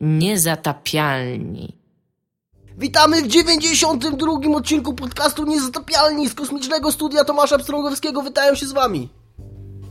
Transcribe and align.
Niezatapialni. 0.00 1.76
Witamy 2.78 3.22
w 3.22 3.28
92 3.28 4.56
odcinku 4.56 4.94
podcastu 4.94 5.44
Niezatapialni 5.44 6.28
z 6.28 6.34
kosmicznego 6.34 6.92
studia 6.92 7.24
Tomasza 7.24 7.58
Pstrągowskiego. 7.58 8.22
Witają 8.22 8.54
się 8.54 8.66
z 8.66 8.72
wami. 8.72 9.08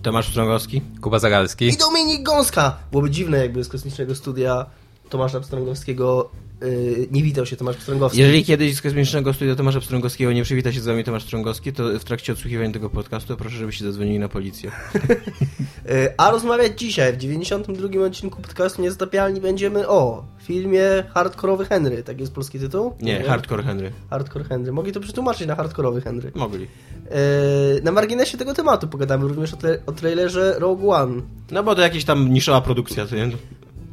Tomasz 0.02 0.28
Pstrągowski. 0.28 0.82
Kuba 1.02 1.20
Zagalski. 1.20 1.68
I 1.68 1.78
Dominik 1.78 2.24
Gąska. 2.24 2.78
Byłoby 2.92 3.10
dziwne, 3.10 3.38
jakby 3.38 3.64
z 3.64 3.70
kosmicznego 3.70 4.16
studia 4.16 4.66
Tomasza 5.10 5.40
Pstrągowskiego 5.40 6.30
yy, 6.62 7.08
nie 7.12 7.24
witał 7.24 7.46
się 7.46 7.56
Tomasz 7.56 7.78
Pstrągowski. 7.78 8.20
Jeżeli 8.20 8.46
kiedyś 8.46 8.76
z 8.76 8.82
kosmicznego 8.82 9.34
studia 9.34 9.56
Tomasza 9.56 9.80
Pstrągowskiego 9.80 10.32
nie 10.32 10.44
przywita 10.44 10.74
się 10.74 10.82
z 10.82 10.86
wami 10.86 11.04
Tomasz 11.04 11.24
Pstrągowski, 11.24 11.74
to 11.74 12.00
w 12.00 12.04
trakcie 12.04 12.34
odsłuchiwania 12.34 12.72
tego 12.72 12.90
podcastu 12.90 13.38
proszę, 13.38 13.58
żebyście 13.58 13.86
zadzwonili 13.86 14.20
na 14.20 14.30
policję. 14.30 14.72
Yy, 14.94 16.14
a 16.18 16.32
rozmawiać 16.32 16.80
dzisiaj 16.80 17.14
w 17.14 17.18
92 17.18 18.06
odcinku 18.06 18.42
podcastu 18.42 18.82
Niezatapialni 18.82 19.42
będziemy 19.42 19.88
o 19.88 20.24
filmie 20.44 20.84
Hardkorowy 21.14 21.66
Henry. 21.66 22.04
Tak 22.04 22.20
jest 22.20 22.34
polski 22.34 22.60
tytuł? 22.60 22.94
Nie, 23.02 23.24
Hardcore 23.24 23.64
Henry. 23.64 23.92
Hardcore 24.10 24.46
Henry. 24.46 24.72
Mogli 24.72 24.92
to 24.92 25.00
przetłumaczyć 25.00 25.48
na 25.48 25.56
Hardkorowy 25.56 26.02
Henry. 26.02 26.32
Mogli. 26.36 26.62
Yy, 26.64 27.82
na 27.84 27.92
marginesie 27.92 28.38
tego 28.38 28.54
tematu 28.54 28.88
pogadamy 28.88 29.28
również 29.28 29.54
o, 29.54 29.58
tra- 29.58 29.78
o 29.86 29.92
trailerze 29.92 30.56
Rogue 30.60 30.92
One. 30.92 31.22
No 31.52 31.64
bo 31.64 31.76
to 31.76 31.82
jakaś 31.82 32.04
tam 32.04 32.34
niszowa 32.34 32.62
produkcja, 32.62 33.06
to 33.06 33.16
nie? 33.16 33.30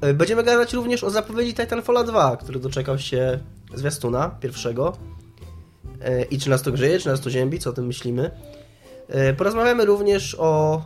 E, 0.01 0.15
Będziemy 0.15 0.43
gadać 0.45 0.73
również 0.73 1.05
o 1.05 1.11
zapowiedzi 1.11 1.55
Titanfalla 1.55 2.05
2, 2.05 2.37
który 2.37 2.61
doczekał 2.61 2.99
się 2.99 3.39
zwiastuna 3.75 4.29
pierwszego. 4.41 4.97
E, 6.03 6.23
I 6.25 6.39
czy 6.39 6.51
nas 6.51 6.63
to 6.63 6.73
grzeje, 6.73 6.99
czy 6.99 7.09
nas 7.09 7.21
to 7.21 7.31
ziębi, 7.31 7.59
co 7.59 7.71
o 7.71 7.73
tym 7.73 7.87
myślimy. 7.87 8.31
E, 9.09 9.33
Porozmawiamy 9.35 9.85
również 9.85 10.35
o... 10.39 10.83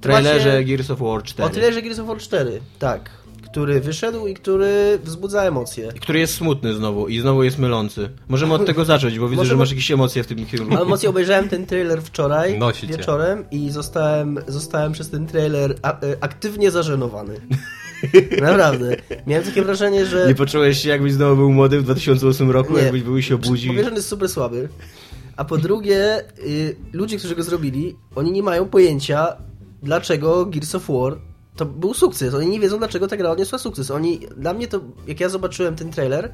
Trailerze 0.00 0.50
właśnie- 0.50 0.64
Gears 0.64 0.90
of 0.90 0.98
War 0.98 1.22
4. 1.22 1.46
O 1.48 1.52
trailerze 1.52 1.82
Gears 1.82 1.98
of 1.98 2.06
War 2.06 2.18
4, 2.18 2.60
tak. 2.78 3.10
Który 3.52 3.80
wyszedł 3.80 4.26
i 4.26 4.34
który 4.34 4.98
wzbudza 5.04 5.42
emocje. 5.42 5.92
Który 5.92 6.18
jest 6.18 6.34
smutny 6.34 6.74
znowu 6.74 7.08
i 7.08 7.20
znowu 7.20 7.42
jest 7.42 7.58
mylący. 7.58 8.08
Możemy 8.28 8.54
od 8.54 8.66
tego 8.66 8.84
zacząć, 8.84 9.18
bo 9.18 9.28
widzę, 9.28 9.40
Możemy- 9.40 9.50
że 9.50 9.56
masz 9.56 9.70
jakieś 9.70 9.90
emocje 9.90 10.22
w 10.24 10.26
tym 10.26 10.46
kierunku. 10.46 10.74
Ale 10.74 10.82
emocje 10.82 11.08
obejrzałem 11.10 11.48
ten 11.48 11.66
trailer 11.66 12.02
wczoraj 12.02 12.60
wieczorem 12.88 13.44
i 13.50 13.70
zostałem, 13.70 14.38
zostałem 14.46 14.92
przez 14.92 15.10
ten 15.10 15.26
trailer 15.26 15.74
aktywnie 16.20 16.70
zażenowany. 16.70 17.34
Naprawdę. 18.40 18.96
Miałem 19.26 19.44
takie 19.44 19.62
wrażenie, 19.62 20.06
że... 20.06 20.28
Nie 20.28 20.34
poczułeś 20.34 20.78
się, 20.78 20.88
jakbyś 20.88 21.12
znowu 21.12 21.36
był 21.36 21.52
młody 21.52 21.80
w 21.80 21.82
2008 21.82 22.50
roku, 22.50 22.76
Nie. 22.76 22.82
jakbyś 22.82 23.02
był 23.02 23.16
i 23.16 23.22
się 23.22 23.34
obudził. 23.34 23.70
Po 23.70 23.74
pierwsze, 23.74 23.90
on 23.90 23.96
jest 23.96 24.08
super 24.08 24.28
słaby, 24.28 24.68
a 25.36 25.44
po 25.44 25.58
drugie, 25.58 26.24
y, 26.38 26.76
ludzie, 26.92 27.18
którzy 27.18 27.36
go 27.36 27.42
zrobili, 27.42 27.96
oni 28.14 28.32
nie 28.32 28.42
mają 28.42 28.68
pojęcia, 28.68 29.36
dlaczego 29.82 30.46
Gears 30.46 30.74
of 30.74 30.88
War 30.88 31.18
to 31.56 31.66
był 31.66 31.94
sukces. 31.94 32.34
Oni 32.34 32.48
nie 32.48 32.60
wiedzą, 32.60 32.78
dlaczego 32.78 33.08
ta 33.08 33.16
gra 33.16 33.30
odniosła 33.30 33.58
sukces. 33.58 33.90
Oni, 33.90 34.20
dla 34.36 34.54
mnie 34.54 34.68
to, 34.68 34.80
jak 35.06 35.20
ja 35.20 35.28
zobaczyłem 35.28 35.76
ten 35.76 35.90
trailer, 35.90 36.32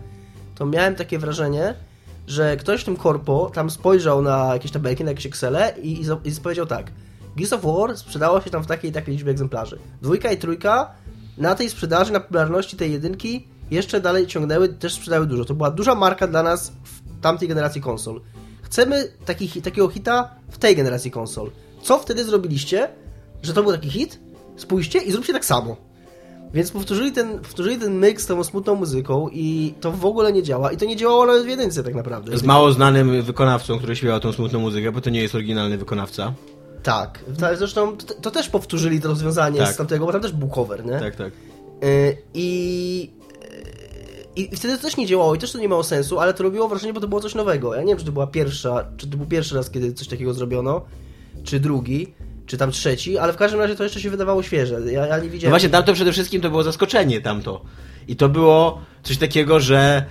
to 0.54 0.66
miałem 0.66 0.94
takie 0.94 1.18
wrażenie, 1.18 1.74
że 2.26 2.56
ktoś 2.56 2.80
w 2.80 2.84
tym 2.84 2.96
korpo 2.96 3.50
tam 3.54 3.70
spojrzał 3.70 4.22
na 4.22 4.50
jakieś 4.52 4.70
tabelki, 4.70 5.04
na 5.04 5.10
jakieś 5.10 5.26
Excele 5.26 5.74
i, 5.82 6.00
i, 6.00 6.04
i 6.24 6.40
powiedział 6.42 6.66
tak. 6.66 6.90
Gears 7.36 7.52
of 7.52 7.62
War 7.62 7.98
sprzedało 7.98 8.40
się 8.40 8.50
tam 8.50 8.62
w 8.62 8.66
takiej 8.66 8.90
i 8.90 8.94
takiej 8.94 9.14
liczbie 9.14 9.30
egzemplarzy. 9.30 9.78
Dwójka 10.02 10.32
i 10.32 10.36
trójka 10.36 10.90
na 11.38 11.54
tej 11.54 11.70
sprzedaży, 11.70 12.12
na 12.12 12.20
popularności 12.20 12.76
tej 12.76 12.92
jedynki 12.92 13.46
jeszcze 13.70 14.00
dalej 14.00 14.26
ciągnęły, 14.26 14.68
też 14.68 14.94
sprzedały 14.94 15.26
dużo. 15.26 15.44
To 15.44 15.54
była 15.54 15.70
duża 15.70 15.94
marka 15.94 16.26
dla 16.26 16.42
nas 16.42 16.72
w 16.84 17.20
tamtej 17.20 17.48
generacji 17.48 17.80
konsol. 17.80 18.20
Chcemy 18.62 19.08
taki, 19.24 19.62
takiego 19.62 19.88
hita 19.88 20.34
w 20.50 20.58
tej 20.58 20.76
generacji 20.76 21.10
konsol. 21.10 21.50
Co 21.82 21.98
wtedy 21.98 22.24
zrobiliście, 22.24 22.88
że 23.42 23.52
to 23.52 23.62
był 23.62 23.72
taki 23.72 23.90
hit? 23.90 24.20
Spójrzcie 24.56 24.98
i 24.98 25.12
zróbcie 25.12 25.32
tak 25.32 25.44
samo. 25.44 25.76
Więc 26.54 26.70
powtórzyli 26.70 27.12
ten, 27.12 27.38
powtórzyli 27.38 27.78
ten 27.78 27.94
myk 27.98 28.20
z 28.20 28.26
tą 28.26 28.44
smutną 28.44 28.74
muzyką 28.74 29.28
i 29.32 29.74
to 29.80 29.92
w 29.92 30.06
ogóle 30.06 30.32
nie 30.32 30.42
działa. 30.42 30.72
I 30.72 30.76
to 30.76 30.84
nie 30.84 30.96
działało 30.96 31.26
nawet 31.26 31.44
w 31.44 31.48
jedynce 31.48 31.84
tak 31.84 31.94
naprawdę. 31.94 32.38
Z 32.38 32.42
mało 32.42 32.72
znanym 32.72 33.22
wykonawcą, 33.22 33.78
który 33.78 33.96
śpiewał 33.96 34.20
tą 34.20 34.32
smutną 34.32 34.58
muzykę, 34.58 34.92
bo 34.92 35.00
to 35.00 35.10
nie 35.10 35.22
jest 35.22 35.34
oryginalny 35.34 35.78
wykonawca. 35.78 36.34
Tak. 36.84 37.24
Ta- 37.40 37.56
Zresztą 37.56 37.96
to, 37.96 38.14
to 38.14 38.30
też 38.30 38.48
powtórzyli 38.48 39.00
to 39.00 39.08
rozwiązanie 39.08 39.58
Tak. 39.58 39.74
z 39.74 39.76
tamtego, 39.76 40.06
bo 40.06 40.12
tam 40.12 40.20
też 40.20 40.32
był 40.32 40.48
cover, 40.48 40.84
nie? 40.86 40.98
Tak, 40.98 41.16
tak. 41.16 41.32
Y, 41.84 42.16
I, 42.34 43.10
y, 44.38 44.40
I 44.40 44.56
wtedy 44.56 44.76
to 44.76 44.82
też 44.82 44.96
nie 44.96 45.06
działało 45.06 45.34
i 45.34 45.38
też 45.38 45.52
to 45.52 45.58
nie 45.58 45.68
miało 45.68 45.84
sensu, 45.84 46.18
ale 46.20 46.34
to 46.34 46.42
robiło 46.42 46.68
wrażenie, 46.68 46.92
bo 46.92 47.00
to 47.00 47.08
było 47.08 47.20
coś 47.20 47.34
nowego. 47.34 47.74
Ja 47.74 47.80
nie 47.80 47.86
wiem, 47.88 47.98
czy 47.98 48.04
to 48.04 48.12
była 48.12 48.26
pierwsza, 48.26 48.84
czy 48.96 49.06
to 49.10 49.16
był 49.16 49.26
pierwszy 49.26 49.54
raz, 49.54 49.70
kiedy 49.70 49.92
coś 49.92 50.08
takiego 50.08 50.34
zrobiono, 50.34 50.80
czy 51.44 51.60
drugi, 51.60 52.14
czy 52.46 52.56
tam 52.56 52.70
trzeci, 52.70 53.18
ale 53.18 53.32
w 53.32 53.36
każdym 53.36 53.60
razie 53.60 53.76
to 53.76 53.82
jeszcze 53.84 54.00
się 54.00 54.10
wydawało 54.10 54.42
świeże. 54.42 54.80
Ja, 54.92 55.06
ja 55.06 55.18
nie 55.18 55.24
No 55.24 55.30
widziałem. 55.30 55.52
właśnie, 55.52 55.68
tamto 55.68 55.92
przede 55.94 56.12
wszystkim 56.12 56.40
to 56.42 56.50
było 56.50 56.62
zaskoczenie 56.62 57.20
tamto. 57.20 57.62
I 58.08 58.16
to 58.16 58.28
było 58.28 58.80
coś 59.02 59.16
takiego, 59.18 59.60
że 59.60 60.04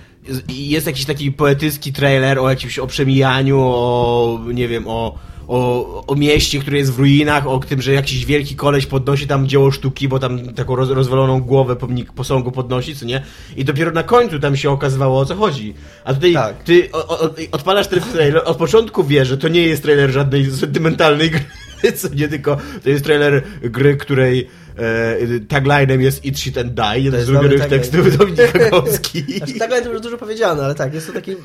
jest 0.48 0.86
jakiś 0.86 1.04
taki 1.04 1.32
poetycki 1.32 1.92
trailer 1.92 2.38
o 2.38 2.50
jakimś 2.50 2.78
o 2.78 2.86
przemijaniu, 2.86 3.58
o 3.60 4.40
nie 4.54 4.68
wiem, 4.68 4.84
o, 4.88 5.18
o, 5.48 6.04
o 6.06 6.14
mieście, 6.14 6.58
które 6.58 6.78
jest 6.78 6.92
w 6.92 6.98
ruinach, 6.98 7.46
o 7.46 7.58
tym, 7.58 7.82
że 7.82 7.92
jakiś 7.92 8.26
wielki 8.26 8.56
koleś 8.56 8.86
podnosi 8.86 9.26
tam 9.26 9.46
dzieło 9.48 9.70
sztuki, 9.70 10.08
bo 10.08 10.18
tam 10.18 10.54
taką 10.54 10.76
roz, 10.76 10.90
rozwaloną 10.90 11.40
głowę 11.40 11.76
pomnik 11.76 12.12
posągu 12.12 12.52
podnosi, 12.52 12.96
co 12.96 13.04
nie? 13.06 13.22
I 13.56 13.64
dopiero 13.64 13.90
na 13.90 14.02
końcu 14.02 14.40
tam 14.40 14.56
się 14.56 14.70
okazywało 14.70 15.20
o 15.20 15.24
co 15.24 15.36
chodzi. 15.36 15.74
A 16.04 16.14
tutaj 16.14 16.32
Tak. 16.32 16.62
ty 16.62 16.92
o, 16.92 17.08
o, 17.08 17.30
odpalasz 17.52 17.88
ten 17.88 18.00
trailer, 18.00 18.42
od 18.44 18.56
początku 18.56 19.04
wiesz, 19.04 19.28
że 19.28 19.38
to 19.38 19.48
nie 19.48 19.62
jest 19.62 19.82
trailer 19.82 20.10
żadnej 20.10 20.50
sentymentalnej 20.50 21.30
gry, 21.30 21.92
co 21.98 22.08
nie 22.14 22.28
tylko, 22.28 22.56
to 22.82 22.90
jest 22.90 23.04
trailer 23.04 23.42
gry, 23.62 23.96
której 23.96 24.48
e, 24.76 25.40
taglinem 25.48 26.00
jest 26.00 26.26
Eat 26.26 26.38
Shit 26.38 26.58
and 26.58 26.74
Die, 26.74 27.00
jeden 27.00 27.24
z 27.24 27.30
ulubionych 27.30 27.66
tekstów 27.66 28.18
Dominika 28.18 28.70
Gąski. 28.70 29.22
Znaczy, 29.38 29.64
ale 29.64 29.82
to 29.82 29.92
już 29.92 30.00
dużo 30.00 30.18
powiedziane, 30.18 30.64
ale 30.64 30.74
tak, 30.74 30.94
jest 30.94 31.06
to 31.06 31.12
taki 31.12 31.36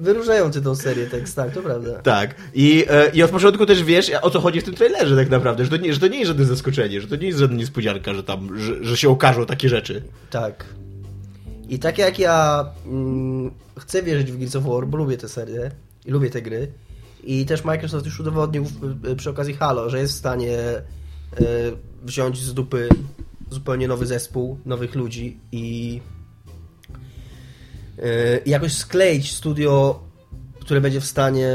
wyróżniający 0.00 0.62
tą 0.62 0.74
serię 0.74 1.06
tekst, 1.06 1.36
tak, 1.36 1.50
to 1.50 1.62
prawda. 1.62 1.92
Tak. 1.92 2.34
I, 2.54 2.84
e, 2.90 3.10
I 3.10 3.22
od 3.22 3.30
początku 3.30 3.66
też 3.66 3.84
wiesz, 3.84 4.10
o 4.22 4.30
co 4.30 4.40
chodzi 4.40 4.60
w 4.60 4.64
tym 4.64 4.74
trailerze 4.74 5.16
tak 5.16 5.30
naprawdę, 5.30 5.64
że 5.64 5.70
to 5.70 5.76
nie, 5.76 5.94
że 5.94 6.00
to 6.00 6.08
nie 6.08 6.18
jest 6.18 6.28
żadne 6.28 6.44
zaskoczenie, 6.44 7.00
że 7.00 7.06
to 7.06 7.16
nie 7.16 7.26
jest 7.26 7.38
żadna 7.38 7.56
niespodzianka, 7.56 8.14
że 8.14 8.22
tam, 8.22 8.58
że, 8.58 8.84
że 8.84 8.96
się 8.96 9.08
okażą 9.08 9.46
takie 9.46 9.68
rzeczy. 9.68 10.02
Tak. 10.30 10.64
I 11.68 11.78
tak 11.78 11.98
jak 11.98 12.18
ja 12.18 12.66
mm, 12.86 13.50
chcę 13.78 14.02
wierzyć 14.02 14.32
w 14.32 14.38
Gears 14.38 14.56
of 14.56 14.64
War, 14.64 14.86
bo 14.86 14.96
lubię 14.96 15.16
tę 15.16 15.28
serię 15.28 15.70
i 16.06 16.10
lubię 16.10 16.30
te 16.30 16.42
gry, 16.42 16.68
i 17.26 17.46
też 17.46 17.64
Microsoft 17.64 18.06
już 18.06 18.20
udowodnił 18.20 18.66
przy 19.16 19.30
okazji 19.30 19.54
Halo, 19.54 19.90
że 19.90 19.98
jest 19.98 20.14
w 20.14 20.18
stanie 20.18 20.58
y, 21.40 21.76
wziąć 22.04 22.38
z 22.42 22.54
dupy 22.54 22.88
zupełnie 23.50 23.88
nowy 23.88 24.06
zespół, 24.06 24.58
nowych 24.66 24.94
ludzi 24.94 25.38
i 25.52 26.00
y, 27.98 28.02
i 28.44 28.50
jakoś 28.50 28.72
skleić 28.72 29.32
studio, 29.32 30.00
które 30.60 30.80
będzie 30.80 31.00
w 31.00 31.04
stanie 31.04 31.48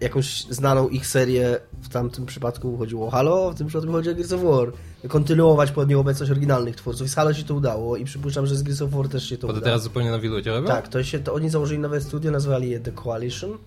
jakąś 0.00 0.44
znaną 0.44 0.88
ich 0.88 1.06
serię, 1.06 1.56
w 1.82 1.88
tamtym 1.88 2.26
przypadku 2.26 2.78
chodziło 2.78 3.06
o 3.06 3.10
Halo, 3.10 3.50
w 3.50 3.54
tym 3.54 3.66
przypadku 3.66 3.92
chodzi 3.92 4.10
o 4.10 4.14
Gears 4.14 4.32
of 4.32 4.42
War, 4.42 4.72
kontynuować 5.08 5.70
pod 5.72 5.88
nią 5.88 6.00
obecność 6.00 6.32
oryginalnych 6.32 6.76
twórców. 6.76 7.06
I 7.06 7.10
z 7.10 7.14
Halo 7.14 7.34
się 7.34 7.44
to 7.44 7.54
udało 7.54 7.96
i 7.96 8.04
przypuszczam, 8.04 8.46
że 8.46 8.56
z 8.56 8.62
Gears 8.62 8.82
of 8.82 8.90
War 8.90 9.08
też 9.08 9.28
się 9.28 9.38
to 9.38 9.46
Bo 9.46 9.52
uda. 9.52 9.62
teraz 9.62 9.82
zupełnie 9.82 10.10
nowi 10.10 10.28
ludzie 10.28 10.50
robią? 10.50 10.66
Tak, 10.66 10.88
to, 10.88 11.04
się, 11.04 11.18
to 11.18 11.34
oni 11.34 11.50
założyli 11.50 11.80
nowe 11.80 12.00
studio, 12.00 12.30
nazwali 12.30 12.70
je 12.70 12.80
The 12.80 12.92
Coalition. 12.92 13.58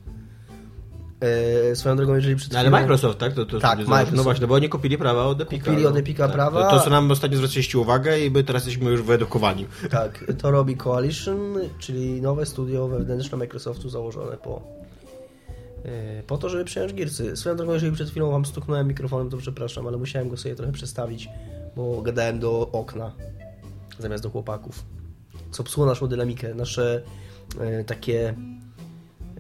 E, 1.20 1.76
swoją 1.76 1.96
drogą, 1.96 2.16
jeżeli 2.16 2.36
przed 2.36 2.54
No, 2.54 2.60
ale 2.60 2.70
Microsoft, 2.70 3.20
tak? 3.20 3.34
To, 3.34 3.46
to 3.46 3.60
Tak, 3.60 3.62
założył. 3.62 3.90
Microsoft. 3.90 4.18
No 4.18 4.24
właśnie, 4.24 4.48
bo 4.48 4.56
oni 4.56 4.70
kupili 4.70 4.98
prawa 4.98 5.26
od 5.26 5.42
Epica. 5.42 5.66
Kupili 5.66 5.86
od 5.86 5.94
no. 5.94 6.00
Epica 6.00 6.24
tak. 6.24 6.36
prawa. 6.36 6.70
To, 6.70 6.78
to, 6.78 6.84
co 6.84 6.90
nam 6.90 7.12
ostatnio 7.12 7.38
zwracaliście 7.38 7.80
uwagę 7.80 8.20
i 8.20 8.32
my 8.32 8.44
teraz 8.44 8.66
jesteśmy 8.66 8.92
już 8.92 9.02
wyedukowani. 9.02 9.66
Tak, 9.90 10.26
to 10.42 10.52
robi 10.52 10.78
Coalition, 10.78 11.56
czyli 11.80 12.22
nowe 12.22 12.46
studio 12.46 12.88
wewnętrzne 12.88 13.38
Microsoftu 13.38 13.90
założone 13.90 14.38
po, 14.38 14.62
e, 15.86 16.24
po 16.24 16.38
to, 16.38 16.50
żeby 16.50 16.66
przejąć 16.66 16.94
Gearsy. 16.94 17.38
Swoją 17.38 17.56
drogą, 17.56 17.74
jeżeli 17.74 17.92
przed 17.92 18.10
chwilą 18.10 18.32
wam 18.32 18.46
stuknąłem 18.46 18.88
mikrofonem, 18.88 19.30
to 19.30 19.38
przepraszam, 19.38 19.88
ale 19.88 19.98
musiałem 19.98 20.30
go 20.30 20.38
sobie 20.38 20.56
trochę 20.56 20.72
przestawić, 20.72 21.30
bo 21.76 22.02
gadałem 22.02 22.40
do 22.40 22.70
okna 22.72 23.12
zamiast 24.00 24.24
do 24.24 24.30
chłopaków. 24.30 24.86
Co 25.52 25.64
psuło 25.64 25.88
naszą 25.88 26.08
dynamikę, 26.08 26.54
nasze 26.54 27.02
e, 27.60 27.84
takie 27.84 28.36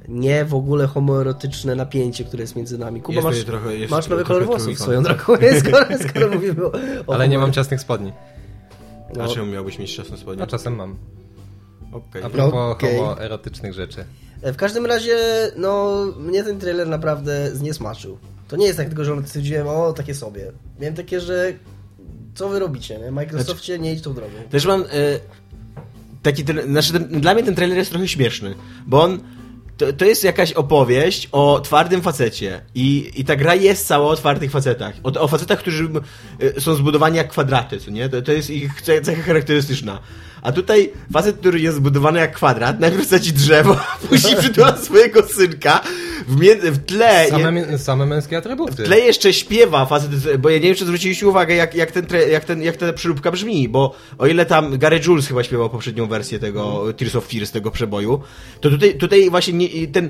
nie 0.07 0.45
w 0.45 0.53
ogóle 0.53 0.87
homoerotyczne 0.87 1.75
napięcie, 1.75 2.23
które 2.23 2.41
jest 2.43 2.55
między 2.55 2.77
nami. 2.77 3.01
Kuba, 3.01 3.15
Jest 3.15 3.25
masz, 3.25 3.43
trochę- 3.43 3.75
jest 3.77 3.91
masz 3.91 4.07
nowy 4.07 4.23
kolor 4.23 4.45
włosów 4.45 4.63
trójkąt. 4.63 4.83
swoją 4.83 5.03
drogą, 5.03 5.23
skoro, 5.59 5.85
skoro 6.09 6.29
mówimy 6.29 6.65
o, 6.65 6.71
o 7.07 7.13
Ale 7.13 7.27
nie 7.29 7.37
mam 7.37 7.51
ciasnych 7.53 7.81
spodni. 7.81 8.13
No. 9.15 9.23
A 9.23 9.27
czemu 9.27 9.45
miałbyś 9.51 9.79
mieć 9.79 9.95
czas 9.95 10.09
na 10.09 10.17
spodnie? 10.17 10.43
A 10.43 10.47
czasem 10.47 10.75
mam. 10.75 10.95
Okej. 11.91 12.23
A 12.23 12.29
propos 12.29 12.53
Okej. 12.71 12.97
homoerotycznych 12.97 13.73
rzeczy. 13.73 14.05
E, 14.41 14.53
W 14.53 14.57
każdym 14.57 14.85
razie, 14.85 15.17
no, 15.57 15.95
mnie 16.19 16.43
ten 16.43 16.59
trailer 16.59 16.87
naprawdę 16.87 17.55
zniesmaczył. 17.55 18.17
To 18.47 18.55
nie 18.55 18.65
jest 18.65 18.77
tak 18.77 18.87
tylko, 18.87 19.03
że 19.05 19.15
stwierdziłem, 19.25 19.67
o, 19.67 19.93
takie 19.93 20.13
sobie. 20.15 20.51
Miałem 20.79 20.95
takie, 20.95 21.19
że 21.19 21.53
co 22.35 22.49
wy 22.49 22.59
robicie, 22.59 22.99
nie? 22.99 23.11
Microsoftie 23.11 23.79
nie 23.79 23.93
idź 23.93 24.01
tą 24.01 24.13
drogą. 24.13 24.33
Też 24.49 24.65
mam 24.65 24.81
e, 24.81 24.85
taki, 26.23 26.43
znaczy 26.67 26.93
ten, 26.93 27.21
dla 27.21 27.33
mnie 27.33 27.43
ten 27.43 27.55
trailer 27.55 27.77
jest 27.77 27.89
trochę 27.91 28.07
śmieszny, 28.07 28.55
bo 28.87 29.03
on 29.03 29.19
to, 29.77 29.93
to 29.93 30.05
jest 30.05 30.23
jakaś 30.23 30.51
opowieść 30.53 31.29
o 31.31 31.59
twardym 31.59 32.01
facecie 32.01 32.61
i, 32.75 33.11
i 33.15 33.25
ta 33.25 33.35
gra 33.35 33.55
jest 33.55 33.87
cała 33.87 34.07
o 34.07 34.15
twardych 34.15 34.51
facetach. 34.51 34.95
O, 35.03 35.21
o 35.21 35.27
facetach, 35.27 35.59
którzy 35.59 35.89
e, 36.57 36.61
są 36.61 36.75
zbudowani 36.75 37.17
jak 37.17 37.29
kwadraty, 37.29 37.79
co 37.79 37.91
nie? 37.91 38.09
To, 38.09 38.21
to 38.21 38.31
jest 38.31 38.49
ich 38.49 38.81
ce- 38.81 39.01
cecha 39.01 39.21
charakterystyczna. 39.21 39.99
A 40.45 40.51
tutaj 40.51 40.91
facet, 41.13 41.37
który 41.37 41.59
jest 41.59 41.77
zbudowany 41.77 42.19
jak 42.19 42.33
kwadrat, 42.35 42.79
najpierw 42.79 43.07
sadzi 43.07 43.33
drzewo, 43.33 43.77
później 44.09 44.35
przytula 44.35 44.77
swojego 44.77 45.23
synka, 45.23 45.81
w, 46.27 46.39
w 46.71 46.85
tle... 46.85 47.27
Same, 47.29 47.51
mę- 47.51 47.77
same 47.77 48.05
męskie 48.05 48.37
atrybuty. 48.37 48.83
W 48.83 48.85
tle 48.85 48.99
jeszcze 48.99 49.33
śpiewa 49.33 49.85
facet, 49.85 50.37
bo 50.39 50.49
ja 50.49 50.55
nie 50.55 50.61
wiem, 50.67 50.75
czy 50.75 50.85
zwróciliście 50.85 51.27
uwagę, 51.27 51.55
jak, 51.55 51.75
jak, 51.75 51.91
ten, 51.91 52.05
tre- 52.05 52.27
jak, 52.29 52.45
ten, 52.45 52.61
jak 52.61 52.77
ta 52.77 52.93
przyróbka 52.93 53.31
brzmi, 53.31 53.69
bo 53.69 53.95
o 54.17 54.27
ile 54.27 54.45
tam 54.45 54.77
Gary 54.77 54.99
Jules 55.07 55.27
chyba 55.27 55.43
śpiewał 55.43 55.69
poprzednią 55.69 56.07
wersję 56.07 56.39
tego 56.39 56.93
Tears 56.97 57.15
of 57.15 57.27
Fears, 57.27 57.51
tego 57.51 57.71
przeboju, 57.71 58.21
to 58.61 58.69
tutaj, 58.69 58.95
tutaj 58.97 59.29
właśnie 59.29 59.53
nie, 59.53 59.87
ten... 59.87 60.09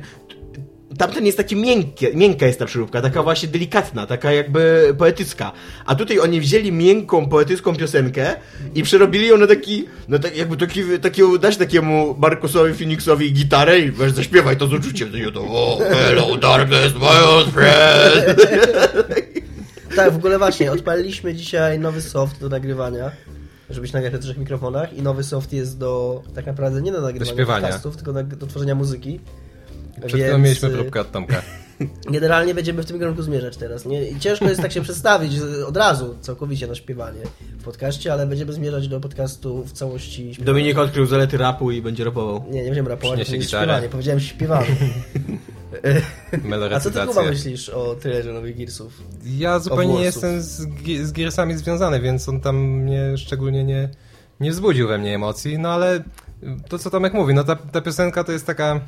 Tamten 0.98 1.26
jest 1.26 1.38
taki 1.38 1.56
miękkie, 1.56 2.14
miękka 2.14 2.46
jest 2.46 2.60
ta 2.60 2.66
przyróbka, 2.66 3.02
taka 3.02 3.24
właśnie 3.24 3.50
delikatna, 3.50 4.08
taka 4.08 4.32
jakby 4.32 4.94
poetycka. 4.98 5.52
A 5.86 5.96
tutaj 5.96 6.20
oni 6.20 6.42
wzięli 6.42 6.72
miękką, 6.72 7.30
poetycką 7.30 7.76
piosenkę 7.76 8.36
i 8.76 8.84
przerobili 8.84 9.28
ją 9.28 9.38
na 9.38 9.48
taki, 9.48 9.86
no 10.08 10.20
tak 10.20 10.38
jakby 10.38 10.58
taki, 10.58 10.82
takiego, 11.02 11.38
dać 11.38 11.58
takiemu 11.58 12.16
Markusowi 12.20 12.74
Phoenixowi 12.74 13.34
gitarę 13.34 13.80
i 13.80 13.92
weź 13.92 14.12
zaśpiewaj 14.12 14.58
to 14.58 14.68
z 14.68 14.74
uczuciem. 14.74 15.12
To, 15.12 15.32
to 15.32 15.42
oh, 15.42 15.84
hello 15.86 16.38
darkness, 16.38 16.94
my 16.94 17.26
old 17.26 17.50
friend. 17.50 18.26
Tak, 19.96 20.14
w 20.14 20.16
ogóle 20.16 20.38
właśnie, 20.38 20.72
odpaliliśmy 20.72 21.34
dzisiaj 21.34 21.80
nowy 21.80 22.02
soft 22.02 22.42
do 22.42 22.50
nagrywania, 22.50 23.12
żebyś 23.70 23.94
nagrać 23.94 24.14
na 24.14 24.20
trzech 24.20 24.38
mikrofonach 24.38 24.94
i 24.94 25.02
nowy 25.02 25.24
soft 25.24 25.54
jest 25.54 25.78
do, 25.78 26.24
tak 26.36 26.46
naprawdę 26.46 26.82
nie 26.82 26.92
do 26.92 27.02
nagrywania 27.02 27.32
śpiewania. 27.32 27.62
podcastów, 27.62 27.98
tylko 27.98 28.14
do 28.24 28.48
tworzenia 28.48 28.76
muzyki. 28.76 29.20
Przed 30.00 30.12
chwilą 30.12 30.26
Więc, 30.28 30.44
mieliśmy 30.44 30.70
y, 30.70 30.72
próbkę 30.72 31.02
od 31.02 31.12
Tomka. 31.12 31.42
Generalnie 32.12 32.54
będziemy 32.56 32.84
w 32.84 32.86
tym 32.86 33.00
kierunku 33.00 33.22
zmierzać 33.22 33.58
teraz. 33.58 33.86
Nie? 33.86 34.10
I 34.10 34.20
ciężko 34.20 34.46
jest 34.46 34.62
tak 34.62 34.72
się 34.72 34.82
przedstawić 34.82 35.34
z- 35.34 35.64
od 35.64 35.78
razu 35.78 36.16
całkowicie 36.22 36.68
na 36.68 36.76
śpiewanie 36.76 37.20
w 37.60 37.64
podcaście, 37.64 38.14
ale 38.14 38.28
będziemy 38.28 38.54
zmierzać 38.54 38.88
do 38.88 39.00
podcastu 39.00 39.64
w 39.64 39.72
całości 39.72 40.34
śpiewania. 40.34 40.46
Dominik 40.46 40.78
odkrył 40.78 41.06
zalety 41.06 41.38
rapu 41.38 41.72
i 41.72 41.82
będzie 41.82 42.04
rapował. 42.04 42.44
Nie, 42.50 42.60
nie 42.60 42.66
będziemy 42.66 42.90
rapować, 42.90 43.20
gitarę. 43.20 43.42
śpiewanie. 43.44 43.90
Powiedziałem 43.90 44.20
śpiewanie. 44.20 44.68
A 46.76 46.80
co 46.80 46.92
ty. 46.92 47.00
Kuba 47.08 47.24
myślisz 47.24 47.70
o 47.70 47.96
trailerze 47.96 48.34
nowych 48.34 48.58
Gearsów? 48.58 49.04
Ja 49.38 49.60
zupełnie 49.60 49.94
nie 49.94 50.04
jestem 50.04 50.42
z, 50.42 50.68
z 51.04 51.12
Gearsami 51.12 51.58
związany, 51.58 52.00
więc 52.02 52.30
on 52.30 52.42
tam 52.42 52.58
mnie 52.58 53.18
szczególnie 53.18 53.64
nie, 53.64 53.90
nie 54.40 54.52
wzbudził 54.52 54.88
we 54.88 54.98
mnie 54.98 55.16
emocji, 55.16 55.60
no 55.60 55.70
ale 55.70 56.04
to 56.70 56.80
co 56.80 56.90
Tomek 56.90 57.14
mówi, 57.14 57.34
no 57.34 57.44
ta, 57.44 57.56
ta 57.56 57.82
piosenka 57.82 58.24
to 58.24 58.32
jest 58.32 58.46
taka 58.46 58.80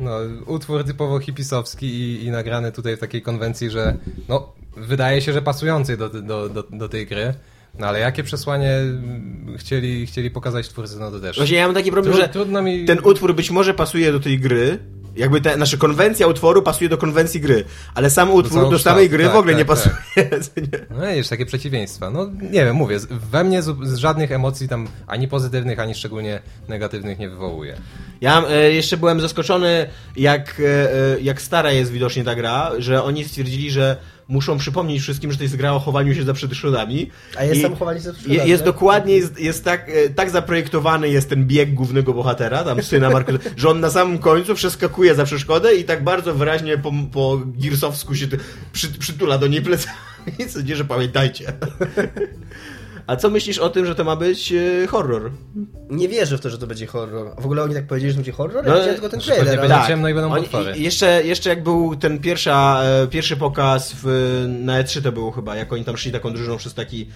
no, 0.00 0.18
utwór 0.46 0.84
typowo 0.84 1.18
hipisowski 1.18 1.86
i, 1.86 2.24
i 2.24 2.30
nagrany 2.30 2.72
tutaj 2.72 2.96
w 2.96 3.00
takiej 3.00 3.22
konwencji, 3.22 3.70
że 3.70 3.96
no, 4.28 4.52
wydaje 4.76 5.22
się, 5.22 5.32
że 5.32 5.42
pasujący 5.42 5.96
do, 5.96 6.08
do, 6.08 6.48
do, 6.48 6.62
do 6.62 6.88
tej 6.88 7.06
gry, 7.06 7.34
no 7.78 7.86
ale 7.86 8.00
jakie 8.00 8.22
przesłanie 8.22 8.70
mm, 8.70 9.56
chcieli, 9.58 10.06
chcieli 10.06 10.30
pokazać 10.30 10.68
twórcy, 10.68 10.96
no 10.98 11.10
to 11.10 11.20
też. 11.20 11.36
Właśnie 11.36 11.56
ja 11.56 11.66
mam 11.66 11.74
taki 11.74 11.92
problem, 11.92 12.16
że 12.16 12.28
trudno 12.28 12.62
mi... 12.62 12.84
ten 12.84 12.98
utwór 13.04 13.34
być 13.34 13.50
może 13.50 13.74
pasuje 13.74 14.12
do 14.12 14.20
tej 14.20 14.38
gry, 14.38 14.78
jakby 15.16 15.40
ta 15.40 15.56
nasza 15.56 15.76
konwencja 15.76 16.26
utworu 16.26 16.62
pasuje 16.62 16.90
do 16.90 16.98
konwencji 16.98 17.40
gry, 17.40 17.64
ale 17.94 18.10
sam 18.10 18.30
utwór 18.30 18.70
do, 18.70 18.78
samej 18.78 19.10
gry 19.10 19.24
tak, 19.24 19.32
w 19.32 19.36
ogóle 19.36 19.54
tak, 19.54 19.58
nie 19.58 19.64
tak. 19.64 19.76
pasuje. 19.76 19.96
Nie. 20.72 20.96
No 20.98 21.06
jest 21.06 21.30
takie 21.30 21.46
przeciwieństwa. 21.46 22.10
No 22.10 22.30
nie 22.42 22.64
wiem, 22.64 22.76
mówię, 22.76 22.98
we 23.30 23.44
mnie 23.44 23.62
z, 23.62 23.76
z 23.82 23.96
żadnych 23.96 24.32
emocji 24.32 24.68
tam 24.68 24.88
ani 25.06 25.28
pozytywnych, 25.28 25.80
ani 25.80 25.94
szczególnie 25.94 26.40
negatywnych 26.68 27.18
nie 27.18 27.28
wywołuje. 27.28 27.76
Ja 28.20 28.44
e, 28.48 28.72
jeszcze 28.72 28.96
byłem 28.96 29.20
zaskoczony, 29.20 29.86
jak, 30.16 30.60
e, 30.60 30.92
e, 31.14 31.20
jak 31.20 31.42
stara 31.42 31.72
jest 31.72 31.92
widocznie 31.92 32.24
ta 32.24 32.34
gra, 32.34 32.70
że 32.78 33.02
oni 33.02 33.24
stwierdzili, 33.24 33.70
że 33.70 33.96
muszą 34.28 34.58
przypomnieć 34.58 35.02
wszystkim, 35.02 35.32
że 35.32 35.38
to 35.38 35.42
jest 35.44 35.56
gra 35.56 35.72
o 35.72 35.78
chowaniu 35.78 36.14
się 36.14 36.22
za 36.24 36.34
przeszkodami. 36.34 37.10
A 37.38 37.44
jest 37.44 37.60
I 37.60 37.62
tam 37.62 37.76
chowanie 37.76 37.98
się 38.00 38.04
za 38.04 38.12
przeszkodami, 38.12 38.38
je- 38.40 38.46
Jest 38.48 38.64
tak? 38.64 38.72
dokładnie, 38.74 39.16
jest, 39.16 39.40
jest 39.40 39.64
tak, 39.64 39.88
e, 39.88 40.08
tak 40.10 40.30
zaprojektowany 40.30 41.08
jest 41.08 41.28
ten 41.28 41.46
bieg 41.46 41.74
głównego 41.74 42.14
bohatera, 42.14 42.64
tam 42.64 42.82
syna 42.82 43.10
Markusa, 43.10 43.38
że 43.56 43.68
on 43.68 43.80
na 43.80 43.90
samym 43.90 44.18
końcu 44.18 44.54
przeskakuje 44.54 45.14
za 45.14 45.24
przeszkodę 45.24 45.74
i 45.74 45.84
tak 45.84 46.04
bardzo 46.04 46.34
wyraźnie 46.34 46.78
po, 46.78 46.92
po 47.12 47.38
girsowsku 47.58 48.14
się 48.14 48.26
przy, 48.72 48.88
przytula 48.88 49.38
do 49.38 49.46
niej 49.46 49.62
plecami, 49.62 49.96
co 50.52 50.60
nie, 50.62 50.76
że 50.76 50.84
pamiętajcie. 50.84 51.52
A 53.06 53.16
co 53.16 53.30
myślisz 53.30 53.58
o 53.58 53.68
tym, 53.70 53.86
że 53.86 53.94
to 53.94 54.04
ma 54.04 54.16
być 54.16 54.52
e, 54.52 54.86
horror? 54.86 55.30
Nie 55.90 56.08
wierzę 56.08 56.38
w 56.38 56.40
to, 56.40 56.50
że 56.50 56.58
to 56.58 56.66
będzie 56.66 56.86
horror. 56.86 57.28
A 57.36 57.40
w 57.40 57.44
ogóle 57.44 57.62
oni 57.62 57.74
tak 57.74 57.86
powiedzieli, 57.86 58.10
że 58.12 58.14
to 58.14 58.18
będzie 58.18 58.32
horror? 58.32 58.64
No, 58.64 58.70
Ja 58.70 58.74
widziałem 58.76 58.94
tylko 58.94 59.08
ten 59.08 59.20
trailer. 59.20 59.44
będzie 59.46 59.60
Ale... 59.60 59.68
Tak. 59.68 59.86
ciemno 59.88 60.08
i 60.08 60.14
będą 60.14 60.32
Oni- 60.32 60.42
potwory. 60.42 60.72
i- 60.76 60.82
Jeszcze, 60.82 61.22
jeszcze 61.24 61.50
jak 61.50 61.62
był 61.62 61.96
ten 61.96 62.18
pierwsza, 62.18 62.80
e, 62.84 63.06
pierwszy 63.06 63.36
pokaz 63.36 63.94
w, 64.02 64.06
na 64.64 64.82
E3 64.82 65.02
to 65.02 65.12
było 65.12 65.30
chyba, 65.30 65.56
jak 65.56 65.72
oni 65.72 65.84
tam 65.84 65.96
szli 65.96 66.12
taką 66.12 66.32
drużyną 66.32 66.56
przez 66.56 66.74
taki 66.74 67.06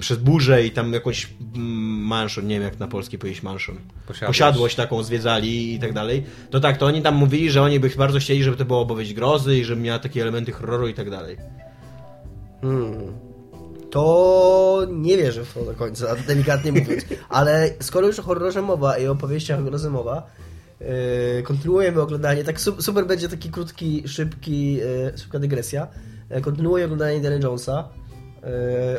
przez 0.00 0.18
burzę 0.18 0.64
i 0.66 0.70
tam 0.70 0.92
jakąś 0.92 1.28
mm, 1.54 1.66
mansion, 2.06 2.46
nie 2.46 2.54
wiem 2.54 2.62
jak 2.62 2.78
na 2.78 2.88
polskie 2.88 3.18
powiedzieć 3.18 3.42
mansion. 3.42 3.76
Posiadłość. 4.06 4.38
Posiadłość 4.38 4.76
taką 4.76 5.02
zwiedzali 5.02 5.74
i 5.74 5.78
tak 5.78 5.92
dalej. 5.92 6.24
To 6.50 6.60
tak, 6.60 6.76
to 6.78 6.86
oni 6.86 7.02
tam 7.02 7.14
mówili, 7.14 7.50
że 7.50 7.62
oni 7.62 7.80
by 7.80 7.88
bardzo 7.98 8.18
chcieli, 8.18 8.42
żeby 8.44 8.56
to 8.56 8.64
było 8.64 8.80
opowieść 8.80 9.14
grozy 9.14 9.58
i 9.58 9.64
żeby 9.64 9.80
miała 9.82 9.98
takie 9.98 10.22
elementy 10.22 10.52
horroru 10.52 10.88
i 10.88 10.94
tak 10.94 11.10
dalej. 11.10 11.36
Hmm. 12.60 13.29
To 13.90 14.86
nie 14.90 15.16
wierzę 15.16 15.44
w 15.44 15.54
to 15.54 15.64
do 15.64 15.74
końca, 15.74 16.16
delikatnie 16.26 16.72
mówiąc. 16.72 17.04
Ale 17.28 17.70
skoro 17.80 18.06
już 18.06 18.18
o 18.18 18.22
horrorze 18.22 18.62
mowa 18.62 18.98
i 18.98 19.06
o 19.08 19.12
opowieściach 19.12 19.64
grozy 19.64 19.90
mowa, 19.90 20.26
yy, 20.80 20.86
kontynuujemy 21.42 22.00
oglądanie. 22.00 22.44
Tak 22.44 22.60
su- 22.60 22.82
super 22.82 23.06
będzie 23.06 23.28
taki 23.28 23.50
krótki, 23.50 24.08
szybki, 24.08 24.72
yy, 24.72 25.12
szybka 25.16 25.38
dygresja. 25.38 25.86
Yy, 26.30 26.40
kontynuuję 26.40 26.84
oglądanie 26.84 27.16
Indiana 27.16 27.36
Jonesa. 27.36 27.88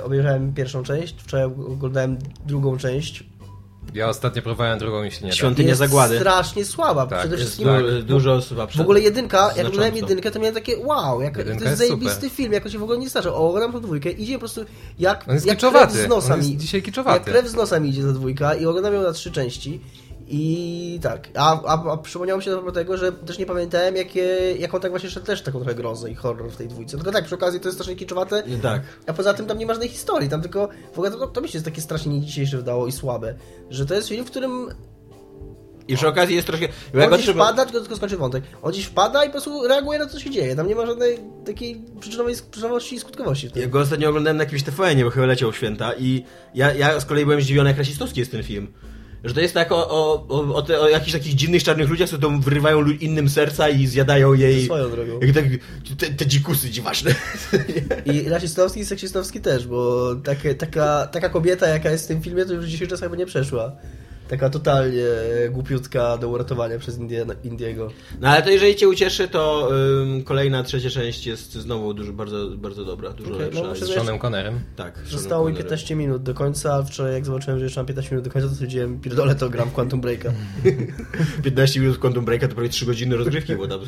Obejrzałem 0.04 0.54
pierwszą 0.54 0.84
część, 0.84 1.22
wczoraj 1.22 1.46
oglądałem 1.46 2.18
drugą 2.46 2.78
część. 2.78 3.31
Ja 3.94 4.10
ostatnio 4.10 4.42
próbowałem 4.42 4.80
drugą 4.80 5.04
i 5.04 5.12
się 5.12 5.26
nie. 5.26 5.34
Świątynia 5.34 5.70
jest 5.70 5.80
zagłady. 5.80 6.18
strasznie 6.20 6.66
słaba. 6.66 7.06
Tak, 7.08 7.20
Przede 7.20 7.38
wszystkim 7.38 7.68
Du- 7.68 8.02
dużo 8.04 8.42
słabsze. 8.42 8.78
w 8.78 8.82
ogóle 8.82 9.00
jedynka, 9.02 9.52
jak 9.58 9.66
oglądałem 9.68 9.96
jedynkę, 9.96 10.32
to 10.32 10.40
miałem 10.40 10.54
takie 10.56 10.78
wow, 10.78 11.22
jak, 11.22 11.34
to 11.34 11.40
Jedynka 11.40 11.70
jest 11.70 11.80
jest 11.82 11.90
zajebisty 11.92 12.16
super. 12.16 12.30
film, 12.30 12.54
jako 12.54 12.70
się 12.70 12.80
w 12.80 12.84
ogóle 12.84 12.98
nie 12.98 13.10
zdarza. 13.10 13.34
O, 13.34 13.50
oglądam 13.50 13.72
tą 13.72 13.82
dwójkę, 13.82 14.12
idzie 14.12 14.34
po 14.34 14.40
prostu 14.40 14.62
jak, 15.00 15.26
On 15.28 15.34
jest 15.34 15.46
jak 15.46 15.58
kiczowaty. 15.58 15.94
krew 15.94 16.06
z 16.06 16.10
nosa 16.10 16.34
On 16.34 16.40
jest 16.40 16.50
mi, 16.52 16.58
dzisiaj 16.58 16.82
kiczowaty. 16.82 17.18
jak 17.18 17.24
krew 17.24 17.48
z 17.52 17.54
nosa 17.56 17.80
mi 17.80 17.90
idzie 17.90 18.02
ta 18.02 18.12
dwójka 18.12 18.56
i 18.56 18.66
oglądam 18.66 18.94
ją 18.94 19.02
na 19.02 19.14
trzy 19.14 19.32
części 19.32 19.82
i 20.34 21.00
tak, 21.04 21.28
a, 21.36 21.62
a, 21.64 21.92
a 21.92 21.98
przypomniało 21.98 22.38
mi 22.38 22.44
się 22.44 22.52
do 22.52 22.72
tego, 22.72 22.98
że 22.98 23.12
też 23.12 23.38
nie 23.40 23.46
pamiętałem 23.46 23.96
jakie, 23.96 24.56
jaką 24.60 24.80
tak 24.80 24.92
właśnie 24.92 25.10
szedł 25.10 25.26
też 25.26 25.42
taką 25.42 25.60
trochę 25.60 25.76
grozę 25.76 26.12
i 26.12 26.16
horror 26.16 26.52
w 26.52 26.58
tej 26.58 26.68
dwójce, 26.68 26.98
tylko 26.98 27.12
tak, 27.12 27.26
przy 27.26 27.36
okazji 27.36 27.60
to 27.60 27.68
jest 27.68 27.78
strasznie 27.78 27.96
kiczowate, 27.96 28.44
Tak. 28.62 28.82
a 29.08 29.14
poza 29.14 29.34
tym 29.34 29.46
tam 29.46 29.58
nie 29.58 29.66
ma 29.66 29.74
żadnej 29.74 29.90
historii, 29.90 30.30
tam 30.30 30.42
tylko, 30.42 30.70
w 30.94 30.94
ogóle 31.00 31.12
to, 31.12 31.28
to 31.28 31.42
mi 31.42 31.50
się 31.50 31.62
takie 31.62 31.82
strasznie 31.82 32.14
nie 32.14 32.22
dzisiejsze 32.26 32.58
wydało 32.58 32.88
i 32.88 32.92
słabe, 32.92 33.36
że 33.70 33.86
to 33.86 33.94
jest 33.94 34.10
film, 34.10 34.26
w 34.26 34.30
którym 34.32 34.68
I 35.88 35.96
przy 35.96 36.08
okazji 36.08 36.36
jest 36.36 36.48
troszkę... 36.48 36.66
on 36.68 36.72
gdzieś 37.10 37.12
odszedłem- 37.20 37.34
wpada, 37.46 37.66
tylko, 37.66 37.80
tylko 37.80 37.96
skończy 37.96 38.18
wątek. 38.18 38.44
On 38.62 38.72
gdzieś 38.72 38.86
wpada 38.86 39.24
i 39.24 39.28
po 39.28 39.32
prostu 39.32 39.68
reaguje 39.68 40.00
na 40.00 40.06
to, 40.06 40.12
co 40.12 40.20
się 40.20 40.30
dzieje. 40.30 40.56
Tam 40.56 40.68
nie 40.68 40.76
ma 40.76 40.86
żadnej 40.86 41.20
takiej 41.46 41.82
przyczynowej 42.00 42.36
przyczynowości 42.52 42.96
i 42.96 43.00
skutkowości. 43.00 43.50
Ja 43.56 43.68
go 43.68 43.80
ostatnio 43.80 44.10
oglądałem 44.10 44.38
na 44.38 44.44
jakimś 44.44 44.64
TVN-ie, 44.64 45.06
bo 45.06 45.12
chyba 45.12 45.26
leciał 45.26 45.54
święta 45.54 45.94
i 46.00 46.24
ja, 46.56 46.74
ja 46.74 47.00
z 47.00 47.06
kolei 47.06 47.26
byłem 47.26 47.42
zdziwiony, 47.42 47.70
jak 47.70 47.78
rasistowski 47.78 48.20
jest 48.20 48.32
ten 48.32 48.44
film. 48.44 48.68
Że 49.24 49.34
to 49.34 49.42
jest 49.42 49.54
tak 49.54 49.72
o, 49.72 49.90
o, 49.90 50.28
o, 50.30 50.56
o, 50.56 50.62
te, 50.62 50.80
o 50.80 50.90
jakichś 50.90 51.12
takich 51.12 51.36
dziwnych 51.36 51.64
czarnych 51.64 51.90
ludziach, 51.90 52.10
co 52.10 52.18
to 52.18 52.30
wyrywają 52.30 52.80
lu- 52.80 52.92
innym 52.92 53.30
serca 53.30 53.70
i 53.70 53.88
zjadają 53.88 54.34
jej... 54.34 54.66
Swoją 54.66 54.90
drogą. 54.90 55.20
Jak 55.22 55.36
tak, 55.36 55.46
te, 55.98 56.08
te 56.10 56.26
dzikusy 56.28 56.70
dziwaczne. 56.70 57.16
I 58.14 58.30
rasistowski 58.30 58.80
i 58.80 58.86
seksistowski 58.86 59.42
też, 59.42 59.68
bo 59.68 60.16
takie, 60.16 60.56
taka, 60.56 61.08
taka 61.08 61.30
kobieta, 61.30 61.68
jaka 61.68 61.90
jest 61.92 62.06
w 62.06 62.08
tym 62.08 62.22
filmie, 62.22 62.46
to 62.46 62.54
już 62.54 62.62
w 62.66 62.66
dzisiejszych 62.66 62.90
czasach 62.90 63.10
by 63.10 63.18
nie 63.18 63.26
przeszła. 63.26 63.72
Taka 64.32 64.50
totalnie 64.50 65.04
głupiutka 65.52 66.18
do 66.18 66.30
uratowania 66.30 66.78
przez 66.80 66.98
Indiana, 66.98 67.34
Indiego. 67.44 67.92
No 68.22 68.28
ale 68.30 68.42
to 68.42 68.50
jeżeli 68.50 68.76
cię 68.76 68.90
ucieszy, 68.90 69.28
to 69.28 69.70
ym, 70.04 70.24
kolejna, 70.24 70.64
trzecia 70.64 70.90
część 70.90 71.28
jest 71.28 71.54
znowu 71.54 71.94
dużo, 71.94 72.14
bardzo, 72.14 72.48
bardzo 72.58 72.86
dobra, 72.86 73.10
dużo 73.10 73.32
lepsza. 73.32 73.62
no, 73.64 73.70
Jest- 73.70 73.82
muszę 73.82 73.94
Z 73.94 73.96
Seanem 73.96 74.20
Connerem. 74.20 74.60
tak, 74.76 75.00
Zostało 75.08 75.44
mi 75.46 75.52
Connerem. 75.52 75.64
15 75.70 75.96
minut 75.96 76.24
do 76.24 76.34
końca, 76.34 76.74
a 76.74 76.84
wczoraj 76.84 77.14
jak 77.14 77.26
zobaczyłem, 77.26 77.60
że 77.60 77.66
jeszcze 77.66 77.80
mam 77.80 77.86
15 77.88 78.12
minut 78.16 78.26
do 78.26 78.32
końca, 78.32 78.48
to 78.48 78.54
stwierdziłem, 78.54 79.00
pierdolę 79.00 79.36
to 79.36 79.50
gram 79.50 79.70
w 79.70 79.74
Quantum 79.74 80.02
Breaka. 80.02 80.32
15 81.44 81.80
minut 81.80 81.98
Quantum 81.98 82.26
Breaka 82.26 82.48
to 82.48 82.54
prawie 82.56 82.70
3 82.70 82.86
godziny 82.86 83.18
rozgrywki, 83.18 83.56
bo 83.56 83.68
tam 83.68 83.80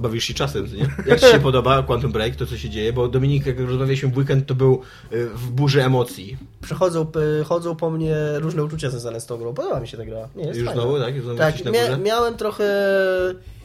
bawisz 0.00 0.24
się 0.24 0.34
czasem, 0.34 0.66
nie? 0.76 0.86
Jak 1.06 1.20
ci 1.20 1.26
się 1.26 1.40
podoba 1.48 1.82
Quantum 1.82 2.12
Break, 2.12 2.36
to 2.36 2.46
co 2.46 2.56
się 2.56 2.70
dzieje? 2.70 2.92
Bo 2.92 3.08
Dominik, 3.08 3.46
jak 3.46 3.60
rozmawialiśmy 3.60 4.08
w 4.08 4.16
weekend, 4.16 4.46
to 4.46 4.54
był 4.54 4.82
y, 5.12 5.28
w 5.28 5.50
burzy 5.50 5.84
emocji. 5.84 6.36
Przechodzą, 6.60 7.06
p- 7.06 7.20
chodzą 7.46 7.76
po 7.76 7.90
mnie 7.90 8.16
różne 8.34 8.64
uczucia 8.64 8.90
związane 8.90 9.20
z 9.20 9.26
tą 9.26 9.36
grą. 9.36 9.54
Podoba 9.54 9.80
mi 9.80 9.88
się 9.88 9.96
ta 9.96 10.04
gra. 10.04 10.28
Nie, 10.36 10.44
jest 10.44 10.58
Już 10.58 10.66
fajna. 10.68 10.82
znowu, 10.82 10.98
tak? 10.98 11.14
Już 11.14 11.24
znowu 11.24 11.38
Tak, 11.38 11.64
mia 11.64 11.96
miałem 11.96 12.36
trochę 12.36 12.64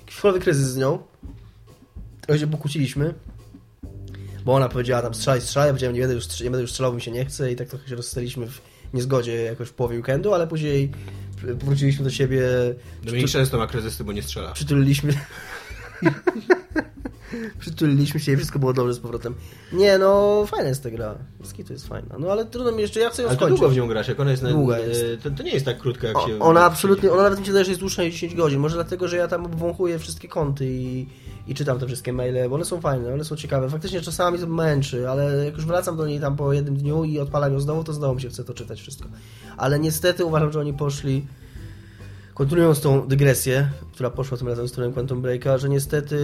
chwilowy 0.10 0.40
kryzys 0.40 0.68
z 0.68 0.78
nią. 0.78 1.00
Trochę 2.22 2.40
się 2.40 2.48
pokłóciliśmy. 2.48 3.14
Bo 4.46 4.54
ona 4.54 4.70
powiedziała 4.70 5.02
tam 5.02 5.14
strzelaj, 5.14 5.42
strzelaj, 5.42 5.68
ja 5.68 5.74
powiedziałem 5.74 5.96
nie 5.96 6.02
będę 6.02 6.16
już, 6.16 6.40
nie 6.40 6.46
będę 6.50 6.62
już 6.62 6.70
strzelał, 6.72 6.94
mi 6.94 7.02
się 7.02 7.12
nie 7.12 7.26
chce 7.26 7.52
i 7.52 7.56
tak 7.56 7.68
trochę 7.68 7.90
się 7.90 7.96
rozstaliśmy 7.96 8.48
w 8.48 8.62
niezgodzie 8.94 9.36
jakoś 9.44 9.68
w 9.70 9.74
połowie 9.74 9.98
weekendu, 9.98 10.34
ale 10.34 10.48
później 10.48 10.92
wróciliśmy 11.44 12.04
do 12.04 12.10
siebie, 12.10 12.42
Dominik 13.04 13.30
często 13.30 13.58
ma 13.58 13.68
kryzysy, 13.68 14.04
bo 14.04 14.12
nie 14.14 14.24
strzela. 14.24 14.52
przytuliliśmy 14.52 15.14
Przytuliliśmy 17.60 18.20
się 18.20 18.32
i 18.32 18.36
wszystko 18.36 18.60
było 18.60 18.74
dobrze 18.74 18.94
z 18.94 19.00
powrotem. 19.00 19.36
Nie, 19.72 19.98
no 19.98 20.44
fajna 20.48 20.70
jest 20.70 20.84
ta 20.84 20.90
gra. 20.90 21.16
to 21.68 21.74
jest 21.74 21.88
fajna. 21.88 22.16
No 22.20 22.32
ale 22.32 22.46
trudno 22.46 22.72
mi 22.72 22.82
jeszcze, 22.82 23.00
ja 23.00 23.10
chcę 23.10 23.22
ją 23.22 23.28
Ale 23.28 23.38
skończyć. 23.38 23.60
długo 23.60 23.74
w 23.74 23.78
nią 23.78 23.88
grasz, 23.88 24.08
jak 24.08 24.20
ona 24.20 24.32
jest... 24.32 24.44
Na, 24.44 24.50
Długa 24.50 24.78
e, 24.78 24.88
jest. 24.88 25.24
To, 25.24 25.32
to 25.32 25.44
nie 25.44 25.52
jest 25.52 25.66
tak 25.66 25.78
krótka, 25.80 26.08
jak 26.08 26.18
O, 26.18 26.28
się... 26.28 26.40
ona 26.40 26.66
absolutnie, 26.66 27.12
ona 27.12 27.24
nawet 27.24 27.40
mi 27.40 27.46
się 27.46 27.52
wydaje, 27.52 27.66
że 27.66 27.72
jest 27.72 27.80
dłuższa 27.80 28.04
niż 28.04 28.14
10 28.14 28.36
godzin. 28.36 28.60
Może 28.60 28.76
dlatego, 28.76 29.08
że 29.08 29.18
ja 29.18 29.28
tam 29.28 29.46
obwąchuję 29.46 30.00
wszystkie 30.00 30.28
kąty 30.28 30.66
i, 30.66 31.08
i 31.48 31.56
czytam 31.56 31.80
te 31.80 31.88
wszystkie 31.88 32.14
maile, 32.14 32.50
bo 32.50 32.56
one 32.56 32.66
są 32.66 32.82
fajne, 32.82 33.14
one 33.14 33.24
są 33.24 33.36
ciekawe. 33.36 33.70
Faktycznie 33.70 34.02
czasami 34.02 34.40
to 34.40 34.48
męczy, 34.48 35.10
ale 35.10 35.46
jak 35.46 35.56
już 35.56 35.66
wracam 35.66 35.98
do 35.98 36.08
niej 36.08 36.20
tam 36.20 36.36
po 36.36 36.54
jednym 36.54 36.76
dniu 36.76 37.04
i 37.04 37.20
odpalam 37.20 37.54
ją 37.54 37.60
znowu, 37.60 37.84
to 37.84 37.94
znowu 37.94 38.16
mi 38.16 38.22
się 38.22 38.30
chce 38.30 38.44
to 38.44 38.54
czytać 38.54 38.82
wszystko. 38.82 39.10
Ale 39.58 39.80
niestety 39.80 40.26
uważam, 40.26 40.52
że 40.52 40.60
oni 40.60 40.74
poszli 40.74 41.26
kontynuując 42.34 42.82
tą 42.82 43.08
dygresję, 43.08 43.70
która 43.94 44.10
poszła 44.10 44.38
tym 44.38 44.48
razem 44.48 44.68
z 44.68 44.72
stronę 44.72 44.94
Quantum 44.94 45.22
Breaka, 45.22 45.58
że 45.58 45.70
niestety 45.70 46.18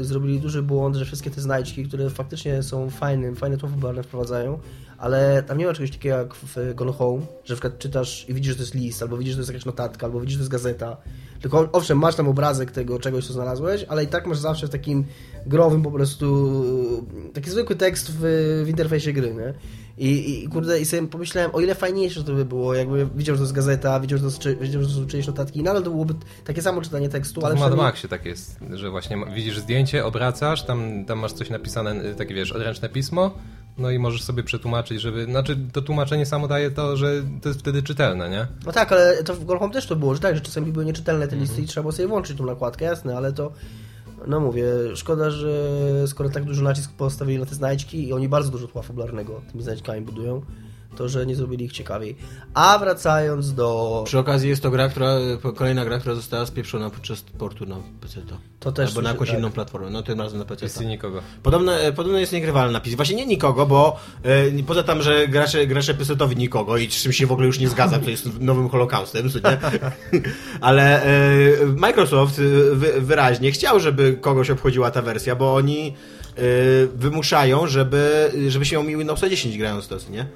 zrobili 0.00 0.40
duży 0.40 0.62
błąd, 0.62 0.96
że 0.96 1.04
wszystkie 1.04 1.30
te 1.30 1.40
znajdźki, 1.40 1.84
które 1.84 2.10
faktycznie 2.10 2.62
są 2.62 2.90
fajne, 2.90 3.34
fajne 3.34 3.56
tło 3.56 3.68
fabularne 3.68 4.02
wprowadzają, 4.02 4.58
ale 4.98 5.42
tam 5.42 5.58
nie 5.58 5.66
ma 5.66 5.72
czegoś 5.72 5.90
takiego 5.90 6.16
jak 6.16 6.34
w 6.34 6.74
Gone 6.74 6.92
Home, 6.92 7.20
że 7.20 7.54
na 7.54 7.60
przykład 7.60 7.78
czytasz 7.78 8.28
i 8.28 8.34
widzisz, 8.34 8.52
że 8.52 8.56
to 8.56 8.62
jest 8.62 8.74
list, 8.74 9.02
albo 9.02 9.16
widzisz, 9.16 9.32
że 9.32 9.36
to 9.36 9.40
jest 9.40 9.50
jakaś 9.50 9.64
notatka, 9.64 10.06
albo 10.06 10.20
widzisz, 10.20 10.32
że 10.32 10.38
to 10.38 10.42
jest 10.42 10.52
gazeta. 10.52 10.96
Tylko 11.40 11.68
owszem, 11.72 11.98
masz 11.98 12.14
tam 12.14 12.28
obrazek 12.28 12.70
tego 12.70 12.98
czegoś, 12.98 13.26
co 13.26 13.32
znalazłeś, 13.32 13.84
ale 13.88 14.04
i 14.04 14.06
tak 14.06 14.26
masz 14.26 14.38
zawsze 14.38 14.66
w 14.66 14.70
takim 14.70 15.04
growym 15.46 15.82
po 15.82 15.90
prostu 15.90 16.64
taki 17.34 17.50
zwykły 17.50 17.76
tekst 17.76 18.12
w, 18.12 18.20
w 18.64 18.68
interfejsie 18.68 19.12
gry, 19.12 19.34
nie? 19.34 19.54
I, 19.98 20.42
I 20.44 20.48
kurde, 20.48 20.80
i 20.80 20.84
sobie 20.84 21.08
pomyślałem, 21.08 21.50
o 21.54 21.60
ile 21.60 21.74
fajniejsze 21.74 22.24
to 22.24 22.32
by 22.34 22.44
było, 22.44 22.74
jakby 22.74 23.06
widział, 23.14 23.34
że 23.34 23.38
to 23.38 23.44
jest 23.44 23.54
gazeta, 23.54 24.00
widział, 24.00 24.18
że 24.18 24.30
to, 24.30 24.38
czy- 24.38 24.56
widział, 24.56 24.82
że 24.82 24.88
to 24.88 24.94
są 24.94 25.06
czyjeś 25.06 25.26
notatki, 25.26 25.62
nadal 25.62 25.82
to 25.82 25.90
byłoby 25.90 26.14
takie 26.44 26.62
samo 26.62 26.82
czytanie 26.82 27.08
tekstu, 27.08 27.40
To 27.40 27.46
ale 27.46 27.56
w 27.56 27.60
Mad 27.60 27.76
Maxie 27.76 28.08
tak 28.08 28.24
jest, 28.26 28.58
że 28.72 28.90
właśnie 28.90 29.16
widzisz 29.34 29.58
zdjęcie, 29.58 30.04
obracasz, 30.04 30.62
tam, 30.62 31.04
tam 31.04 31.18
masz 31.18 31.32
coś 31.32 31.50
napisane, 31.50 32.04
y, 32.04 32.14
takie 32.14 32.34
wiesz, 32.34 32.52
odręczne 32.52 32.88
pismo, 32.88 33.30
no 33.78 33.90
i 33.90 33.98
możesz 33.98 34.22
sobie 34.22 34.42
przetłumaczyć, 34.42 35.00
żeby, 35.00 35.24
znaczy 35.24 35.56
to 35.72 35.82
tłumaczenie 35.82 36.26
samo 36.26 36.48
daje 36.48 36.70
to, 36.70 36.96
że 36.96 37.22
to 37.42 37.48
jest 37.48 37.60
wtedy 37.60 37.82
czytelne, 37.82 38.30
nie? 38.30 38.46
No 38.66 38.72
tak, 38.72 38.92
ale 38.92 39.22
to 39.24 39.34
w 39.34 39.44
Golhom 39.44 39.70
też 39.70 39.86
to 39.86 39.96
było, 39.96 40.14
że 40.14 40.20
tak, 40.20 40.34
że 40.34 40.40
czasami 40.40 40.72
były 40.72 40.84
nieczytelne 40.84 41.28
te 41.28 41.36
listy 41.36 41.62
i 41.62 41.66
trzeba 41.66 41.82
było 41.82 41.92
sobie 41.92 42.08
włączyć 42.08 42.38
tą 42.38 42.46
nakładkę, 42.46 42.84
jasne, 42.84 43.16
ale 43.16 43.32
to, 43.32 43.52
no 44.26 44.40
mówię, 44.40 44.66
szkoda, 44.94 45.30
że 45.30 45.48
skoro 46.06 46.28
tak 46.30 46.44
duży 46.44 46.62
nacisk 46.62 46.92
postawili 46.92 47.38
na 47.38 47.46
te 47.46 47.54
znajdźki 47.54 48.08
i 48.08 48.12
oni 48.12 48.28
bardzo 48.28 48.50
dużo 48.50 48.68
tła 48.68 48.82
fabularnego 48.82 49.42
tymi 49.50 49.62
znajdźkami 49.62 50.00
budują, 50.00 50.42
to, 50.94 51.08
że 51.08 51.26
nie 51.26 51.36
zrobili 51.36 51.64
ich 51.64 51.72
ciekawiej. 51.72 52.16
A 52.54 52.78
wracając 52.78 53.54
do... 53.54 54.02
Przy 54.06 54.18
okazji 54.18 54.48
jest 54.48 54.62
to 54.62 54.70
gra, 54.70 54.88
która, 54.88 55.16
kolejna 55.56 55.84
gra, 55.84 55.98
która 55.98 56.14
została 56.14 56.46
spieprzona 56.46 56.90
podczas 56.90 57.22
portu 57.22 57.66
na 57.66 57.76
PC. 58.00 58.20
To 58.60 58.72
też 58.72 58.88
Albo 58.88 59.02
na 59.02 59.10
jakąś 59.10 59.28
tak. 59.28 59.38
inną 59.38 59.50
platformę, 59.50 59.90
no 59.90 60.02
tym 60.02 60.20
razem 60.20 60.38
na 60.38 60.44
PC. 60.44 60.64
Jest 60.64 60.80
nikogo. 60.80 61.22
Podobno, 61.42 61.80
e, 61.80 61.92
podobno 61.92 62.18
jest 62.18 62.32
niegrywalny 62.32 62.72
napis. 62.72 62.94
Właśnie 62.94 63.16
nie 63.16 63.26
nikogo, 63.26 63.66
bo 63.66 64.00
e, 64.22 64.62
poza 64.62 64.82
tam, 64.82 65.02
że 65.02 65.28
gracze, 65.28 65.66
gracze 65.66 65.94
PC-towi 65.94 66.36
nikogo 66.36 66.76
i 66.76 66.90
z 66.90 67.02
czym 67.02 67.12
się 67.12 67.26
w 67.26 67.32
ogóle 67.32 67.46
już 67.46 67.58
nie 67.58 67.68
zgadzam, 67.68 68.00
to 68.00 68.10
jest 68.10 68.40
nowym 68.40 68.68
holokaustem, 68.68 69.30
co 69.30 69.38
nie? 69.38 69.58
Ale 70.60 71.02
e, 71.02 71.66
Microsoft 71.66 72.38
e, 72.38 72.42
wy, 72.74 73.00
wyraźnie 73.00 73.52
chciał, 73.52 73.80
żeby 73.80 74.18
kogoś 74.20 74.50
obchodziła 74.50 74.90
ta 74.90 75.02
wersja, 75.02 75.36
bo 75.36 75.54
oni 75.54 75.88
e, 75.88 76.42
wymuszają, 76.94 77.66
żeby, 77.66 78.32
żebyśmy 78.48 78.74
ją 78.74 78.82
mieli 78.82 78.96
Windowsa 78.96 79.28
10 79.28 79.58
grając 79.58 79.88
to, 79.88 79.96
nie? 80.10 80.26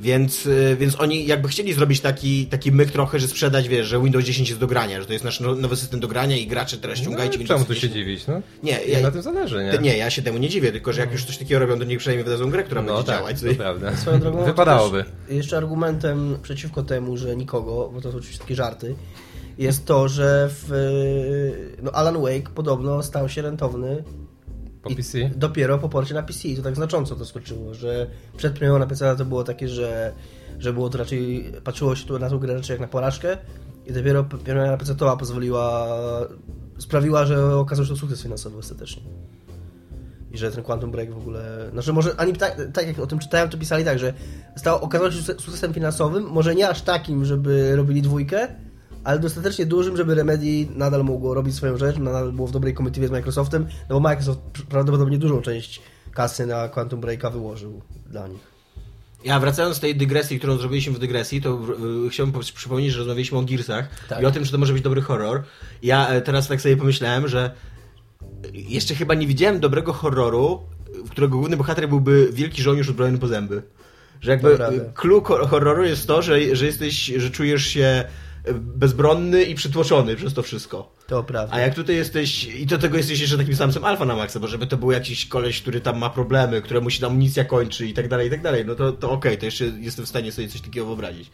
Więc, 0.00 0.46
e, 0.46 0.76
więc 0.76 1.00
oni 1.00 1.26
jakby 1.26 1.48
chcieli 1.48 1.72
zrobić 1.72 2.00
taki, 2.00 2.46
taki 2.46 2.72
myk 2.72 2.90
trochę, 2.90 3.18
że 3.18 3.28
sprzedać, 3.28 3.68
wiesz, 3.68 3.86
że 3.86 4.02
Windows 4.02 4.24
10 4.24 4.48
jest 4.48 4.60
do 4.60 4.66
grania, 4.66 5.00
że 5.00 5.06
to 5.06 5.12
jest 5.12 5.24
nasz 5.24 5.40
no- 5.40 5.54
nowy 5.54 5.76
system 5.76 6.00
do 6.00 6.08
grania 6.08 6.36
i 6.36 6.46
gracze 6.46 6.78
teraz 6.78 6.98
ściągajcie 6.98 7.38
no, 7.38 7.46
czemu 7.46 7.58
Windows 7.58 7.66
tu 7.66 7.74
się 7.74 7.80
10. 7.88 7.94
dziwić, 7.94 8.26
no? 8.26 8.40
Nie, 8.62 8.80
ja- 8.86 9.00
na 9.00 9.10
tym 9.10 9.22
zależy, 9.22 9.64
nie? 9.64 9.78
Nie, 9.78 9.96
ja 9.96 10.10
się 10.10 10.22
temu 10.22 10.38
nie 10.38 10.48
dziwię, 10.48 10.72
tylko 10.72 10.92
że 10.92 11.00
jak 11.00 11.12
już 11.12 11.24
coś 11.24 11.38
takiego 11.38 11.58
robią, 11.60 11.78
to 11.78 11.84
niech 11.84 11.98
przynajmniej 11.98 12.24
wydadzą 12.24 12.50
grę, 12.50 12.62
która 12.62 12.82
no 12.82 12.94
będzie 12.94 13.06
tak, 13.06 13.18
działać. 13.18 13.40
to 13.40 13.54
prawda. 13.54 13.96
Swoją 13.96 14.20
drogą, 14.20 14.44
Wypadałoby. 14.44 15.04
Jeszcze 15.28 15.56
argumentem 15.56 16.38
przeciwko 16.42 16.82
temu, 16.82 17.16
że 17.16 17.36
nikogo, 17.36 17.90
bo 17.94 18.00
to 18.00 18.12
są 18.12 18.18
oczywiście 18.18 18.40
takie 18.42 18.54
żarty, 18.54 18.94
jest 19.58 19.84
to, 19.86 20.08
że 20.08 20.50
w, 20.52 20.68
no 21.82 21.90
Alan 21.92 22.22
Wake 22.22 22.50
podobno 22.54 23.02
stał 23.02 23.28
się 23.28 23.42
rentowny 23.42 24.04
Po 24.88 24.92
I 24.92 24.96
PC? 24.96 25.30
Dopiero 25.36 25.78
po 25.78 25.88
porcie 25.88 26.14
na 26.14 26.22
PC. 26.22 26.48
To 26.56 26.62
tak 26.62 26.74
znacząco 26.74 27.16
to 27.16 27.24
skoczyło, 27.24 27.74
że 27.74 28.06
przed 28.36 28.52
premierą 28.52 28.78
na 28.78 28.86
PC 28.86 29.16
to 29.16 29.24
było 29.24 29.44
takie, 29.44 29.68
że, 29.68 30.12
że 30.58 30.72
było 30.72 30.90
to 30.90 30.98
raczej, 30.98 31.52
patrzyło 31.64 31.96
się 31.96 32.06
tu 32.06 32.18
na 32.18 32.30
tą 32.30 32.38
grę 32.38 32.54
raczej 32.54 32.74
jak 32.74 32.80
na 32.80 32.88
porażkę 32.88 33.38
i 33.86 33.92
dopiero 33.92 34.24
premiera 34.24 34.70
na 34.70 34.76
PC 34.76 34.94
to 34.94 35.16
pozwoliła, 35.16 35.88
sprawiła, 36.78 37.26
że 37.26 37.56
okazał 37.56 37.84
się 37.84 37.90
to 37.90 37.96
sukces 37.96 38.22
finansowy 38.22 38.58
ostatecznie. 38.58 39.02
I 40.30 40.38
że 40.38 40.52
ten 40.52 40.64
Quantum 40.64 40.90
Break 40.90 41.14
w 41.14 41.18
ogóle... 41.18 41.68
Znaczy 41.72 41.92
może, 41.92 42.14
ani 42.16 42.32
tak, 42.32 42.56
tak 42.72 42.86
jak 42.86 42.98
o 42.98 43.06
tym 43.06 43.18
czytałem, 43.18 43.48
to 43.48 43.58
pisali 43.58 43.84
tak, 43.84 43.98
że 43.98 44.14
stał, 44.56 44.84
okazał 44.84 45.12
się 45.12 45.18
sukces- 45.18 45.40
sukcesem 45.40 45.74
finansowym, 45.74 46.24
może 46.24 46.54
nie 46.54 46.68
aż 46.68 46.82
takim, 46.82 47.24
żeby 47.24 47.76
robili 47.76 48.02
dwójkę, 48.02 48.48
ale 49.08 49.18
dostatecznie 49.18 49.66
dużym, 49.66 49.96
żeby 49.96 50.14
Remedy 50.14 50.46
nadal 50.76 51.04
mogło 51.04 51.34
robić 51.34 51.54
swoją 51.54 51.76
rzecz, 51.78 51.96
nadal 51.98 52.32
było 52.32 52.48
w 52.48 52.50
dobrej 52.50 52.74
komitywie 52.74 53.08
z 53.08 53.10
Microsoftem, 53.10 53.66
no 53.88 53.94
bo 53.96 54.00
Microsoft 54.00 54.40
prawdopodobnie 54.68 55.18
dużą 55.18 55.42
część 55.42 55.80
kasy 56.14 56.46
na 56.46 56.68
Quantum 56.68 57.00
Breaka 57.00 57.30
wyłożył 57.30 57.80
dla 58.06 58.28
nich. 58.28 58.40
Ja 59.24 59.40
wracając 59.40 59.76
z 59.76 59.80
tej 59.80 59.96
dygresji, 59.96 60.38
którą 60.38 60.56
zrobiliśmy 60.56 60.92
w 60.94 60.98
dygresji, 60.98 61.42
to 61.42 61.58
y, 62.06 62.10
chciałbym 62.10 62.32
po- 62.32 62.40
przypomnieć, 62.54 62.92
że 62.92 62.98
rozmawialiśmy 62.98 63.38
o 63.38 63.42
Gearsach 63.42 63.88
Tak. 64.08 64.22
i 64.22 64.26
o 64.26 64.30
tym, 64.30 64.44
że 64.44 64.52
to 64.52 64.58
może 64.58 64.72
być 64.72 64.82
dobry 64.82 65.02
horror. 65.02 65.42
Ja 65.82 66.08
e, 66.08 66.20
teraz 66.20 66.48
tak 66.48 66.60
sobie 66.60 66.76
pomyślałem, 66.76 67.28
że 67.28 67.50
jeszcze 68.54 68.94
chyba 68.94 69.14
nie 69.14 69.26
widziałem 69.26 69.60
dobrego 69.60 69.92
horroru, 69.92 70.60
w 71.06 71.10
którego 71.10 71.36
główny 71.36 71.56
bohater 71.56 71.88
byłby 71.88 72.28
wielki 72.32 72.62
żołnierz 72.62 72.88
uzbrojony 72.88 73.18
po 73.18 73.26
zęby. 73.28 73.62
Że 74.20 74.30
jakby 74.30 74.58
clue 74.94 75.20
hor- 75.20 75.48
horroru 75.48 75.84
jest 75.84 76.06
to, 76.06 76.22
że, 76.22 76.56
że 76.56 76.66
jesteś, 76.66 77.04
że 77.16 77.30
czujesz 77.30 77.66
się 77.66 78.04
bezbronny 78.54 79.42
i 79.42 79.54
przytłoczony 79.54 80.16
przez 80.16 80.34
to 80.34 80.42
wszystko. 80.42 80.92
To 81.06 81.24
prawda. 81.24 81.54
A 81.56 81.60
jak 81.60 81.74
tutaj 81.74 81.96
jesteś, 81.96 82.44
i 82.44 82.66
do 82.66 82.78
tego 82.78 82.96
jesteś 82.96 83.20
jeszcze 83.20 83.38
takim 83.38 83.56
samcem 83.56 83.84
alfa 83.84 84.04
na 84.04 84.16
maksa, 84.16 84.40
bo 84.40 84.46
żeby 84.46 84.66
to 84.66 84.76
był 84.76 84.90
jakiś 84.92 85.26
koleś, 85.26 85.62
który 85.62 85.80
tam 85.80 85.98
ma 85.98 86.10
problemy, 86.10 86.62
któremu 86.62 86.90
się 86.90 87.06
amunicja 87.06 87.44
kończy 87.44 87.86
i 87.86 87.94
tak 87.94 88.08
dalej, 88.08 88.28
i 88.28 88.30
tak 88.30 88.42
dalej, 88.42 88.64
no 88.66 88.74
to, 88.74 88.92
to 88.92 89.10
okej, 89.10 89.38
to 89.38 89.44
jeszcze 89.44 89.64
jestem 89.64 90.06
w 90.06 90.08
stanie 90.08 90.32
sobie 90.32 90.48
coś 90.48 90.60
takiego 90.60 90.86
wyobrazić. 90.86 91.30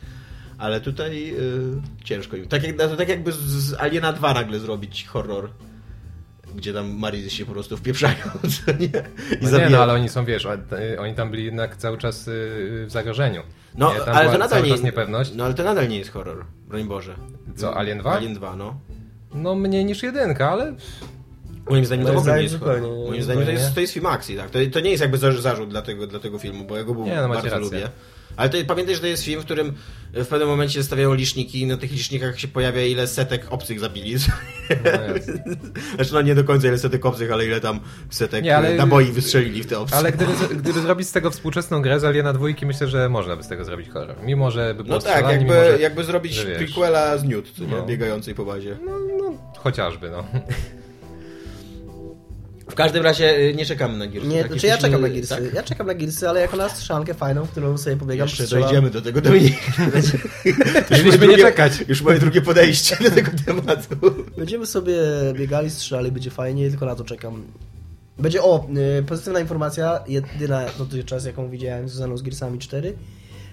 Ale 0.59 0.80
tutaj 0.80 1.35
y, 1.38 2.04
ciężko 2.04 2.37
im. 2.37 2.49
Tak, 2.49 2.62
jak, 2.62 2.76
to 2.76 2.97
tak 2.97 3.09
jakby 3.09 3.33
z- 3.33 3.37
z 3.37 3.75
Aliena 3.75 4.12
2 4.12 4.35
nagle 4.35 4.59
zrobić 4.59 5.04
horror, 5.06 5.50
gdzie 6.56 6.73
tam 6.73 6.90
Marizy 6.99 7.30
się 7.30 7.47
po 7.47 7.52
prostu 7.52 7.76
wpieprzają, 7.76 8.16
co 8.66 8.73
nie? 8.73 8.87
I 9.40 9.44
No 9.52 9.59
nie, 9.59 9.71
no 9.71 9.78
ale 9.83 9.92
oni 9.92 10.09
są, 10.09 10.25
wiesz, 10.25 10.44
y, 10.94 11.00
oni 11.00 11.14
tam 11.14 11.30
byli 11.30 11.44
jednak 11.44 11.76
cały 11.76 11.99
czas 11.99 12.28
y, 12.28 12.30
w 12.87 12.90
zagrożeniu. 12.90 13.42
No, 13.78 13.95
nie? 13.95 14.04
Ale 14.04 14.33
to 14.33 14.38
nadal 14.38 14.62
nie, 14.62 14.78
niepewność. 14.78 15.35
No 15.35 15.45
ale 15.45 15.54
to 15.54 15.64
nadal 15.64 15.88
nie 15.88 15.99
jest 15.99 16.11
horror, 16.11 16.45
broń 16.69 16.85
Boże. 16.85 17.16
Co, 17.57 17.76
Alien 17.76 17.99
2? 17.99 18.12
Alien 18.12 18.35
2, 18.35 18.57
no. 18.57 18.75
No 19.35 19.54
mniej 19.54 19.85
niż 19.85 20.02
jedynka, 20.02 20.50
ale 20.50 20.75
Moim 21.71 21.85
zdaniem 21.85 22.06
to 22.06 22.12
w 22.12 22.16
ogóle 22.16 22.37
nie 22.37 22.42
jest 22.42 22.54
zupełnie, 22.54 22.88
Moim 22.88 23.23
zdaniem 23.23 23.25
to 23.42 23.47
zupełnie. 23.47 23.52
jest, 23.52 23.75
to 23.75 23.80
jest 23.80 23.92
film 23.92 24.06
akcji, 24.06 24.37
tak. 24.37 24.50
To, 24.50 24.59
to 24.73 24.80
nie 24.80 24.90
jest 24.90 25.00
jakby 25.00 25.18
za- 25.18 25.33
zarzut 25.40 25.68
dla 25.71 25.83
tego, 25.83 26.06
dla 26.06 26.18
tego 26.21 26.38
filmu, 26.38 26.64
bo 26.64 26.76
ja 26.76 26.85
go 26.85 26.94
Nie, 26.94 27.16
no 27.16 27.28
bardzo 27.28 27.44
rację. 27.49 27.59
lubię. 27.59 27.88
Ale 28.37 28.49
to, 28.50 28.59
pamiętaj, 28.66 28.94
że 28.94 29.00
to 29.00 29.06
jest 29.06 29.25
film, 29.25 29.40
w 29.40 29.44
którym 29.44 29.73
w 30.12 30.26
pewnym 30.26 30.49
momencie 30.49 30.83
stawiają 30.83 31.14
liczniki 31.14 31.61
i 31.61 31.66
na 31.66 31.76
tych 31.76 31.92
licznikach 31.92 32.40
się 32.40 32.49
pojawia 32.49 32.83
ile 32.83 33.06
setek 33.06 33.47
obcych 33.50 33.80
zabili. 33.80 34.14
no. 34.14 34.21
Znaczy 35.97 36.12
no 36.14 36.23
nie 36.23 36.35
do 36.35 36.44
końca 36.44 36.68
ile 36.68 36.78
setek 36.78 37.06
obcych, 37.06 37.33
ale 37.33 37.47
ile 37.47 37.61
tam 37.61 37.80
setek 38.11 38.44
Nie, 38.44 38.56
ale- 38.56 38.75
naboi 38.75 39.04
wystrzelili 39.12 39.62
w 39.62 39.66
te 39.66 39.78
obce. 39.78 39.97
Ale 39.97 40.12
gdyby, 40.12 40.33
gdyby 40.56 40.80
zrobić 40.80 41.09
z 41.09 41.12
tego 41.12 41.30
współczesną 41.30 41.83
grę 41.83 42.00
z 42.00 42.04
Aliena 42.04 42.33
dwójki, 42.33 42.66
myślę, 42.66 42.88
że 42.88 43.09
można 43.09 43.37
by 43.37 43.42
z 43.42 43.49
tego 43.49 43.64
zrobić 43.64 43.88
horror. 43.88 44.16
Mimo, 44.25 44.50
że 44.50 44.75
by 44.75 44.85
było 44.85 44.97
No 44.97 45.02
tak, 45.02 45.28
jakby, 45.28 45.52
że... 45.54 45.78
jakby 45.80 46.04
zrobić 46.04 46.40
prequela 46.40 47.18
z 47.18 47.25
Newt? 47.25 47.49
No. 47.59 47.83
biegającej 47.87 48.35
po 48.35 48.44
bazie. 48.44 48.76
No, 48.87 48.92
no, 49.18 49.38
chociażby, 49.59 50.11
no. 50.11 50.25
W 52.75 52.76
każdym 52.76 53.02
razie 53.02 53.38
y, 53.38 53.54
nie 53.54 53.66
czekamy 53.66 53.99
na 53.99 54.07
Gearsy. 54.07 54.28
Nie, 54.28 54.43
tak? 54.43 54.52
znaczy 54.52 54.66
ja 54.66 54.78
czekam 54.78 55.00
na 55.02 55.09
Gearsy. 55.09 55.28
Tak? 55.28 55.54
Ja 55.54 55.62
czekam 55.62 55.87
na 55.87 55.95
Gearsy, 55.95 56.28
ale 56.28 56.40
jako 56.40 56.57
na 56.57 56.69
strzelankę 56.69 57.14
fajną, 57.14 57.45
w 57.45 57.50
którą 57.50 57.78
sobie 57.78 57.97
pobiegam, 57.97 58.26
Jeszcze 58.28 58.43
strzelam. 58.43 58.62
dojdziemy 58.69 58.90
do 58.90 59.02
tego, 59.02 59.21
Dominik. 59.31 59.57
Mieliśmy 60.90 61.28
nie 61.28 61.38
czekać. 61.38 61.85
Już 61.88 62.02
moje 62.02 62.19
drugie 62.19 62.43
podejście 62.43 62.97
do 63.04 63.11
tego 63.11 63.31
tematu. 63.47 63.97
Będziemy 64.38 64.66
sobie 64.66 64.97
biegali, 65.35 65.71
strzelali, 65.71 66.12
będzie 66.12 66.31
fajnie, 66.31 66.71
tylko 66.71 66.87
na 66.87 66.95
to 66.95 67.04
czekam. 67.04 67.43
Będzie, 68.19 68.43
o, 68.43 68.66
y, 68.99 69.02
pozytywna 69.02 69.40
informacja, 69.40 70.04
jedyna 70.09 70.66
dotychczas, 70.78 71.25
jaką 71.25 71.50
widziałem 71.50 71.88
związaną 71.88 72.16
z 72.16 72.23
Gearsami 72.23 72.59
4, 72.59 72.95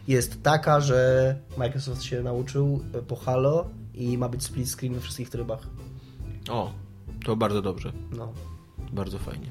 jest 0.08 0.44
taka, 0.44 0.80
że 0.82 1.36
Microsoft 1.58 2.04
się 2.04 2.24
nauczył 2.24 2.82
y, 2.96 3.02
po 3.04 3.16
Halo 3.16 3.70
i 3.94 4.18
ma 4.18 4.30
być 4.30 4.44
split 4.44 4.70
screen 4.72 4.94
we 4.94 5.02
wszystkich 5.02 5.30
trybach. 5.30 5.60
O, 6.50 6.74
to 7.26 7.36
bardzo 7.36 7.62
dobrze. 7.62 7.92
No. 8.18 8.34
Bardzo 8.94 9.20
fajnie. 9.20 9.48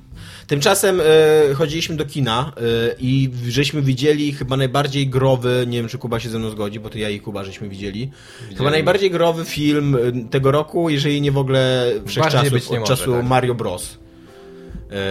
Tymczasem 0.46 1.00
e, 1.00 1.54
chodziliśmy 1.54 1.96
do 1.96 2.04
kina 2.04 2.52
e, 2.56 2.60
i 2.98 3.30
żeśmy 3.48 3.82
widzieli 3.82 4.32
chyba 4.32 4.56
najbardziej 4.56 5.08
growy, 5.08 5.64
nie 5.68 5.78
wiem 5.78 5.88
czy 5.88 5.98
Kuba 5.98 6.20
się 6.20 6.28
ze 6.28 6.38
mną 6.38 6.50
zgodzi, 6.50 6.80
bo 6.80 6.90
to 6.90 6.98
ja 6.98 7.10
i 7.10 7.20
Kuba 7.20 7.44
żeśmy 7.44 7.68
widzieli. 7.68 8.10
Chyba 8.56 8.70
najbardziej 8.70 9.10
growy 9.10 9.44
film 9.44 9.96
e, 9.96 10.30
tego 10.30 10.50
roku, 10.50 10.90
jeżeli 10.90 11.20
nie 11.20 11.32
w 11.32 11.38
ogóle 11.38 11.92
wszechczasów, 12.06 12.70
od 12.70 12.78
może, 12.78 12.96
czasu 12.96 13.12
tak. 13.12 13.26
Mario 13.26 13.54
Bros. 13.54 13.98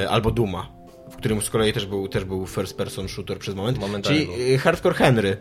albo 0.09 0.31
Duma, 0.31 0.67
w 1.11 1.15
którym 1.15 1.41
z 1.41 1.49
kolei 1.49 1.73
też 1.73 1.85
był, 1.85 2.07
też 2.07 2.25
był 2.25 2.47
first 2.47 2.77
person 2.77 3.07
shooter 3.07 3.39
przez 3.39 3.55
moment, 3.55 3.79
Momentalnie 3.79 4.25
czyli 4.25 4.57
Hardcore 4.57 4.95
Henry. 4.95 5.37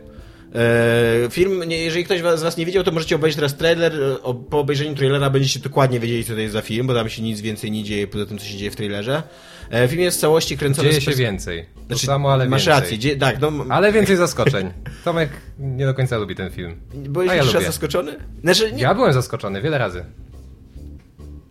E, 0.55 1.29
Film, 1.29 1.71
jeżeli 1.71 2.05
ktoś 2.05 2.19
z 2.19 2.41
Was 2.43 2.57
nie 2.57 2.65
widział, 2.65 2.83
to 2.83 2.91
możecie 2.91 3.15
obejrzeć 3.15 3.35
teraz 3.35 3.55
trailer. 3.57 3.93
E, 4.25 4.33
Po 4.49 4.59
obejrzeniu 4.59 4.95
trailera 4.95 5.29
będziecie 5.29 5.59
dokładnie 5.59 5.99
wiedzieli, 5.99 6.23
co 6.25 6.33
to 6.33 6.39
jest 6.39 6.53
za 6.53 6.61
film, 6.61 6.87
bo 6.87 6.93
tam 6.93 7.09
się 7.09 7.21
nic 7.21 7.41
więcej 7.41 7.71
nie 7.71 7.83
dzieje 7.83 8.07
poza 8.07 8.25
tym, 8.25 8.37
co 8.37 8.45
się 8.45 8.57
dzieje 8.57 8.71
w 8.71 8.75
trailerze. 8.75 9.23
E, 9.71 9.87
Film 9.87 10.01
jest 10.01 10.17
w 10.17 10.21
całości 10.21 10.57
kręcony 10.57 10.89
Dzieje 10.89 11.01
się 11.01 11.11
więcej. 11.13 11.65
To 11.75 11.85
Znaczy, 11.87 12.05
samo, 12.05 12.33
ale 12.33 12.49
Masz 12.49 12.65
więcej. 12.65 12.81
rację, 12.81 12.97
dzie- 12.97 13.15
tak, 13.17 13.39
no, 13.41 13.51
Ale 13.69 13.91
więcej 13.91 14.15
zaskoczeń. 14.15 14.71
Tomek 15.05 15.29
nie 15.59 15.85
do 15.85 15.93
końca 15.93 16.17
lubi 16.17 16.35
ten 16.35 16.51
film. 16.51 16.75
byłeś 16.93 17.29
A 17.29 17.35
ja 17.35 17.43
zaskoczony? 17.43 18.15
Znaczy, 18.43 18.71
nie, 18.71 18.81
Ja 18.81 18.95
byłem 18.95 19.13
zaskoczony 19.13 19.61
wiele 19.61 19.77
razy. 19.77 20.03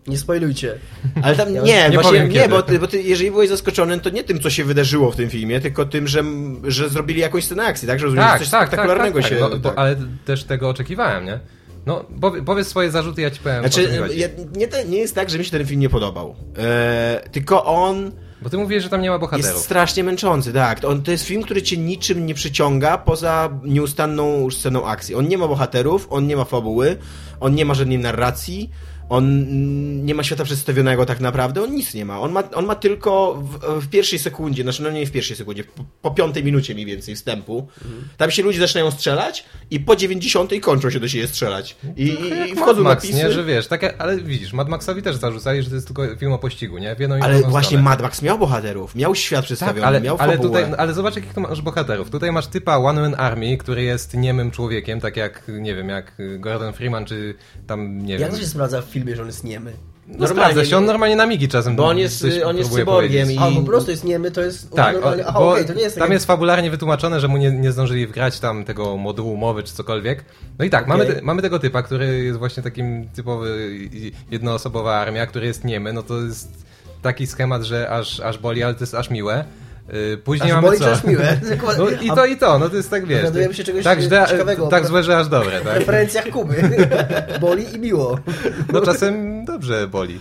Nie 0.09 0.19
spoilujcie. 0.19 0.75
Ale 1.23 1.37
tam 1.37 1.53
nie, 1.55 1.61
nie 1.63 1.91
właśnie 1.91 2.21
nie, 2.21 2.29
kiedy. 2.29 2.49
bo 2.49 2.63
ty, 2.63 2.79
bo 2.79 2.87
ty, 2.87 3.03
jeżeli 3.03 3.31
byłeś 3.31 3.49
zaskoczony, 3.49 4.01
to 4.01 4.11
nie 4.11 4.25
tym, 4.25 4.41
co 4.41 4.51
się 4.51 4.65
wydarzyło 4.65 5.11
w 5.11 5.17
tym 5.17 5.31
filmie, 5.31 5.61
tylko 5.61 5.85
tym, 5.85 6.09
że, 6.09 6.25
że 6.65 6.89
zrobili 6.89 7.21
jakąś 7.21 7.45
scenę 7.45 7.65
akcji, 7.65 7.89
tak? 7.89 7.99
Że 7.99 8.05
rozumiem, 8.05 8.25
Tak, 8.25 8.39
że 8.39 8.45
coś 8.45 8.51
tak, 8.51 8.61
tak, 8.61 8.69
spektakularnego 8.69 9.21
tak, 9.23 9.31
tak. 9.31 9.39
się... 9.39 9.45
No, 9.45 9.51
bo, 9.59 9.69
tak. 9.69 9.79
ale 9.79 9.97
też 10.25 10.45
tego 10.45 10.69
oczekiwałem, 10.69 11.25
nie? 11.25 11.41
No, 11.87 12.05
powie- 12.21 12.43
powiedz 12.45 12.69
swoje 12.69 12.91
zarzuty, 12.91 13.23
ja 13.23 13.31
ci 13.31 13.41
powiem. 13.41 13.61
Znaczy, 13.61 13.89
ja, 14.15 14.29
nie, 14.57 14.69
nie 14.89 14.99
jest 14.99 15.15
tak, 15.15 15.31
że 15.31 15.39
mi 15.39 15.45
się 15.45 15.51
ten 15.51 15.67
film 15.67 15.81
nie 15.81 15.89
podobał. 15.89 16.37
E, 16.59 17.29
tylko 17.33 17.65
on 17.65 18.11
Bo 18.43 18.51
ty 18.51 18.59
mówisz, 18.59 18.83
że 18.83 18.89
tam 18.89 19.03
nie 19.03 19.09
ma 19.09 19.15
jest 19.15 19.21
bohaterów. 19.21 19.63
strasznie 19.63 20.05
męczący, 20.05 20.53
tak. 20.53 20.85
On, 20.85 21.03
to 21.03 21.11
jest 21.11 21.25
film, 21.25 21.43
który 21.43 21.63
cię 21.63 21.77
niczym 21.77 22.27
nie 22.27 22.35
przyciąga 22.35 22.99
poza 22.99 23.51
nieustanną 23.65 24.51
sceną 24.51 24.87
akcji. 24.87 25.15
On 25.15 25.29
nie 25.29 25.39
ma 25.39 25.49
bohaterów, 25.49 26.07
on 26.11 26.27
nie 26.27 26.37
ma 26.37 26.45
fabuły, 26.45 26.97
on 27.41 27.55
nie 27.55 27.65
ma 27.65 27.75
żadnej 27.75 27.99
narracji, 27.99 28.71
on 29.09 29.45
nie 30.05 30.15
ma 30.15 30.23
świata 30.23 30.45
przedstawionego 30.45 31.07
tak 31.07 31.21
naprawdę, 31.21 31.63
on 31.63 31.75
nic 31.75 31.95
nie 31.95 32.05
ma. 32.05 32.21
On 32.21 32.33
ma, 32.33 32.51
on 32.51 32.67
ma 32.67 32.75
tylko 32.75 33.35
w, 33.35 33.81
w 33.85 33.89
pierwszej 33.89 34.19
sekundzie, 34.19 34.63
znaczy 34.63 34.83
no 34.83 34.91
nie 34.91 35.07
w 35.07 35.11
pierwszej 35.13 35.37
sekundzie, 35.37 35.65
po, 35.65 35.85
po 36.03 36.11
piątej 36.11 36.45
minucie 36.45 36.75
mniej 36.75 36.87
więcej 36.87 37.15
wstępu, 37.17 37.69
tam 38.17 38.31
się 38.31 38.43
ludzie 38.43 38.59
zaczynają 38.61 38.91
strzelać 38.91 39.45
i 39.71 39.81
po 39.81 39.97
dziewięćdziesiątej 39.97 40.61
kończą 40.61 40.91
się 40.91 41.01
do 41.01 41.09
siebie 41.09 41.29
strzelać. 41.29 41.77
I, 41.97 42.03
i, 42.03 42.27
i 42.51 42.55
Mad 42.55 42.59
wchodzą 42.59 42.83
Max, 42.83 43.05
napisy. 43.05 43.23
nie, 43.25 43.33
że 43.33 43.45
wiesz, 43.45 43.67
takie, 43.67 44.03
ale 44.03 44.17
widzisz, 44.17 44.53
Mad 44.53 44.69
Maxowi 44.69 45.03
też 45.03 45.17
zarzucali, 45.17 45.63
że 45.63 45.69
to 45.69 45.75
jest 45.75 45.87
tylko 45.87 46.17
film 46.17 46.33
o 46.33 46.39
pościgu, 46.39 46.79
nie? 46.79 46.97
W 46.97 47.01
jedną 47.01 47.17
i 47.17 47.21
Ale 47.21 47.43
właśnie 47.43 47.63
stronę. 47.67 47.83
Mad 47.83 48.03
Max 48.03 48.23
miał 48.23 48.39
bohaterów, 48.39 48.95
miał 48.95 49.15
świat 49.15 49.39
Tak, 49.41 49.45
przedstawiony, 49.45 49.87
ale, 49.87 50.01
miał 50.01 50.17
ale, 50.19 50.37
fabułę. 50.37 50.61
tutaj, 50.63 50.75
ale 50.79 50.95
zobacz, 50.95 51.17
jakich 51.17 51.35
tu 51.35 51.41
masz 51.41 51.63
bohaterów. 51.63 52.11
Tutaj 52.11 52.33
masz 52.33 52.47
typa 52.47 52.77
One 52.77 53.01
Man 53.01 53.15
Army, 53.19 53.57
który 53.57 53.83
jest 53.83 54.15
niemym 54.15 54.51
człowiekiem, 54.51 55.01
tak 55.01 55.17
jak, 55.17 55.43
nie 55.49 55.75
wiem, 55.75 55.89
jak 55.89 56.13
Gordon 56.39 56.73
Freeman, 56.73 57.05
czy 57.05 57.35
tam, 57.67 57.99
nie 58.07 58.13
Jak 58.13 58.23
wiem. 58.23 58.31
to 58.31 58.39
się 58.39 58.47
sprawdza 58.47 58.83
w 58.83 58.85
filmie, 58.99 59.17
że 59.17 59.23
on 59.23 59.29
jest 59.29 59.45
niemy? 59.45 59.73
No 60.19 60.29
sprawdza 60.29 60.65
się, 60.65 60.77
on 60.77 60.85
normalnie 60.85 61.17
na 61.17 61.27
migi 61.27 61.49
czasem 61.49 61.77
Bo 61.77 61.87
on 61.87 61.99
jest- 61.99 62.25
on 62.45 62.57
jest 62.57 62.73
cyborgiem. 62.75 63.33
I- 63.33 63.39
A, 63.39 63.51
po 63.51 63.63
prostu 63.63 63.91
jest 63.91 64.05
niemy, 64.05 64.31
to 64.31 64.41
jest... 64.41 64.71
Tak, 64.71 64.93
normalnie... 64.95 65.25
o, 65.27 65.29
Aha, 65.29 65.39
bo 65.39 65.51
okej, 65.53 65.65
to 65.67 65.73
nie 65.75 65.83
jest 65.83 65.97
tam 65.97 66.03
takie- 66.03 66.15
jest 66.15 66.27
fabularnie 66.27 66.71
wytłumaczone, 66.71 67.21
że 67.21 67.29
mu 67.29 67.37
nie, 67.37 67.51
nie 67.51 67.73
zdążyli 67.73 68.07
wgrać 68.07 68.41
tam 68.41 68.65
tego 68.65 68.97
modułu 68.97 69.37
mowy 69.37 69.63
czy 69.63 69.73
cokolwiek. 69.75 70.25
No 70.59 70.65
i 70.65 70.71
tak, 70.71 70.87
mamy, 70.87 71.03
Okej. 71.05 71.17
te, 71.17 71.23
mamy 71.23 71.43
tego 71.43 71.59
typa, 71.59 71.83
który 71.83 72.25
jest 72.25 72.39
właśnie 72.39 72.63
takim 72.63 73.09
typowy 73.09 73.71
jednoosobowa 74.31 74.95
armia, 74.97 75.27
który 75.27 75.47
jest 75.47 75.65
niemy, 75.65 75.93
no 75.93 76.03
to 76.03 76.21
jest 76.21 76.49
taki 77.03 77.27
schemat, 77.27 77.63
że 77.63 77.91
aż, 77.91 78.21
aż 78.21 78.39
boli, 78.39 78.63
ale 78.63 78.75
to 78.75 78.81
jest 78.81 78.95
aż 78.95 79.11
miłe. 79.11 79.45
Yy, 79.93 80.19
Później 80.19 80.51
Aż 80.51 80.55
mamy 80.55 80.67
boli, 80.69 80.79
co? 80.79 80.93
aż 80.93 81.05
miłe? 81.05 81.41
No 81.79 81.89
i 81.91 82.09
to 82.09 82.27
i 82.27 82.37
to, 82.37 82.59
no 82.59 82.69
to 82.71 82.77
jest 82.77 82.91
tak 82.91 83.07
wiesz. 83.07 83.21
Dowiadujemy 83.21 83.55
się 83.55 83.65
czegoś 83.65 83.85
tak, 83.85 84.01
źle, 84.01 84.27
ciekawego. 84.31 84.67
tak 84.67 84.87
złe, 84.87 85.03
że 85.03 85.17
aż 85.19 85.29
dobre, 85.29 85.61
W 85.61 85.65
tak? 85.65 85.75
referencjach 85.79 86.29
Kuby. 86.29 86.55
Boli 87.41 87.75
i 87.75 87.79
miło. 87.79 88.19
No 88.73 88.81
czasem 88.81 89.45
dobrze 89.45 89.89
boli. 89.89 90.19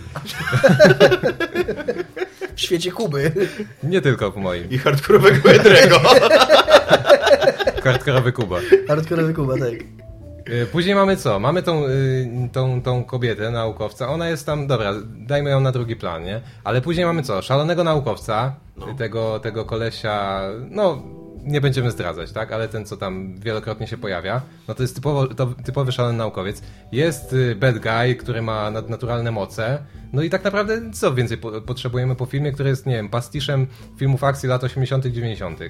W 2.56 2.60
świecie 2.60 2.92
Kuby. 2.92 3.32
Nie 3.82 4.00
tylko 4.00 4.30
w 4.30 4.36
moim. 4.36 4.70
I 4.70 4.78
hardkorowego 4.78 5.50
Edrego. 5.50 6.00
Kartkorowy 7.82 8.32
Kuba. 8.32 8.56
Hardkorowy 8.88 9.34
Kuba, 9.34 9.54
tak. 9.58 9.97
Y, 10.52 10.66
Później 10.66 10.94
mamy 10.94 11.16
co? 11.16 11.40
Mamy 11.40 11.62
tą, 11.62 11.84
y, 11.86 12.48
tą, 12.52 12.82
tą 12.82 13.04
kobietę, 13.04 13.50
naukowca. 13.50 14.08
Ona 14.08 14.28
jest 14.28 14.46
tam, 14.46 14.66
dobra, 14.66 14.92
dajmy 15.16 15.50
ją 15.50 15.60
na 15.60 15.72
drugi 15.72 15.96
plan, 15.96 16.22
nie? 16.24 16.40
Ale 16.64 16.80
później 16.80 17.06
mamy 17.06 17.22
co? 17.22 17.42
Szalonego 17.42 17.84
naukowca, 17.84 18.54
No. 18.76 18.94
tego, 18.94 19.40
tego 19.40 19.64
kolesia, 19.64 20.40
no 20.70 21.02
nie 21.44 21.60
będziemy 21.60 21.90
zdradzać, 21.90 22.32
tak? 22.32 22.52
Ale 22.52 22.68
ten, 22.68 22.86
co 22.86 22.96
tam 22.96 23.38
wielokrotnie 23.40 23.86
się 23.86 23.96
pojawia, 23.98 24.42
no 24.68 24.74
to 24.74 24.82
jest 24.82 24.94
typowo, 24.94 25.26
to, 25.26 25.46
typowy 25.64 25.92
szalony 25.92 26.18
naukowiec. 26.18 26.62
Jest 26.92 27.32
y, 27.32 27.54
bad 27.56 27.78
guy, 27.78 28.14
który 28.14 28.42
ma 28.42 28.70
nadnaturalne 28.70 29.30
moce. 29.30 29.78
No 30.12 30.22
i 30.22 30.30
tak 30.30 30.44
naprawdę 30.44 30.90
co 30.92 31.14
więcej 31.14 31.38
po, 31.38 31.60
potrzebujemy 31.60 32.14
po 32.16 32.26
filmie, 32.26 32.52
który 32.52 32.68
jest, 32.68 32.86
nie 32.86 32.94
wiem, 32.94 33.08
pastiszem 33.08 33.66
filmów 33.96 34.24
akcji 34.24 34.48
lat 34.48 34.64
80 34.64 35.06
90 35.06 35.60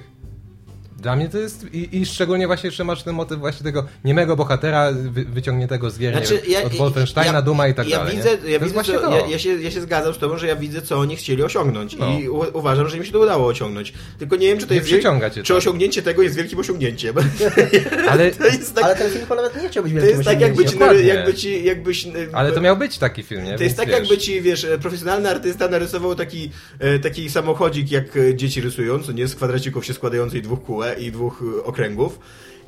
dla 0.99 1.15
mnie 1.15 1.29
to 1.29 1.37
jest 1.37 1.65
i, 1.73 1.97
i 1.97 2.05
szczególnie 2.05 2.47
właśnie 2.47 2.67
jeszcze 2.67 2.83
masz 2.83 3.03
ten 3.03 3.15
motyw 3.15 3.39
właśnie 3.39 3.63
tego 3.63 3.85
niemego 4.03 4.35
bohatera 4.35 4.91
wy, 4.91 5.25
wyciągniętego 5.25 5.89
z 5.89 5.99
gier 5.99 6.15
nie 6.15 6.21
wiem, 6.47 6.65
od 6.65 6.73
Wolfensteina, 6.73 7.41
Duma 7.41 7.67
i 7.67 7.73
tak 7.73 7.89
ja 7.89 7.97
dalej. 7.97 8.15
Widzę, 8.15 8.29
nie? 8.45 8.51
ja, 8.51 8.59
to 8.59 8.65
widzę 8.65 8.83
to. 8.83 9.11
ja, 9.11 9.27
ja, 9.27 9.39
się, 9.39 9.61
ja 9.61 9.71
się 9.71 9.81
zgadzam 9.81 10.13
z 10.13 10.17
tobą, 10.17 10.37
że 10.37 10.47
ja 10.47 10.55
widzę, 10.55 10.81
co 10.81 10.97
oni 10.97 11.15
chcieli 11.15 11.43
osiągnąć 11.43 11.97
No. 11.97 12.19
i 12.19 12.29
u, 12.29 12.45
uważam, 12.53 12.89
że 12.89 12.97
im 12.97 13.05
się 13.05 13.11
to 13.11 13.19
udało 13.19 13.47
osiągnąć. 13.47 13.93
Tylko 14.19 14.35
nie 14.35 14.47
wiem, 14.47 14.57
czy 14.57 14.67
to 14.67 14.73
Nie 14.73 14.79
jest 14.79 14.91
wiel- 14.91 15.31
czy 15.33 15.43
to. 15.43 15.55
osiągnięcie 15.55 16.01
tego 16.01 16.21
jest 16.21 16.35
wielkim 16.35 16.59
osiągnięciem. 16.59 17.15
ale, 18.11 18.31
to 18.31 18.45
jest 18.45 18.75
tak, 18.75 18.83
Ale 18.83 18.95
ten 18.95 19.11
film 19.11 19.25
nawet 19.29 19.61
nie 19.61 19.69
chciał 19.69 19.83
być 19.83 19.93
to 19.93 19.99
wielkim 19.99 20.17
jest 20.17 20.29
tak 20.29 20.41
jakby, 20.41 20.65
ci, 20.65 20.75
osiągnięciem. 20.75 21.07
Jakby 21.07 21.33
ci, 21.33 21.63
jakbyś... 21.63 22.07
ale 22.33 22.51
to 22.51 22.61
miał 22.61 22.77
być 22.77 22.97
taki 22.97 23.23
film, 23.23 23.43
nie? 23.43 23.57
To 23.57 23.63
jest 23.63 23.63
Więc 23.63 23.75
tak, 23.77 23.87
wiesz, 23.87 23.97
jakby 23.99 24.17
ci, 24.17 24.41
wiesz, 24.41 24.67
profesjonalny 24.81 25.29
artysta 25.29 25.67
narysował 25.67 26.15
taki, 26.15 26.51
e, 26.79 26.99
taki 26.99 27.29
samochodzik, 27.29 27.91
jak 27.91 28.17
e, 28.17 28.35
dzieci 28.35 28.61
rysują, 28.61 28.99
co 29.03 29.11
nie 29.11 29.27
z 29.27 29.35
kwadracików 29.35 29.85
się 29.85 29.93
składającej 29.93 30.41
dwóch 30.41 30.59
i 30.93 31.11
dwóch 31.11 31.43
e, 31.59 31.63
okręgów. 31.63 32.19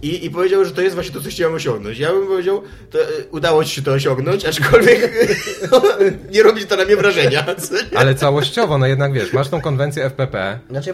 I, 0.02 0.26
I 0.26 0.30
powiedział, 0.30 0.66
że 0.66 0.72
to 0.72 0.82
jest 0.82 0.96
właśnie 0.96 1.14
to, 1.14 1.22
co 1.22 1.30
chciałem 1.30 1.54
osiągnąć. 1.54 2.00
Ja 2.00 2.12
bym 2.12 2.28
powiedział, 2.28 2.62
to, 2.92 3.00
e, 3.00 3.06
udało 3.32 3.64
ci 3.66 3.76
się 3.76 3.82
to 3.82 3.92
osiągnąć, 3.92 4.46
aczkolwiek 4.46 5.28
nie 6.34 6.44
robi 6.44 6.66
to 6.66 6.76
na 6.76 6.86
mnie 6.86 6.96
wrażenia. 6.96 7.46
Ale 7.96 8.16
całościowo, 8.16 8.78
no 8.78 8.88
jednak 8.88 9.14
wiesz, 9.14 9.34
masz 9.34 9.50
tą 9.50 9.62
konwencję 9.62 10.06
FPP, 10.06 10.60
Znaczy, 10.70 10.94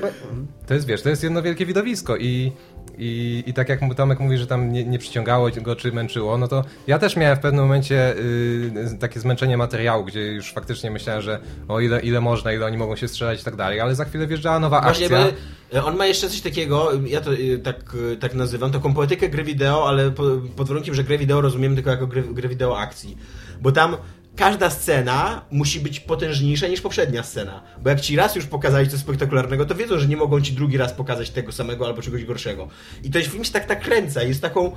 to 0.67 0.73
jest, 0.73 0.87
wiesz, 0.87 1.01
to 1.01 1.09
jest 1.09 1.23
jedno 1.23 1.41
wielkie 1.41 1.65
widowisko 1.65 2.17
i, 2.17 2.51
i, 2.97 3.43
i 3.47 3.53
tak 3.53 3.69
jak 3.69 3.79
Tomek 3.95 4.19
mówi, 4.19 4.37
że 4.37 4.47
tam 4.47 4.71
nie, 4.71 4.83
nie 4.83 4.99
przyciągało 4.99 5.49
go 5.61 5.75
czy 5.75 5.91
męczyło, 5.91 6.37
no 6.37 6.47
to 6.47 6.63
ja 6.87 6.99
też 6.99 7.15
miałem 7.15 7.37
w 7.37 7.39
pewnym 7.39 7.63
momencie 7.65 8.15
y, 8.17 8.97
takie 8.99 9.19
zmęczenie 9.19 9.57
materiału, 9.57 10.03
gdzie 10.03 10.21
już 10.21 10.53
faktycznie 10.53 10.91
myślałem, 10.91 11.21
że 11.21 11.39
o 11.67 11.79
ile, 11.79 11.99
ile 11.99 12.21
można, 12.21 12.53
ile 12.53 12.65
oni 12.65 12.77
mogą 12.77 12.95
się 12.95 13.07
strzelać 13.07 13.41
i 13.41 13.43
tak 13.43 13.55
dalej, 13.55 13.79
ale 13.79 13.95
za 13.95 14.05
chwilę 14.05 14.27
wjeżdżała 14.27 14.59
nowa 14.59 14.81
Właśnie, 14.81 15.05
akcja. 15.05 15.27
e, 15.73 15.83
on 15.83 15.97
ma 15.97 16.05
jeszcze 16.05 16.29
coś 16.29 16.41
takiego, 16.41 16.91
ja 17.05 17.21
to 17.21 17.33
e, 17.33 17.57
tak, 17.63 17.95
tak 18.19 18.33
nazywam, 18.33 18.71
taką 18.71 18.93
poetykę 18.93 19.29
gry 19.29 19.43
wideo, 19.43 19.87
ale 19.87 20.11
po, 20.11 20.23
pod 20.55 20.67
warunkiem, 20.67 20.95
że 20.95 21.03
grę 21.03 21.17
wideo 21.17 21.41
rozumiemy 21.41 21.75
tylko 21.75 21.89
jako 21.89 22.07
grę, 22.07 22.23
grę 22.23 22.49
wideo 22.49 22.79
akcji. 22.79 23.17
Bo 23.61 23.71
tam 23.71 23.97
każda 24.37 24.69
scena 24.69 25.45
musi 25.51 25.79
być 25.79 25.99
potężniejsza 25.99 26.67
niż 26.67 26.81
poprzednia 26.81 27.23
scena. 27.23 27.63
Bo 27.81 27.89
jak 27.89 28.01
ci 28.01 28.15
raz 28.15 28.35
już 28.35 28.45
pokazali 28.45 28.89
coś 28.89 28.99
spektakularnego, 28.99 29.65
to 29.65 29.75
wiedzą, 29.75 29.99
że 29.99 30.07
nie 30.07 30.17
mogą 30.17 30.41
ci 30.41 30.53
drugi 30.53 30.77
raz 30.77 30.93
pokazać 30.93 31.29
tego 31.29 31.51
samego 31.51 31.85
albo 31.87 32.01
czegoś 32.01 32.25
gorszego. 32.25 32.67
I 33.03 33.09
ten 33.11 33.23
film 33.23 33.43
się 33.43 33.51
tak 33.51 33.69
nakręca, 33.69 34.23
jest 34.23 34.41
taką, 34.41 34.71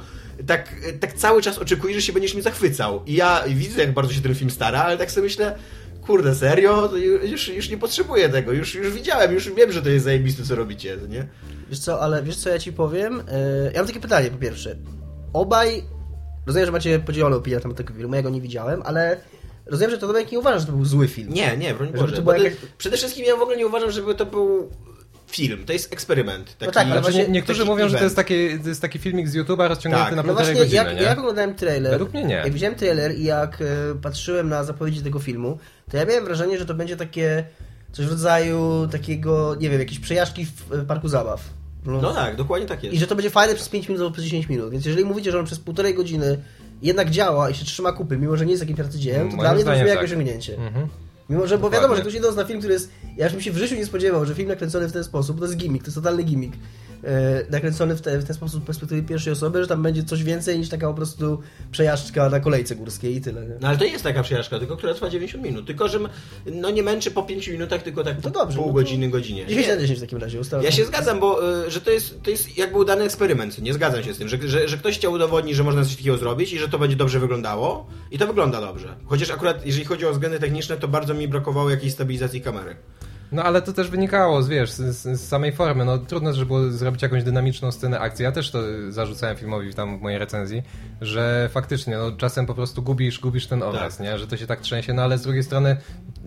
tak, 0.46 0.74
tak 1.00 1.12
cały 1.12 1.42
czas 1.42 1.58
oczekujesz, 1.58 1.96
że 1.96 2.02
się 2.02 2.12
będziesz 2.12 2.34
mi 2.34 2.42
zachwycał. 2.42 3.02
I 3.06 3.14
ja 3.14 3.44
widzę, 3.48 3.80
jak 3.80 3.92
bardzo 3.92 4.12
się 4.12 4.20
ten 4.20 4.34
film 4.34 4.50
stara, 4.50 4.82
ale 4.82 4.98
tak 4.98 5.10
sobie 5.10 5.24
myślę, 5.24 5.58
kurde, 6.06 6.34
serio? 6.34 6.90
Już, 7.24 7.48
już 7.48 7.68
nie 7.70 7.78
potrzebuję 7.78 8.28
tego, 8.28 8.52
już, 8.52 8.74
już 8.74 8.90
widziałem, 8.94 9.32
już 9.32 9.50
wiem, 9.52 9.72
że 9.72 9.82
to 9.82 9.88
jest 9.90 10.04
zajebiste, 10.04 10.42
co 10.44 10.54
robicie, 10.54 10.96
nie? 11.08 11.26
Wiesz 11.70 11.78
co, 11.78 12.00
ale 12.00 12.22
wiesz 12.22 12.36
co 12.36 12.50
ja 12.50 12.58
ci 12.58 12.72
powiem? 12.72 13.20
E, 13.20 13.72
Ja 13.72 13.78
mam 13.78 13.86
takie 13.86 14.00
pytanie 14.00 14.30
po 14.30 14.38
pierwsze. 14.38 14.76
Obaj, 15.32 15.82
rozumiem, 16.46 16.66
że 16.66 16.72
macie 16.72 16.98
podzielone 16.98 17.36
opinie 17.36 17.56
na 17.56 17.62
temat 17.62 17.76
tego 17.76 17.94
filmu, 17.94 18.14
ja 18.14 18.22
go 18.22 18.30
nie 18.30 18.40
widziałem, 18.40 18.82
ale 18.84 19.20
rozumiem, 19.70 19.90
że 19.90 19.98
to 19.98 20.06
Tomek 20.06 20.32
nie 20.32 20.38
uważa, 20.38 20.58
że 20.58 20.66
to 20.66 20.72
był 20.72 20.84
zły 20.84 21.08
film. 21.08 21.32
Nie, 21.32 21.56
nie, 21.56 21.74
broń 21.74 21.92
Boże. 21.92 22.16
to 22.16 22.22
bo 22.22 22.32
była 22.32 22.44
jakaś- 22.44 22.58
Przede 22.78 22.96
wszystkim 22.96 23.24
ja 23.24 23.36
w 23.36 23.40
ogóle 23.42 23.56
nie 23.56 23.66
uważam, 23.66 23.90
żeby 23.90 24.14
to 24.14 24.26
był 24.26 24.68
film, 25.26 25.64
to 25.66 25.72
jest 25.72 25.92
eksperyment. 25.92 26.46
Taki, 26.58 26.66
No 26.66 26.72
tak, 26.72 26.82
ale 26.84 26.92
Znaczy, 26.92 27.02
właśnie 27.02 27.22
nie, 27.24 27.28
niektórzy 27.30 27.58
taki 27.58 27.70
mówią, 27.70 27.84
że 27.88 27.90
to 27.92 27.96
event. 27.98 28.04
jest, 28.04 28.16
taki, 28.16 28.58
to 28.62 28.68
jest 28.68 28.82
taki 28.82 28.98
filmik 28.98 29.28
z 29.28 29.36
YouTube'a 29.36 29.68
rozciągnięty 29.68 30.04
Tak. 30.06 30.16
na 30.16 30.22
No 30.22 30.28
półtorej 30.28 30.54
właśnie, 30.54 30.78
godziny, 30.78 30.90
jak, 30.92 30.96
nie? 31.00 31.02
jak 31.02 31.18
oglądałem 31.18 31.54
trailer, 31.54 31.92
Według 31.92 32.12
mnie 32.12 32.24
nie. 32.24 32.34
jak 32.34 32.52
widziałem 32.52 32.74
trailer 32.74 33.14
i 33.14 33.24
jak 33.24 33.58
e, 33.62 33.64
patrzyłem 34.02 34.48
na 34.48 34.64
zapowiedzi 34.64 35.02
tego 35.02 35.18
filmu, 35.18 35.58
to 35.90 35.96
ja 35.96 36.04
miałem 36.04 36.24
wrażenie, 36.24 36.58
że 36.58 36.66
to 36.66 36.74
będzie 36.74 36.96
takie 36.96 37.44
coś 37.92 38.06
w 38.06 38.10
rodzaju 38.10 38.88
takiego, 38.92 39.56
nie 39.60 39.70
wiem, 39.70 39.80
jakieś 39.80 39.98
przejażdżki 39.98 40.46
w 40.46 40.72
e, 40.72 40.84
parku 40.84 41.08
zabaw. 41.08 41.44
No 41.86 42.14
tak, 42.14 42.36
dokładnie 42.36 42.66
tak 42.68 42.84
jest. 42.84 42.96
I 42.96 42.98
że 42.98 43.06
to 43.06 43.14
będzie 43.16 43.30
fajne 43.30 43.54
przez 43.54 43.68
5 43.68 43.88
minut 43.88 44.02
albo 44.02 44.12
przez 44.12 44.24
10 44.24 44.48
minut. 44.48 44.70
Więc 44.70 44.84
jeżeli 44.86 45.04
mówicie, 45.04 45.32
że 45.32 45.38
on 45.38 45.44
przez 45.46 45.58
półtorej 45.58 45.94
godziny 45.94 46.38
jednak 46.82 47.10
działa 47.10 47.50
i 47.50 47.54
się 47.54 47.64
trzyma 47.64 47.92
kupy, 47.92 48.18
mimo 48.18 48.36
że 48.36 48.46
nie 48.46 48.52
jest 48.52 48.62
takim 48.62 48.84
arcydziełem, 48.84 49.30
to 49.30 49.36
Moim 49.36 49.40
dla 49.40 49.54
mnie 49.54 49.64
to 49.64 49.70
brzmi 49.70 49.88
jak 49.88 49.96
tak. 49.96 50.04
osiągnięcie. 50.04 50.56
Mhm. 50.56 50.88
Mimo, 51.30 51.46
że, 51.46 51.58
bo 51.58 51.62
Dokładnie. 51.62 51.76
wiadomo, 51.76 51.96
że 51.96 52.00
ktoś 52.00 52.14
idąc 52.14 52.36
na 52.36 52.44
film, 52.44 52.58
który 52.58 52.74
jest... 52.74 52.90
Ja 53.16 53.30
bym 53.30 53.40
się 53.40 53.52
w 53.52 53.56
życiu 53.56 53.74
nie 53.74 53.86
spodziewał, 53.86 54.26
że 54.26 54.34
film 54.34 54.48
nakręcony 54.48 54.88
w 54.88 54.92
ten 54.92 55.04
sposób, 55.04 55.38
to 55.38 55.44
jest 55.44 55.56
gimmick, 55.56 55.84
to 55.84 55.88
jest 55.88 55.96
totalny 55.96 56.22
gimmick. 56.22 56.56
E, 57.04 57.44
nakręcony 57.50 57.96
w, 57.96 58.00
te, 58.00 58.18
w 58.18 58.24
ten 58.24 58.36
sposób 58.36 58.62
z 58.62 58.66
perspektywy 58.66 59.02
pierwszej 59.02 59.32
osoby, 59.32 59.62
że 59.62 59.68
tam 59.68 59.82
będzie 59.82 60.04
coś 60.04 60.24
więcej 60.24 60.58
niż 60.58 60.68
taka 60.68 60.88
po 60.88 60.94
prostu 60.94 61.40
przejażdżka 61.72 62.28
na 62.28 62.40
kolejce 62.40 62.76
górskiej 62.76 63.16
i 63.16 63.20
tyle. 63.20 63.46
Nie? 63.46 63.54
No 63.60 63.68
ale 63.68 63.78
to 63.78 63.84
jest 63.84 64.04
taka 64.04 64.22
przejażdżka, 64.22 64.58
tylko 64.58 64.76
która 64.76 64.94
trwa 64.94 65.08
90 65.10 65.44
minut. 65.44 65.66
Tylko, 65.66 65.88
że 65.88 65.98
no 66.52 66.70
nie 66.70 66.82
męczy 66.82 67.10
po 67.10 67.22
5 67.22 67.48
minutach, 67.48 67.82
tylko 67.82 68.04
tak 68.04 68.20
To 68.20 68.30
dobrze, 68.30 68.58
pół 68.58 68.66
no 68.66 68.72
godziny, 68.72 69.08
godzinie. 69.08 69.46
10 69.46 69.66
Nie. 69.66 69.74
na 69.74 69.80
10 69.80 69.98
w 69.98 70.02
takim 70.02 70.18
razie 70.18 70.40
ustalam. 70.40 70.64
Ja 70.64 70.72
się 70.72 70.84
zgadzam, 70.84 71.20
bo 71.20 71.60
y, 71.66 71.70
że 71.70 71.80
to 71.80 71.90
jest, 71.90 72.22
to 72.22 72.30
jest 72.30 72.58
jakby 72.58 72.78
udany 72.78 73.04
eksperyment. 73.04 73.58
Nie 73.58 73.74
zgadzam 73.74 74.02
się 74.02 74.14
z 74.14 74.18
tym, 74.18 74.28
że, 74.28 74.38
że, 74.48 74.68
że 74.68 74.76
ktoś 74.76 74.98
chciał 74.98 75.12
udowodnić, 75.12 75.56
że 75.56 75.64
można 75.64 75.84
coś 75.84 75.96
takiego 75.96 76.16
zrobić 76.16 76.52
i 76.52 76.58
że 76.58 76.68
to 76.68 76.78
będzie 76.78 76.96
dobrze 76.96 77.20
wyglądało. 77.20 77.86
I 78.10 78.18
to 78.18 78.26
wygląda 78.26 78.60
dobrze. 78.60 78.96
Chociaż 79.06 79.30
akurat, 79.30 79.66
jeżeli 79.66 79.84
chodzi 79.84 80.06
o 80.06 80.12
względy 80.12 80.38
techniczne, 80.38 80.76
to 80.76 80.88
bardzo 80.88 81.14
mi 81.14 81.28
brakowało 81.28 81.70
jakiejś 81.70 81.92
stabilizacji 81.92 82.40
kamery. 82.40 82.76
No 83.32 83.42
ale 83.44 83.62
to 83.62 83.72
też 83.72 83.90
wynikało, 83.90 84.42
z, 84.42 84.48
wiesz, 84.48 84.70
z, 84.70 85.20
z 85.20 85.28
samej 85.28 85.52
formy. 85.52 85.84
No 85.84 85.98
trudno, 85.98 86.32
żeby 86.32 86.46
było 86.46 86.70
zrobić 86.70 87.02
jakąś 87.02 87.24
dynamiczną 87.24 87.72
scenę 87.72 88.00
akcji. 88.00 88.22
Ja 88.22 88.32
też 88.32 88.50
to 88.50 88.58
zarzucałem 88.88 89.36
filmowi 89.36 89.74
tam 89.74 89.98
w 89.98 90.02
mojej 90.02 90.18
recenzji, 90.18 90.62
że 91.00 91.48
faktycznie, 91.52 91.96
no 91.96 92.12
czasem 92.12 92.46
po 92.46 92.54
prostu 92.54 92.82
gubisz, 92.82 93.20
gubisz 93.20 93.46
ten 93.46 93.62
obraz, 93.62 93.96
Tak. 93.96 94.06
nie? 94.06 94.18
Że 94.18 94.26
to 94.26 94.36
się 94.36 94.46
tak 94.46 94.60
trzęsie, 94.60 94.92
no 94.92 95.02
ale 95.02 95.18
z 95.18 95.22
drugiej 95.22 95.42
strony 95.42 95.76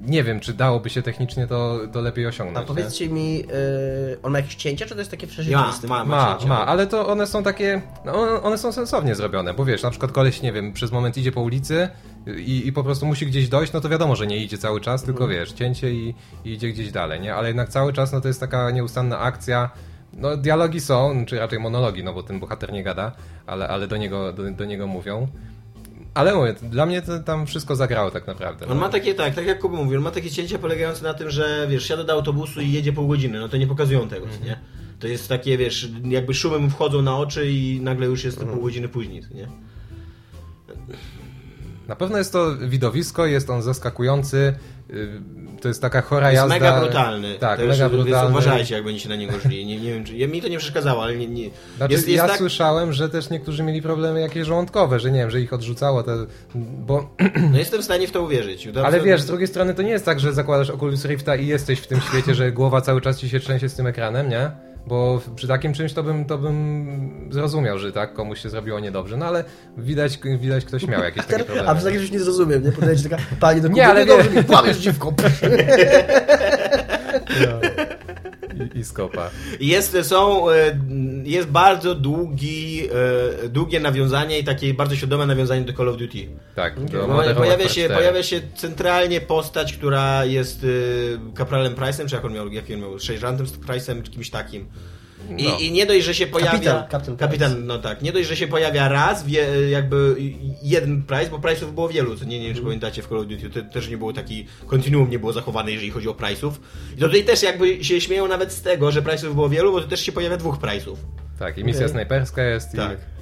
nie 0.07 0.23
wiem, 0.23 0.39
czy 0.39 0.53
dałoby 0.53 0.89
się 0.89 1.01
technicznie 1.01 1.47
to, 1.47 1.79
to 1.93 2.01
lepiej 2.01 2.25
A 2.25 2.29
osiągnąć. 2.29 2.63
nie? 2.69 2.75
powiedzcie 2.75 3.09
mi, 3.09 3.43
e, 3.43 4.21
on 4.23 4.31
ma 4.31 4.37
jakieś 4.39 4.55
cięcia, 4.55 4.85
czy 4.85 4.93
to 4.93 4.99
jest 5.01 5.11
takie 5.11 5.27
Ma, 5.27 5.31
przejrzyste? 5.33 5.87
ma, 5.87 6.05
Ma, 6.05 6.31
cięcia. 6.33 6.47
ma, 6.47 6.65
ale 6.67 6.87
to 6.87 7.07
one 7.07 7.27
są 7.27 7.43
takie, 7.43 7.81
no 8.05 8.13
one- 8.43 8.57
są 8.57 8.71
sensownie 8.71 9.15
zrobione, 9.15 9.53
bo 9.53 9.65
wiesz, 9.65 9.83
na 9.83 9.89
przykład 9.89 10.11
koleś, 10.11 10.41
nie 10.41 10.51
wiem, 10.53 10.73
przez 10.73 10.91
moment 10.91 11.17
idzie 11.17 11.31
po 11.31 11.41
ulicy 11.41 11.89
i, 12.37 12.67
i 12.67 12.73
po 12.73 12.83
prostu 12.83 13.05
musi 13.05 13.25
gdzieś 13.25 13.49
dojść, 13.49 13.73
no 13.73 13.81
to 13.81 13.89
wiadomo, 13.89 14.15
że 14.15 14.27
nie 14.27 14.37
idzie 14.37 14.57
cały 14.57 14.81
czas, 14.81 15.03
tylko 15.03 15.27
wiesz, 15.27 15.51
cięcie 15.51 15.91
i, 15.91 16.15
i 16.45 16.51
idzie 16.53 16.69
gdzieś 16.69 16.91
dalej, 16.91 17.21
nie? 17.21 17.35
Ale 17.35 17.47
jednak 17.47 17.69
cały 17.69 17.93
czas, 17.93 18.11
no 18.13 18.21
to 18.21 18.27
jest 18.27 18.39
taka 18.39 18.71
nieustanna 18.71 19.19
akcja, 19.19 19.69
no 20.13 20.37
dialogi 20.37 20.79
są, 20.79 21.25
czy 21.25 21.39
raczej 21.39 21.59
monologi, 21.59 22.03
no 22.03 22.13
bo 22.13 22.23
ten 22.23 22.39
bohater 22.39 22.73
nie 22.73 22.83
gada, 22.83 23.11
ale, 23.47 23.67
ale 23.67 23.87
do, 23.87 23.97
niego, 23.97 24.33
do, 24.33 24.51
do 24.51 24.65
niego 24.65 24.87
mówią. 24.87 25.27
Ale 26.13 26.35
mówię, 26.35 26.55
dla 26.61 26.85
mnie 26.85 27.01
to 27.01 27.19
tam 27.19 27.45
wszystko 27.45 27.75
zagrało 27.75 28.11
tak 28.11 28.27
naprawdę. 28.27 28.65
On 28.67 28.73
no. 28.73 28.79
ma 28.81 28.89
takie, 28.89 29.15
tak, 29.15 29.35
tak 29.35 29.45
jak 29.45 29.59
Kuba 29.59 29.77
mówił, 29.77 29.97
on 29.97 30.03
ma 30.03 30.11
takie 30.11 30.31
cięcia 30.31 30.59
polegające 30.59 31.03
na 31.03 31.13
tym, 31.13 31.29
że 31.29 31.67
wiesz, 31.69 31.87
siada 31.87 32.03
do 32.03 32.13
autobusu 32.13 32.61
i 32.61 32.71
jedzie 32.71 32.93
pół 32.93 33.07
godziny, 33.07 33.39
no 33.39 33.49
to 33.49 33.57
nie 33.57 33.67
pokazują 33.67 34.09
tego, 34.09 34.27
co 34.27 34.45
nie? 34.45 34.59
To 34.99 35.07
jest 35.07 35.29
takie, 35.29 35.57
wiesz, 35.57 35.89
jakby 36.03 36.33
szumem 36.33 36.69
wchodzą 36.69 37.01
na 37.01 37.17
oczy 37.17 37.51
i 37.51 37.81
nagle 37.81 38.05
już 38.05 38.23
jest 38.23 38.39
to 38.39 38.45
pół 38.45 38.61
godziny 38.61 38.89
później, 38.89 39.21
nie? 39.31 39.47
Na 41.87 41.95
pewno 41.95 42.17
jest 42.17 42.31
to 42.33 42.57
widowisko, 42.57 43.25
jest 43.25 43.49
on 43.49 43.61
zaskakujący, 43.61 44.53
y, 44.89 45.07
to 45.61 45.67
jest 45.67 45.81
taka 45.81 46.01
chora 46.01 46.31
Jest 46.31 46.41
jazda. 46.41 46.55
mega 46.55 46.79
brutalny. 46.81 47.35
Tak, 47.39 47.59
Też, 47.59 47.67
mega 47.69 47.89
Więc 47.89 48.01
brutalny. 48.03 48.31
uważajcie, 48.31 48.75
jak 48.75 48.83
będziecie 48.83 49.09
na 49.09 49.15
niego 49.15 49.39
szli. 49.39 49.65
Nie, 49.65 49.77
nie 49.81 49.93
wiem, 49.93 50.05
czy, 50.05 50.17
ja, 50.17 50.27
mi 50.27 50.41
to 50.41 50.47
nie 50.47 50.57
przeszkadzało, 50.57 51.03
ale 51.03 51.15
nie, 51.15 51.27
nie, 51.27 51.49
Znaczy, 51.77 51.93
jest, 51.93 52.07
jest 52.07 52.17
ja 52.17 52.27
tak... 52.27 52.37
słyszałem, 52.37 52.93
że 52.93 53.09
też 53.09 53.29
niektórzy 53.29 53.63
mieli 53.63 53.81
problemy 53.81 54.21
jakieś 54.21 54.47
żołądkowe, 54.47 54.99
że 54.99 55.11
nie 55.11 55.19
wiem, 55.19 55.29
że 55.31 55.41
ich 55.41 55.53
odrzucało, 55.53 56.03
te, 56.03 56.25
bo, 56.55 57.15
No 57.51 57.57
jestem 57.57 57.81
w 57.81 57.85
stanie 57.85 58.07
w 58.07 58.11
to 58.11 58.21
uwierzyć. 58.21 58.67
Ale 58.83 59.01
wiesz, 59.01 59.21
z 59.21 59.25
drugiej 59.25 59.47
strony 59.47 59.73
to 59.73 59.81
nie 59.81 59.91
jest 59.91 60.05
tak, 60.05 60.19
że 60.19 60.33
zakładasz 60.33 60.69
Oculus 60.69 61.05
Rifta 61.05 61.35
i 61.35 61.47
jesteś 61.47 61.79
w 61.79 61.87
tym 61.87 62.01
świecie, 62.01 62.35
że 62.35 62.51
głowa 62.51 62.81
cały 62.81 63.01
czas 63.01 63.19
ci 63.19 63.29
się 63.29 63.39
trzęsie 63.39 63.69
z 63.69 63.75
tym 63.75 63.87
ekranem, 63.87 64.29
nie? 64.29 64.51
Bo 64.87 65.21
przy 65.35 65.47
takim 65.47 65.73
czymś 65.73 65.93
to 65.93 66.03
bym, 66.03 66.25
to 66.25 66.37
bym 66.37 67.27
zrozumiał, 67.31 67.79
że 67.79 67.91
tak 67.91 68.13
komuś 68.13 68.39
się 68.41 68.49
zrobiło 68.49 68.79
niedobrze, 68.79 69.17
no 69.17 69.25
ale 69.25 69.43
widać, 69.77 70.19
widać 70.39 70.65
ktoś 70.65 70.87
miał 70.87 71.03
jakieś 71.03 71.25
takie 71.25 71.41
A 71.41 71.45
problemy. 71.45 71.69
przez 71.71 71.83
takie 71.83 71.97
już 71.97 72.11
nie 72.11 72.19
zrozumiem, 72.19 72.63
nie? 72.63 72.71
Podajecie 72.71 73.09
taka 73.09 73.23
pani 73.39 73.61
do 73.61 73.67
Nie, 73.67 73.87
ale 73.87 74.05
dobrze 74.05 74.29
wie- 74.29 74.37
mi 74.41 74.43
kłamiesz 74.45 74.77
dziwką. 74.77 75.13
I, 77.29 77.82
I 78.83 78.85
skopa. 78.85 79.29
Jest, 79.59 79.97
są, 80.01 80.49
e, 80.49 80.79
jest 81.23 81.47
bardzo 81.47 81.95
długi, 81.95 82.87
e, 83.45 83.49
długie 83.49 83.79
nawiązanie 83.79 84.39
i 84.39 84.43
takie 84.43 84.73
bardzo 84.73 84.95
świadome 84.95 85.25
nawiązanie 85.25 85.61
do 85.61 85.73
Call 85.73 85.89
of 85.89 85.97
Duty. 85.97 86.27
Tak, 86.55 86.85
do 86.85 87.07
Bo 87.07 87.13
Modern 87.13 87.37
pojawia, 87.37 87.63
się, 87.63 87.69
4. 87.69 87.93
pojawia 87.93 88.23
się 88.23 88.41
centralnie 88.55 89.21
postać, 89.21 89.73
która 89.73 90.25
jest 90.25 90.63
y, 90.63 91.19
kapralem 91.35 91.75
Price'em, 91.75 92.05
czy 92.05 92.15
jak 92.15 92.25
on 92.25 92.33
miał, 92.33 92.51
jaki 92.51 92.73
on 92.73 92.79
miał, 92.79 92.99
sierżantem 92.99 93.45
Price'em, 93.45 94.03
czy 94.03 94.11
kimś 94.11 94.29
takim. 94.29 94.65
I, 95.37 95.43
No. 95.43 95.57
I 95.59 95.71
nie 95.71 95.85
dość, 95.85 96.05
że 96.05 96.13
się 96.13 96.27
pojawia... 96.27 96.51
Kapitan, 96.51 96.87
Kapitan 96.87 97.17
kapitan 97.17 97.65
no 97.65 97.79
tak. 97.79 98.01
Nie 98.01 98.11
dość, 98.11 98.29
że 98.29 98.35
się 98.35 98.47
pojawia 98.47 98.89
raz, 98.89 99.25
wie, 99.25 99.69
jakby 99.69 100.15
jeden 100.63 101.03
Price, 101.03 101.29
bo 101.31 101.37
Price'ów 101.37 101.71
było 101.73 101.89
wielu, 101.89 102.15
co 102.15 102.25
nie, 102.25 102.39
nie 102.39 102.47
wiem, 102.47 102.55
czy 102.55 102.61
pamiętacie 102.61 103.01
w 103.01 103.07
Call 103.07 103.17
of 103.19 103.27
Duty, 103.27 103.49
to 103.49 103.61
też 103.73 103.89
nie 103.89 103.97
było 103.97 104.13
taki, 104.13 104.45
kontinuum 104.67 105.09
nie 105.09 105.19
było 105.19 105.33
zachowane, 105.33 105.71
jeżeli 105.71 105.91
chodzi 105.91 106.09
o 106.09 106.13
Price'ów. 106.13 106.51
I 106.97 106.99
to 106.99 107.05
tutaj 107.05 107.23
też 107.23 107.43
jakby 107.43 107.83
się 107.83 108.01
śmieją 108.01 108.27
nawet 108.27 108.51
z 108.51 108.61
tego, 108.61 108.91
że 108.91 109.01
Price'ów 109.01 109.33
było 109.33 109.49
wielu, 109.49 109.71
bo 109.71 109.81
to 109.81 109.87
też 109.87 109.99
się 110.01 110.11
pojawia 110.11 110.37
dwóch 110.37 110.57
Price'ów. 110.57 110.95
Tak, 111.39 111.57
i 111.57 111.63
misja 111.63 111.79
Okej. 111.79 111.89
snajperska 111.91 112.43
jest 112.43 112.71
Tak. 112.75 112.97
i 112.97 113.13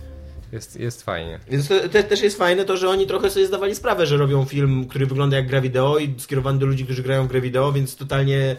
jest, 0.55 0.79
jest 0.79 1.03
fajnie. 1.03 1.39
Więc 1.51 1.67
to, 1.67 1.89
te, 1.89 2.03
też 2.03 2.21
jest 2.21 2.37
fajne 2.37 2.65
to, 2.65 2.77
że 2.77 2.89
oni 2.89 3.07
trochę 3.07 3.29
sobie 3.29 3.47
zdawali 3.47 3.75
sprawę, 3.75 4.05
że 4.05 4.17
robią 4.17 4.45
film, 4.45 4.85
który 4.87 5.05
wygląda 5.05 5.37
jak 5.37 5.47
gra 5.47 5.61
wideo 5.61 5.97
i 5.97 6.13
skierowany 6.17 6.59
do 6.59 6.65
ludzi, 6.65 6.83
którzy 6.83 7.03
grają 7.03 7.23
w 7.23 7.27
grę 7.27 7.41
wideo, 7.41 7.71
więc 7.71 7.95
totalnie 7.95 8.55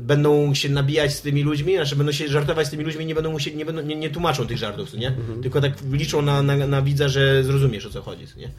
będą 0.00 0.54
się 0.54 0.68
nabijać 0.68 1.14
z 1.14 1.20
tymi 1.20 1.42
ludźmi, 1.42 1.76
znaczy 1.76 1.96
będą 1.96 2.12
się 2.12 2.28
żartować 2.28 2.66
z 2.66 2.70
tymi 2.70 2.84
ludźmi, 2.84 3.06
nie 3.06 3.14
będą 3.14 3.30
musieli, 3.32 3.56
nie, 3.56 3.64
będą, 3.64 3.82
nie, 3.82 3.96
nie 3.96 4.10
tłumaczą 4.10 4.46
tych 4.46 4.58
żartów, 4.58 4.90
co 4.90 4.96
nie? 4.96 5.12
Tylko 5.42 5.60
tak 5.60 5.72
liczą 5.92 6.22
na, 6.22 6.42
na, 6.42 6.56
na 6.66 6.82
widza, 6.82 7.08
że 7.08 7.44
zrozumiesz 7.44 7.86
o 7.86 7.90
co 7.90 8.02
chodzi, 8.02 8.26
co 8.26 8.38
nie? 8.38 8.50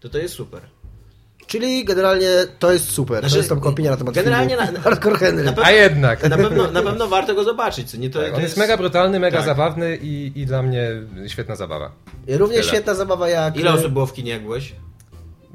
To 0.00 0.08
to 0.08 0.18
jest 0.18 0.34
super. 0.34 0.60
Czyli 1.46 1.84
generalnie 1.84 2.28
to 2.58 2.72
jest 2.72 2.90
super. 2.90 3.18
Znaczy, 3.18 3.32
to 3.32 3.38
jest 3.38 3.48
tam 3.48 3.58
opinia 3.62 3.90
na 3.90 3.96
temat 3.96 4.14
generalnie 4.14 4.48
filmu. 4.56 4.66
na- 4.66 4.72
na- 4.72 4.80
Hardcore 4.80 5.16
Henry. 5.18 5.44
na 5.44 5.52
pewno- 5.52 5.64
A 5.66 5.70
jednak! 5.70 6.28
Na 6.30 6.36
pewno, 6.36 6.70
na 6.70 6.82
pewno 6.82 7.08
warto 7.08 7.34
go 7.34 7.44
zobaczyć, 7.44 7.90
co 7.90 7.96
nie? 7.96 8.10
To, 8.10 8.20
Tak, 8.20 8.30
to 8.30 8.36
on 8.36 8.42
jest 8.42 8.56
mega 8.56 8.76
brutalny, 8.76 9.20
mega 9.20 9.36
tak. 9.36 9.46
zabawny 9.46 9.98
i, 10.02 10.32
i 10.34 10.46
dla 10.46 10.62
mnie 10.62 10.90
świetna 11.28 11.56
zabawa. 11.56 11.92
Równie 12.28 12.56
Tyle. 12.56 12.68
świetna 12.68 12.94
zabawa 12.94 13.28
jak... 13.28 13.56
Ile 13.56 13.72
osób 13.72 13.92
było 13.92 14.06
w 14.06 14.12
kinie, 14.12 14.30
jak 14.32 14.42
byłeś? 14.42 14.72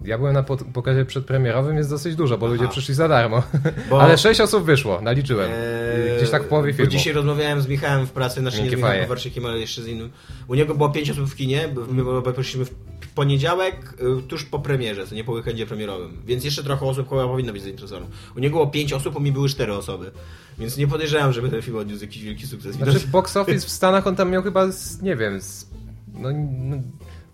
Ja 0.06 0.18
byłem 0.18 0.34
na 0.34 0.44
po- 0.44 0.58
pokazie 0.58 1.06
przedpremierowym, 1.06 1.78
jest 1.78 1.90
dosyć 1.90 2.16
dużo, 2.16 2.38
bo 2.38 2.46
Aha. 2.46 2.56
ludzie 2.56 2.68
przyszli 2.68 2.94
za 2.94 3.08
darmo. 3.08 3.44
Bo- 3.90 4.02
Ale 4.04 4.18
sześć 4.18 4.42
osób 4.42 4.64
wyszło, 4.64 5.02
naliczyłem. 5.02 5.52
Eee, 5.52 6.18
Gdzieś 6.18 6.30
tak 6.30 6.44
w 6.44 6.48
połowie 6.48 6.72
bo 6.72 6.78
filmu. 6.78 6.92
Dzisiaj 6.92 7.14
rozmawiałem 7.14 7.62
z 7.62 7.68
Michałem 7.68 8.08
w 8.08 8.12
pracy, 8.12 8.40
znaczy 8.40 8.64
nie 8.64 8.70
z 8.70 8.74
Michałem 8.74 9.06
ale 9.46 9.60
jeszcze 9.60 9.82
z 9.82 9.88
innym. 9.88 10.10
U 10.48 10.56
niego 10.56 10.76
było 10.76 10.90
pięć 10.90 11.10
osób 11.10 11.30
w 11.30 11.36
kinie, 11.36 11.70
bo 11.76 11.82
my 11.94 12.10
obaj 12.10 12.34
poszliśmy 12.34 12.66
w 12.66 12.72
poniedziałek, 13.16 13.94
y, 14.20 14.22
tuż 14.28 14.44
po 14.46 14.60
premierze, 14.60 15.08
co 15.08 15.16
nie 15.16 15.24
po 15.24 15.32
weekendzie 15.32 15.66
premierowym. 15.66 16.18
Więc 16.26 16.44
jeszcze 16.44 16.64
trochę 16.64 16.86
osób 16.86 17.10
chyba 17.10 17.28
powinno 17.28 17.54
być 17.54 17.62
zainteresowanych. 17.64 18.10
U 18.36 18.40
niego 18.40 18.54
było 18.54 18.68
pięć 18.68 18.94
osób, 18.94 19.16
u 19.16 19.20
mnie 19.20 19.32
były 19.32 19.50
cztery 19.50 19.74
osoby. 19.74 20.12
Więc 20.60 20.78
nie 20.78 20.88
podejrzewam, 20.88 21.34
żeby 21.34 21.50
ten 21.50 21.62
film 21.62 21.78
odniósł 21.78 22.02
jakiś 22.02 22.24
wielki 22.24 22.48
sukces. 22.48 22.76
Znaczy 22.76 23.00
box 23.12 23.38
office 23.38 23.68
w 23.68 23.72
Stanach 23.72 24.08
on 24.08 24.16
tam 24.16 24.32
miał 24.32 24.44
chyba, 24.44 24.72
z, 24.72 25.02
nie 25.02 25.16
wiem, 25.16 25.42
z, 25.42 25.68
no, 26.14 26.30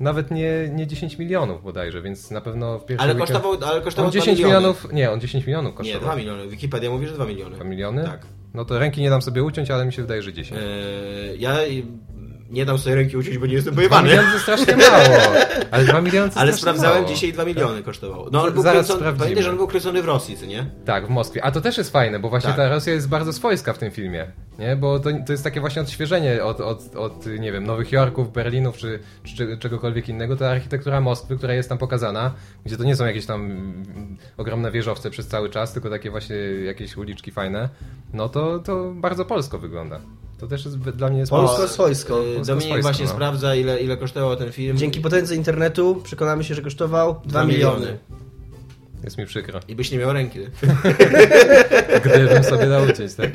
nawet 0.03 0.31
nie, 0.31 0.69
nie 0.73 0.87
10 0.87 1.17
milionów 1.17 1.63
bodajże, 1.63 2.01
więc 2.01 2.31
na 2.31 2.41
pewno 2.41 2.79
w 2.79 2.85
pierwszym 2.85 3.03
ale 3.09 3.13
weekend- 3.19 3.19
kosztował, 3.33 3.69
ale 3.71 3.81
kosztował 3.81 4.05
On 4.07 4.11
2 4.11 4.19
10 4.21 4.37
miliony. 4.39 4.55
milionów, 4.57 4.93
nie, 4.93 5.11
on 5.11 5.19
10 5.21 5.47
milionów 5.47 5.71
Nie, 5.71 5.77
kosztował. 5.77 6.01
2 6.01 6.15
miliony. 6.15 6.47
Wikipedia 6.47 6.89
mówi, 6.89 7.07
że 7.07 7.13
2 7.13 7.25
miliony. 7.25 7.55
2 7.55 7.63
miliony? 7.63 8.03
Tak. 8.03 8.25
No 8.53 8.65
to 8.65 8.79
ręki 8.79 9.01
nie 9.01 9.09
dam 9.09 9.21
sobie 9.21 9.43
uciąć, 9.43 9.71
ale 9.71 9.85
mi 9.85 9.93
się 9.93 10.01
wydaje, 10.01 10.21
że 10.21 10.33
10. 10.33 10.61
Eee, 10.61 11.41
ja 11.41 11.55
nie 12.53 12.65
dam 12.65 12.77
sobie 12.77 12.95
ręki 12.95 13.17
uciąć, 13.17 13.37
bo 13.37 13.45
nie 13.45 13.53
jestem 13.53 13.73
2 13.73 13.79
pojebany. 13.79 14.09
miliony 14.09 14.31
to 14.33 14.39
strasznie 14.39 14.75
mało. 14.77 15.03
Ale 15.71 15.83
2 15.83 16.01
miliony 16.01 16.31
to 16.31 16.39
Ale 16.39 16.53
sprawdzałem 16.53 17.01
mało. 17.03 17.13
dzisiaj 17.15 17.33
2 17.33 17.45
miliony 17.45 17.83
kosztował. 17.83 18.27
No 18.31 18.43
on 18.43 18.53
był 18.53 18.63
Zaraz 18.63 18.77
kręcony, 18.77 18.99
sprawdzimy. 18.99 19.19
pamiętaj, 19.23 19.43
że 19.43 19.49
on 19.49 19.57
był 19.57 19.67
kręcony 19.67 20.01
w 20.01 20.05
Rosji, 20.05 20.37
co 20.37 20.45
nie? 20.45 20.65
Tak, 20.85 21.07
w 21.07 21.09
Moskwie. 21.09 21.43
A 21.43 21.51
to 21.51 21.61
też 21.61 21.77
jest 21.77 21.91
fajne, 21.91 22.19
bo 22.19 22.29
właśnie 22.29 22.47
Tak. 22.47 22.57
ta 22.57 22.69
Rosja 22.69 22.93
jest 22.93 23.09
bardzo 23.09 23.33
swojska 23.33 23.73
w 23.73 23.77
tym 23.77 23.91
filmie. 23.91 24.27
Nie? 24.59 24.75
Bo 24.75 24.99
to, 24.99 25.09
to 25.25 25.31
jest 25.31 25.43
takie 25.43 25.59
właśnie 25.59 25.81
odświeżenie 25.81 26.43
od, 26.43 26.61
od, 26.61 26.95
od, 26.95 27.25
nie 27.39 27.51
wiem, 27.51 27.65
Nowych 27.65 27.91
Jorków, 27.91 28.33
Berlinów 28.33 28.77
czy, 28.77 28.99
czy 29.23 29.35
cze- 29.35 29.57
czegokolwiek 29.57 30.09
innego. 30.09 30.35
Ta 30.35 30.49
architektura 30.49 31.01
Moskwy, 31.01 31.37
która 31.37 31.53
jest 31.53 31.69
tam 31.69 31.77
pokazana, 31.77 32.33
gdzie 32.65 32.77
to 32.77 32.83
nie 32.83 32.95
są 32.95 33.05
jakieś 33.05 33.25
tam 33.25 33.73
ogromne 34.37 34.71
wieżowce 34.71 35.09
przez 35.09 35.27
cały 35.27 35.49
czas, 35.49 35.73
tylko 35.73 35.89
takie 35.89 36.11
właśnie 36.11 36.35
jakieś 36.65 36.97
uliczki 36.97 37.31
fajne, 37.31 37.69
no 38.13 38.29
to, 38.29 38.59
to 38.59 38.91
bardzo 38.95 39.25
polsko 39.25 39.57
wygląda. 39.59 39.99
To 40.39 40.47
też 40.47 40.65
jest 40.65 40.77
dla 40.77 41.09
mnie 41.09 41.23
sporo- 41.25 41.47
Polsko 41.47 41.67
swojsko. 41.67 42.19
Eee, 42.25 42.35
Polsko 42.35 42.55
Dominik 42.55 42.81
właśnie 42.81 43.05
no. 43.05 43.11
sprawdza, 43.11 43.55
ile, 43.55 43.79
ile 43.79 43.97
kosztował 43.97 44.35
ten 44.35 44.51
film. 44.51 44.77
Dzięki 44.77 45.01
potędze 45.01 45.35
internetu 45.35 46.01
przekonamy 46.03 46.43
się, 46.43 46.55
że 46.55 46.61
kosztował 46.61 47.13
2 47.13 47.21
Dwa 47.25 47.45
miliony. 47.45 47.79
miliony. 47.79 47.97
Jest 49.03 49.17
mi 49.17 49.25
przykro. 49.25 49.59
I 49.67 49.75
byś 49.75 49.91
nie 49.91 49.97
miał 49.97 50.13
ręki. 50.13 50.39
Gdybym 52.05 52.43
sobie 52.43 52.65
dał 52.69 52.83
uciąć, 52.83 53.13
tak? 53.13 53.31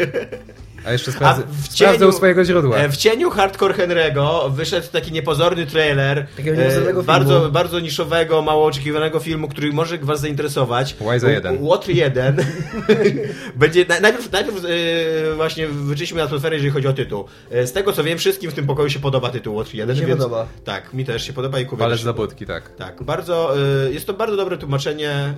A 0.84 0.92
jeszcze 0.92 1.12
sprawdzę, 1.12 1.42
w 1.62 1.72
sprawdzę 1.74 1.98
cieniu- 1.98 2.08
u 2.08 2.12
swojego 2.12 2.44
źródła. 2.44 2.76
E, 2.76 2.88
W 2.88 2.96
cieniu 2.96 3.30
Hardcore 3.30 3.74
Henry'ego 3.74 4.52
wyszedł 4.52 4.86
taki 4.92 5.12
niepozorny 5.12 5.66
trailer 5.66 6.26
Takiego 6.36 6.56
niepozornego 6.56 7.00
e, 7.00 7.04
bardzo, 7.04 7.38
filmu. 7.38 7.52
bardzo 7.52 7.80
niszowego, 7.80 8.42
mało 8.42 8.66
oczekiwanego 8.66 9.18
filmu, 9.20 9.48
który 9.48 9.72
może 9.72 9.98
was 9.98 10.20
zainteresować. 10.20 10.96
Łajza 11.00 11.30
jeden. 11.30 11.56
Łotr 11.60 11.90
1. 11.90 12.36
Będzie, 13.56 13.84
na- 13.88 14.00
najpierw, 14.00 14.32
najpierw 14.32 14.56
e, 14.64 15.34
właśnie 15.34 15.68
wyczyśmy 15.68 16.22
atmosferę, 16.22 16.56
jeżeli 16.56 16.72
chodzi 16.72 16.88
o 16.88 16.92
tytuł. 16.92 17.24
E, 17.50 17.66
z 17.66 17.72
tego 17.72 17.92
co 17.92 18.04
wiem, 18.04 18.18
wszystkim 18.18 18.50
w 18.50 18.54
tym 18.54 18.66
pokoju 18.66 18.90
się 18.90 18.98
podoba 18.98 19.30
tytuł 19.30 19.54
Łotr 19.54 19.74
1. 19.74 19.94
Mi 19.96 20.00
się 20.00 20.06
więc, 20.06 20.18
podoba. 20.20 20.46
Tak, 20.64 20.94
mi 20.94 21.04
też 21.04 21.26
się 21.26 21.32
podoba 21.32 21.60
i 21.60 21.66
Kubie 21.66 21.80
Walec 21.80 21.92
też 21.94 22.00
się 22.00 22.04
za 22.04 22.12
podoba. 22.12 22.28
budki, 22.28 22.46
tak. 22.46 22.76
Tak, 22.76 23.02
bardzo, 23.02 23.54
e, 23.86 23.92
jest 23.92 24.06
to 24.06 24.14
bardzo 24.14 24.36
dobre 24.36 24.58
tłumaczenie. 24.58 25.34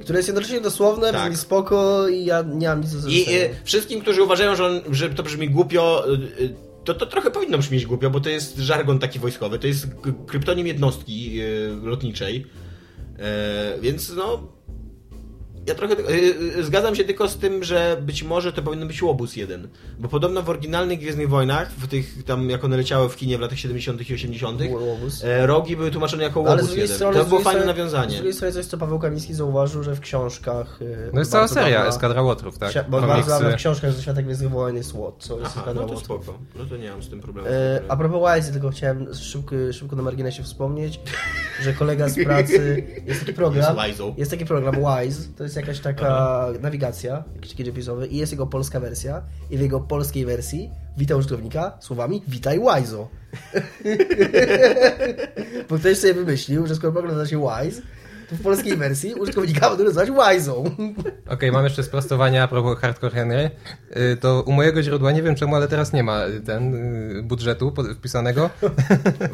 Które 0.00 0.18
jest 0.18 0.28
jednocześnie 0.28 0.60
dosłowne, 0.60 1.12
Tak. 1.12 1.22
brzmi 1.22 1.36
spoko 1.36 2.08
i 2.08 2.24
ja 2.24 2.42
nie 2.42 2.68
mam 2.68 2.80
nic 2.80 3.02
do 3.02 3.08
I 3.08 3.26
wszystkim, 3.64 4.00
którzy 4.00 4.22
uważają, 4.22 4.33
uważają, 4.34 4.56
że, 4.56 4.66
on, 4.66 4.94
że 4.94 5.10
to 5.10 5.22
brzmi 5.22 5.50
głupio, 5.50 6.04
y, 6.08 6.42
y, 6.42 6.54
to, 6.84 6.94
to 6.94 7.06
trochę 7.06 7.30
powinno 7.30 7.58
brzmieć 7.58 7.86
głupio, 7.86 8.10
bo 8.10 8.20
to 8.20 8.28
jest 8.28 8.58
żargon 8.58 8.98
taki 8.98 9.18
wojskowy, 9.18 9.58
to 9.58 9.66
jest 9.66 9.86
kryptonim 10.26 10.66
jednostki 10.66 11.40
y, 11.40 11.76
lotniczej, 11.82 12.46
E, 13.18 13.78
więc 13.80 14.12
no... 14.16 14.52
Ja 15.66 15.74
trochę 15.74 15.94
y, 15.94 16.12
y, 16.58 16.64
zgadzam 16.64 16.94
się 16.94 17.04
tylko 17.04 17.28
z 17.28 17.36
tym, 17.36 17.64
że 17.64 17.96
być 18.02 18.22
może 18.22 18.52
to 18.52 18.62
powinien 18.62 18.88
być 18.88 19.02
Łobuz 19.02 19.36
jeden. 19.36 19.68
Bo 19.98 20.08
podobno 20.08 20.42
w 20.42 20.50
oryginalnych 20.50 20.98
Gwiezdnych 20.98 21.28
Wojnach, 21.28 21.70
w 21.72 21.88
tych 21.88 22.24
tam 22.24 22.50
jak 22.50 22.64
one 22.64 22.76
leciały 22.76 23.08
w 23.08 23.16
kinie 23.16 23.38
w 23.38 23.40
latach 23.40 23.58
70. 23.58 24.10
i 24.10 24.14
80., 24.14 24.60
Łobuz. 24.70 25.24
e, 25.24 25.46
rogi 25.46 25.76
były 25.76 25.90
tłumaczone 25.90 26.22
jako 26.22 26.44
Ale 26.50 26.58
z 26.62 26.64
Łobuz 26.64 26.76
jeden. 26.76 26.96
strony, 26.96 27.18
To 27.18 27.24
z 27.24 27.28
było 27.28 27.40
fajne 27.40 27.60
strony- 27.60 27.74
Z 27.74 27.78
nawiązanie. 27.78 28.14
drugiej 28.16 28.32
strony 28.32 28.52
coś, 28.54 28.66
co 28.66 28.78
Paweł 28.78 28.98
Kamiński 28.98 29.34
zauważył, 29.34 29.82
że 29.82 29.94
w 29.96 30.00
książkach... 30.00 30.82
y, 30.82 31.10
No 31.12 31.18
jest 31.18 31.30
cała 31.32 31.48
seria, 31.48 31.78
dawna- 31.78 31.88
Eskadra 31.88 32.22
Łotrów, 32.22 32.58
tak? 32.58 32.72
Bo 32.90 33.00
Komiksy. 33.00 33.30
bardzo 33.30 33.50
w 33.50 33.54
książkach 33.54 33.92
ze 33.92 34.02
świata 34.02 34.22
Gwiezdnych 34.22 34.50
Wojen 34.50 34.76
jest 34.76 34.90
SWAT, 34.90 35.14
co 35.18 35.34
jest 35.40 35.46
Aha, 35.46 35.60
Eskadra 35.60 35.82
no 35.82 35.88
to 35.88 35.94
Łotrów. 35.94 36.24
spoko. 36.24 36.38
No 36.58 36.64
to 36.64 36.76
nie 36.76 36.90
mam 36.90 37.02
z 37.02 37.08
tym 37.08 37.20
problemu. 37.20 37.48
E, 37.48 37.80
a 37.88 37.96
propos 37.96 38.34
Wise, 38.36 38.52
tylko 38.52 38.70
chciałem 38.70 39.14
szybko, 39.14 39.54
szybko 39.72 39.96
na 39.96 40.02
marginesie 40.02 40.42
wspomnieć, 40.42 41.00
że 41.62 41.72
kolega 41.72 42.08
z 42.08 42.24
pracy, 42.24 42.84
jest 43.06 43.20
taki 43.20 43.32
program, 43.32 43.76
Jest 43.88 44.00
jest 44.16 44.30
taki 44.30 44.44
program 44.46 44.74
Wise, 44.74 45.22
to 45.36 45.42
jest 45.44 45.53
jakaś 45.56 45.80
taka 45.80 46.46
nawigacja, 46.60 47.24
jakiś 47.34 47.54
GPS-owy 47.54 48.06
i 48.06 48.16
jest 48.16 48.32
jego 48.32 48.46
polska 48.46 48.80
wersja 48.80 49.22
i 49.50 49.58
w 49.58 49.60
jego 49.60 49.80
polskiej 49.80 50.26
wersji 50.26 50.70
wita 50.96 51.16
użytkownika 51.16 51.76
słowami 51.80 52.22
witaj 52.28 52.60
Wise'o. 52.60 53.06
Bo 55.68 55.78
ktoś 55.78 55.98
sobie 55.98 56.14
wymyślił, 56.14 56.66
że 56.66 56.74
skoro 56.74 56.92
program 56.92 57.16
nazywa 57.16 57.30
się 57.30 57.64
Wise, 57.64 57.82
w 58.32 58.42
polskiej 58.42 58.76
wersji 58.76 59.14
użytkownika 59.14 59.68
będą 59.68 59.84
nazywać 59.84 60.08
Wise'ą. 60.10 60.70
Okej, 61.28 61.52
mam 61.52 61.64
jeszcze 61.64 61.82
sprostowanie 61.82 62.42
a 62.42 62.48
propos 62.48 62.78
Hardcore 62.78 63.14
Henry. 63.14 63.50
Y, 64.12 64.16
To 64.16 64.42
u 64.46 64.52
mojego 64.52 64.82
źródła, 64.82 65.12
nie 65.12 65.22
wiem 65.22 65.34
czemu, 65.34 65.56
ale 65.56 65.68
teraz 65.68 65.92
nie 65.92 66.02
ma 66.02 66.26
y, 66.26 66.40
ten 66.40 66.74
y, 66.74 67.22
budżetu 67.22 67.72
wpisanego. 67.94 68.50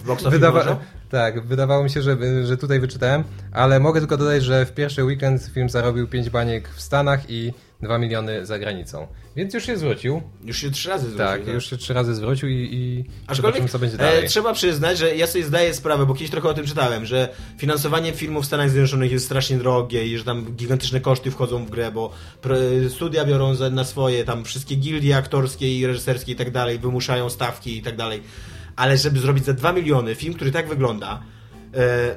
W 0.04 0.30
Wydawa- 0.30 0.76
tak, 1.10 1.46
wydawało 1.46 1.82
mi 1.84 1.90
się, 1.90 2.02
że, 2.02 2.16
że 2.46 2.56
tutaj 2.56 2.80
wyczytałem, 2.80 3.24
ale 3.52 3.80
mogę 3.80 4.00
tylko 4.00 4.16
dodać, 4.16 4.42
że 4.42 4.66
w 4.66 4.72
pierwszy 4.72 5.04
weekend 5.04 5.42
film 5.54 5.68
zarobił 5.68 6.08
5 6.08 6.30
baniek 6.30 6.68
w 6.68 6.80
Stanach 6.80 7.30
i 7.30 7.52
2 7.82 7.98
miliony 7.98 8.46
za 8.46 8.58
granicą. 8.58 9.06
Więc 9.36 9.54
już 9.54 9.66
się 9.66 9.76
zwrócił. 9.76 10.22
Już 10.44 10.58
się 10.58 10.70
trzy 10.70 10.88
razy 10.88 11.04
zwrócił. 11.10 11.26
Tak, 11.26 11.46
już 11.46 11.70
się 11.70 11.76
trzy 11.76 11.94
razy 11.94 12.14
zwrócił 12.14 12.48
i, 12.48 12.52
i 12.72 13.04
Aczkolwiek 13.26 13.36
zobaczymy, 13.36 13.68
co 13.68 13.78
będzie 13.78 13.96
dalej. 13.96 14.24
e, 14.24 14.28
trzeba 14.28 14.52
przyznać, 14.52 14.98
że 14.98 15.16
ja 15.16 15.26
sobie 15.26 15.44
zdaję 15.44 15.74
sprawę, 15.74 16.06
bo 16.06 16.14
kiedyś 16.14 16.30
trochę 16.30 16.48
o 16.48 16.54
tym 16.54 16.66
czytałem, 16.66 17.06
że 17.06 17.28
finansowanie 17.58 18.12
filmów 18.12 18.44
w 18.44 18.46
Stanach 18.46 18.70
Zjednoczonych 18.70 19.12
jest 19.12 19.24
strasznie 19.24 19.58
drogie 19.58 20.06
i 20.06 20.18
że 20.18 20.24
tam 20.24 20.44
gigantyczne 20.56 21.00
koszty 21.00 21.30
wchodzą 21.30 21.64
w 21.66 21.70
grę, 21.70 21.92
bo 21.92 22.12
pr- 22.42 22.90
studia 22.90 23.24
biorą 23.24 23.54
za, 23.54 23.70
na 23.70 23.84
swoje, 23.84 24.24
tam 24.24 24.44
wszystkie 24.44 24.76
gildie 24.76 25.16
aktorskie 25.16 25.78
i 25.78 25.86
reżyserskie 25.86 26.32
i 26.32 26.36
tak 26.36 26.50
dalej, 26.50 26.78
wymuszają 26.78 27.30
stawki 27.30 27.76
i 27.78 27.82
tak 27.82 27.96
dalej. 27.96 28.22
Ale 28.76 28.96
żeby 28.98 29.20
zrobić 29.20 29.44
za 29.44 29.52
2 29.52 29.72
miliony 29.72 30.14
film, 30.14 30.34
który 30.34 30.50
tak 30.52 30.68
wygląda, 30.68 31.14
e, 31.14 31.39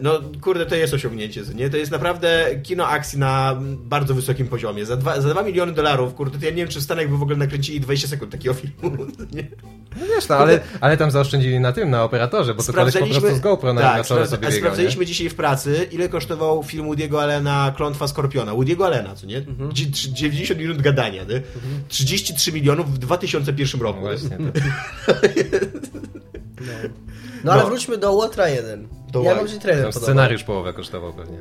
no 0.02 0.22
kurde, 0.42 0.66
to 0.66 0.76
jest 0.76 0.94
osiągnięcie, 0.94 1.42
nie? 1.56 1.70
To 1.70 1.78
jest 1.78 1.92
naprawdę 1.92 2.46
kino 2.64 2.88
akcji 2.88 3.20
na 3.20 3.58
bardzo 3.78 4.14
wysokim 4.16 4.48
poziomie. 4.48 4.86
Za 4.86 4.98
2, 4.98 5.22
za 5.22 5.30
2 5.30 5.44
miliony 5.44 5.72
dolarów, 5.72 6.14
kurde, 6.14 6.40
to 6.40 6.46
ja 6.46 6.52
nie 6.52 6.58
wiem, 6.58 6.68
czy 6.68 6.80
w 6.80 6.84
Stanach 6.84 7.10
by 7.10 7.18
w 7.18 7.22
ogóle 7.22 7.38
nakręcili 7.38 7.80
20 7.80 8.08
sekund 8.08 8.32
takiego 8.32 8.54
filmu, 8.54 8.98
nie? 9.34 9.48
No 10.00 10.06
wiesz, 10.16 10.28
no, 10.30 10.36
ale, 10.36 10.60
ale 10.82 10.98
tam 10.98 11.12
zaoszczędzili 11.12 11.60
na 11.60 11.72
tym, 11.72 11.90
na 11.90 12.04
operatorze, 12.04 12.54
bo 12.54 12.64
to 12.64 12.74
koleś 12.74 12.94
po 12.98 13.06
prostu 13.08 13.36
z 13.36 13.40
GoPro 13.40 13.74
na, 13.74 13.82
tak, 13.82 13.98
na 13.98 14.04
czole 14.04 14.28
sobie 14.28 14.38
a 14.38 14.42
biegał, 14.42 14.52
nie? 14.52 14.58
sprawdzaliśmy 14.60 15.06
dzisiaj 15.06 15.30
w 15.30 15.36
pracy, 15.36 15.88
ile 15.92 16.10
kosztował 16.10 16.64
film 16.64 16.86
Woody'ego 16.88 17.20
Allena 17.22 17.74
Klątwa 17.78 18.08
Skorpiona. 18.08 18.52
Woody'ego 18.52 18.86
Allena, 18.86 19.16
co 19.16 19.26
nie? 19.28 19.38
Mhm. 19.38 19.70
Gdzie- 19.70 19.86
trzy- 19.92 20.14
90 20.14 20.60
minut 20.60 20.82
gadania, 20.82 21.24
nie? 21.24 21.42
33 21.88 22.52
milionów 22.52 22.94
w 22.94 22.98
2001 22.98 23.80
No 23.82 23.84
roku. 23.88 24.00
właśnie. 24.02 24.38
No 27.44 27.52
ale 27.52 27.62
No. 27.64 27.68
wróćmy 27.70 27.98
do 27.98 28.12
Łotra 28.14 28.50
1. 28.50 28.88
Do 29.14 29.24
ja 29.24 29.48
się 29.48 29.60
trailer 29.60 29.84
Tam 29.84 29.94
podobał. 29.94 30.02
scenariusz 30.04 30.44
połowę 30.44 30.74
kosztował 30.74 31.14
pewnie 31.14 31.38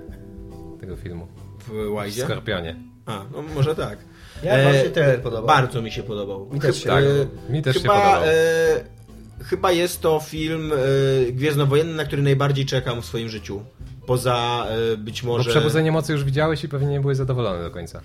tego 0.80 0.96
filmu. 0.96 1.26
W 1.58 1.68
W 1.68 2.04
Wise? 2.04 2.24
Skorpionie. 2.24 2.76
A, 3.06 3.24
no 3.32 3.42
może 3.54 3.74
tak. 3.74 3.98
Ja 4.42 4.64
wam 4.64 4.72
się 4.72 4.90
trailer 4.90 5.22
podobał. 5.22 5.46
Bardzo 5.46 5.82
mi 5.82 5.90
się 5.92 6.02
podobał. 6.02 6.48
Mi 6.52 6.61
też 6.61 6.82
się- 6.82 6.88
Tak, 6.88 7.04
e, 7.04 7.52
mi 7.52 7.62
też 7.62 7.76
się 7.76 7.82
chyba, 7.82 7.94
podobał. 7.94 8.24
E, 8.24 9.44
chyba 9.44 9.72
jest 9.72 10.00
to 10.00 10.20
film 10.20 10.72
e, 10.72 11.32
gwiezdnowojenny, 11.32 11.94
na 11.94 12.04
który 12.04 12.22
najbardziej 12.22 12.66
czekam 12.66 13.02
w 13.02 13.04
swoim 13.04 13.28
życiu. 13.28 13.62
Poza 14.06 14.66
e, 14.92 14.96
być 14.96 15.22
Bo 15.22 15.28
może... 15.28 15.50
Przebudzenie 15.50 15.92
Mocy 15.92 16.12
już 16.12 16.24
widziałeś 16.24 16.64
i 16.64 16.68
pewnie 16.68 16.88
nie 16.88 17.00
byłeś 17.00 17.16
zadowolony 17.16 17.62
do 17.62 17.70
końca. 17.70 18.00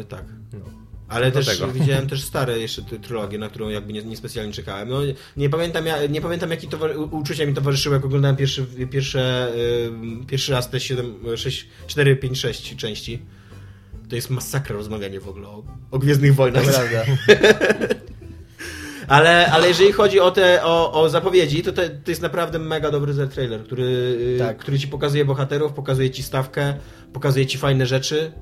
E, 0.00 0.04
tak. 0.04 0.24
No. 0.52 0.89
Ale 1.10 1.32
też 1.32 1.46
Dlatego. 1.46 1.72
widziałem 1.72 2.08
też 2.08 2.24
stare 2.24 2.58
jeszcze 2.58 2.82
trylogie, 2.82 3.38
na 3.38 3.48
którą 3.48 3.68
jakby 3.68 3.92
nie, 3.92 4.02
niespecjalnie 4.02 4.52
czekałem. 4.52 4.88
No, 4.88 5.00
nie 5.36 5.50
pamiętam, 5.50 5.86
ja, 5.86 6.06
nie 6.06 6.20
pamiętam 6.20 6.50
jakie 6.50 6.68
uczucia 7.10 7.46
mi 7.46 7.54
towarzyszyły, 7.54 7.96
jak 7.96 8.04
oglądałem 8.04 8.36
pierwszy, 8.36 8.66
pierwsze, 8.90 9.48
y, 10.22 10.26
pierwszy 10.26 10.52
raz 10.52 10.70
te 10.70 10.80
7, 10.80 11.14
6, 11.36 11.68
4, 11.86 12.16
5, 12.16 12.40
6 12.40 12.76
części. 12.76 13.22
To 14.08 14.16
jest 14.16 14.30
masakra 14.30 14.76
rozmawianie 14.76 15.20
w 15.20 15.28
ogóle 15.28 15.48
o, 15.48 15.64
o 15.90 15.98
Gwiezdnych 15.98 16.34
Wojnach. 16.34 16.64
To 16.64 16.70
prawda. 16.78 17.04
Ale, 19.08 19.46
ale 19.52 19.68
jeżeli 19.68 19.92
chodzi 19.92 20.20
o 20.20 20.30
te 20.30 20.64
o, 20.64 21.02
o 21.02 21.08
zapowiedzi, 21.08 21.62
to, 21.62 21.72
to 21.72 21.82
to 22.04 22.10
jest 22.10 22.22
naprawdę 22.22 22.58
mega 22.58 22.90
dobry 22.90 23.28
trailer, 23.28 23.64
który, 23.64 23.82
y, 23.82 24.38
Tak. 24.38 24.58
który 24.58 24.78
ci 24.78 24.88
pokazuje 24.88 25.24
bohaterów, 25.24 25.72
pokazuje 25.72 26.10
ci 26.10 26.22
stawkę, 26.22 26.74
pokazuje 27.12 27.46
ci 27.46 27.58
fajne 27.58 27.86
rzeczy. 27.86 28.32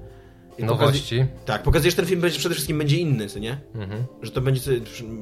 I 0.58 0.64
Nowości. 0.64 1.16
Pokazuje, 1.16 1.26
tak, 1.44 1.62
pokazuje, 1.62 1.90
że 1.90 1.96
ten 1.96 2.06
film 2.06 2.20
będzie, 2.20 2.38
przede 2.38 2.54
wszystkim 2.54 2.78
będzie 2.78 2.96
inny, 2.96 3.28
co 3.28 3.38
nie? 3.38 3.60
Mhm. 3.74 4.04
Że 4.22 4.30
to 4.30 4.40
będzie, 4.40 4.60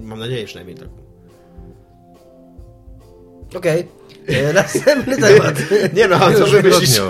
mam 0.00 0.18
nadzieję 0.18 0.46
przynajmniej 0.46 0.76
tak. 0.76 0.88
Okej. 3.56 3.88
E, 4.26 4.52
Następny 4.62 5.16
temat. 5.16 5.54
Nie 5.94 6.08
no, 6.08 6.16
a 6.16 6.32
co 6.32 6.46
wy 6.46 6.62
myślisz? 6.62 7.00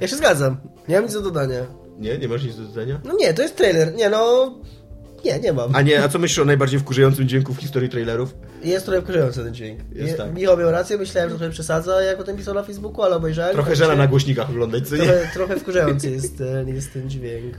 Ja 0.00 0.08
się 0.08 0.16
zgadzam. 0.16 0.56
Nie 0.88 0.94
mam 0.94 1.04
nic 1.04 1.14
do 1.14 1.20
dodania. 1.20 1.66
Nie, 1.98 2.18
nie 2.18 2.28
masz 2.28 2.44
nic 2.44 2.56
do 2.56 2.62
dodania? 2.62 3.00
No 3.04 3.14
nie, 3.16 3.34
to 3.34 3.42
jest 3.42 3.56
trailer. 3.56 3.94
Nie 3.94 4.10
no... 4.10 4.54
Nie, 5.24 5.38
nie 5.40 5.52
mam. 5.52 5.76
A 5.76 5.82
nie, 5.82 6.02
a 6.04 6.08
co 6.08 6.18
myślisz 6.18 6.38
o 6.38 6.44
najbardziej 6.44 6.80
wkurzającym 6.80 7.28
dźwięku 7.28 7.54
w 7.54 7.58
historii 7.58 7.88
trailerów? 7.88 8.34
Jest 8.64 8.84
trochę 8.86 9.02
wkurzający 9.02 9.44
ten 9.44 9.54
dźwięk. 9.54 9.80
Jest 9.92 10.10
Je- 10.10 10.14
tak. 10.18 10.34
Michał 10.34 10.56
miał 10.58 10.70
rację, 10.70 10.98
myślałem, 10.98 11.30
że 11.30 11.36
trochę 11.36 11.52
przesadza, 11.52 12.02
jak 12.02 12.20
o 12.20 12.24
tym 12.24 12.36
pisał 12.36 12.54
na 12.54 12.62
Facebooku, 12.62 13.02
ale 13.02 13.16
obejrzałem. 13.16 13.52
Trochę 13.54 13.76
tak 13.76 13.90
się- 13.90 13.96
na 13.96 14.06
głośnikach 14.06 14.50
oglądać, 14.50 14.88
co 14.88 14.96
nie? 14.96 15.02
Trochę, 15.02 15.28
trochę 15.34 15.56
wkurzający 15.56 16.10
jest 16.10 16.38
ten, 16.38 16.68
jest 16.68 16.92
ten 16.92 17.10
dźwięk. 17.10 17.54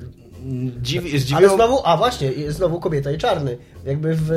Dziw, 0.81 1.03
Ale 1.09 1.19
zdziwiło... 1.19 1.55
znowu, 1.55 1.79
a 1.85 1.97
właśnie, 1.97 2.31
znowu 2.51 2.79
kobieta 2.79 3.11
i 3.11 3.17
czarny. 3.17 3.57
Jakby 3.85 4.15
w, 4.15 4.29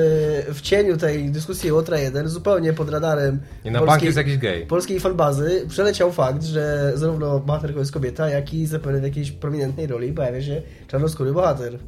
w 0.54 0.60
cieniu 0.60 0.96
tej 0.96 1.30
dyskusji 1.30 1.72
Łotra 1.72 1.98
1, 1.98 2.28
zupełnie 2.28 2.72
pod 2.72 2.90
radarem 2.90 3.40
I 3.64 3.70
na 3.70 3.84
bank 3.84 4.02
jest 4.02 4.16
jakiś 4.16 4.38
gej. 4.38 4.66
polskiej 4.66 5.00
fanbazy 5.00 5.64
przeleciał 5.68 6.12
fakt, 6.12 6.42
że 6.44 6.92
zarówno 6.94 7.38
bohaterką 7.40 7.78
jest 7.78 7.92
kobieta, 7.92 8.28
jak 8.30 8.54
i 8.54 8.66
zapewne 8.66 9.00
w 9.00 9.02
jakiejś 9.02 9.30
prominentnej 9.30 9.86
roli 9.86 10.12
pojawia 10.12 10.42
się 10.42 10.62
czarnoskóry 10.88 11.32
bohater. 11.32 11.78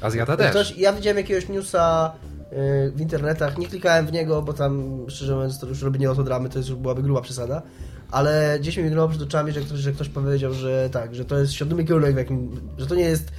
Azjata 0.00 0.36
też. 0.36 0.50
Ktoś, 0.50 0.76
ja 0.76 0.92
widziałem 0.92 1.16
jakiegoś 1.16 1.48
newsa 1.48 2.12
y, 2.52 2.92
w 2.94 3.00
internetach, 3.00 3.58
nie 3.58 3.66
klikałem 3.66 4.06
w 4.06 4.12
niego, 4.12 4.42
bo 4.42 4.52
tam 4.52 5.04
szczerze 5.08 5.34
mówiąc 5.34 5.60
to 5.60 5.66
już 5.66 5.82
robienie 5.82 6.08
autodramy 6.08 6.48
to 6.48 6.58
jest, 6.58 6.68
już 6.68 6.78
byłaby 6.78 7.02
gruba 7.02 7.20
przesada, 7.20 7.62
ale 8.10 8.58
gdzieś 8.60 8.76
mi 8.76 8.84
mignęło 8.84 9.08
przed 9.08 9.22
oczami, 9.22 9.52
że 9.52 9.60
ktoś, 9.60 9.78
że 9.78 9.92
ktoś 9.92 10.08
powiedział, 10.08 10.52
że 10.54 10.90
tak, 10.92 11.14
że 11.14 11.24
to 11.24 11.38
jest 11.38 11.52
świadomy 11.52 11.84
kierunek, 11.84 12.14
w 12.14 12.18
jakim, 12.18 12.60
że 12.78 12.86
to 12.86 12.94
nie 12.94 13.04
jest 13.04 13.32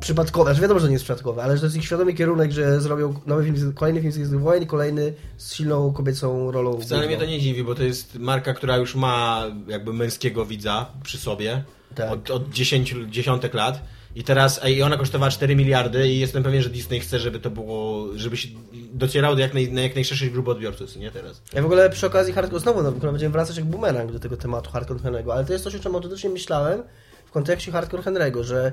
przypadkowe, 0.00 0.50
znaczy 0.50 0.62
wiadomo, 0.62 0.80
że 0.80 0.86
to 0.86 0.88
nie 0.88 0.92
jest 0.92 1.04
przypadkowe, 1.04 1.42
ale 1.42 1.54
że 1.56 1.60
to 1.60 1.66
jest 1.66 1.76
ich 1.76 1.84
świadomy 1.84 2.12
kierunek, 2.12 2.52
że 2.52 2.80
zrobią 2.80 3.14
nowy 3.26 3.44
film, 3.44 3.72
kolejny 3.72 4.00
film 4.00 4.12
z 4.12 4.16
Gwiezdnych 4.16 4.40
Wojen 4.40 4.62
i 4.62 4.66
kolejny 4.66 5.14
z 5.36 5.54
silną 5.54 5.92
kobiecą 5.92 6.50
rolą. 6.50 6.80
Wcale 6.80 7.06
mnie 7.06 7.16
to 7.16 7.24
nie 7.24 7.40
dziwi, 7.40 7.64
bo 7.64 7.74
to 7.74 7.82
jest 7.82 8.18
marka, 8.18 8.54
która 8.54 8.76
już 8.76 8.94
ma 8.94 9.44
jakby 9.68 9.92
męskiego 9.92 10.46
widza 10.46 10.86
przy 11.02 11.18
sobie 11.18 11.64
Tak. 11.94 12.10
od, 12.12 12.30
od 12.30 12.50
10, 12.50 12.94
dziesiątek 13.10 13.54
lat. 13.54 13.82
I 14.14 14.24
teraz 14.24 14.60
i 14.68 14.82
ona 14.82 14.96
kosztowała 14.96 15.30
4 15.30 15.56
miliardy 15.56 16.08
i 16.08 16.18
jestem 16.18 16.42
pewien, 16.42 16.62
że 16.62 16.70
Disney 16.70 17.00
chce, 17.00 17.18
żeby 17.18 17.40
to 17.40 17.50
było, 17.50 18.06
żeby 18.14 18.36
się 18.36 18.48
docierało 18.92 19.34
do 19.34 19.40
jak, 19.40 19.54
naj, 19.54 19.72
na 19.72 19.80
jak 19.80 19.94
najszerszej 19.94 20.30
grupy 20.30 20.50
odbiorców, 20.50 20.96
nie 20.96 21.10
teraz. 21.10 21.42
Ja 21.52 21.62
w 21.62 21.64
ogóle 21.64 21.90
przy 21.90 22.06
okazji 22.06 22.32
hardcore, 22.32 22.60
znowu 22.60 22.82
no, 22.82 22.92
będziemy 22.92 23.32
wracać 23.32 23.56
jak 23.56 23.66
bumerang 23.66 24.12
do 24.12 24.18
tego 24.18 24.36
tematu 24.36 24.70
hardcore 24.70 25.00
Henry'ego, 25.00 25.32
ale 25.32 25.44
to 25.44 25.52
jest 25.52 25.64
coś, 25.64 25.74
o 25.74 25.78
czym 25.78 25.94
autentycznie 25.94 26.30
myślałem 26.30 26.82
w 27.26 27.30
kontekście 27.30 27.72
hardcore 27.72 28.02
Henry'ego, 28.02 28.42
że, 28.42 28.72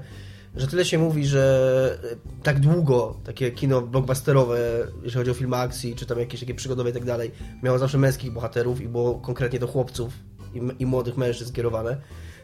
że 0.55 0.67
tyle 0.67 0.85
się 0.85 0.97
mówi, 0.97 1.25
że 1.25 1.99
e, 2.13 2.43
tak 2.43 2.59
długo 2.59 3.17
takie 3.23 3.51
kino 3.51 3.81
blockbusterowe, 3.81 4.87
jeśli 5.03 5.17
chodzi 5.17 5.31
o 5.31 5.33
filmy 5.33 5.55
akcji, 5.55 5.95
czy 5.95 6.05
tam 6.05 6.19
jakieś 6.19 6.39
takie 6.39 6.55
przygodowe 6.55 6.89
i 6.89 6.93
tak 6.93 7.05
dalej, 7.05 7.31
miało 7.63 7.79
zawsze 7.79 7.97
męskich 7.97 8.31
bohaterów 8.31 8.81
i 8.81 8.87
było 8.87 9.15
konkretnie 9.15 9.59
do 9.59 9.67
chłopców 9.67 10.13
i, 10.53 10.61
i 10.83 10.85
młodych 10.85 11.17
mężczyzn 11.17 11.53
kierowane, 11.53 11.97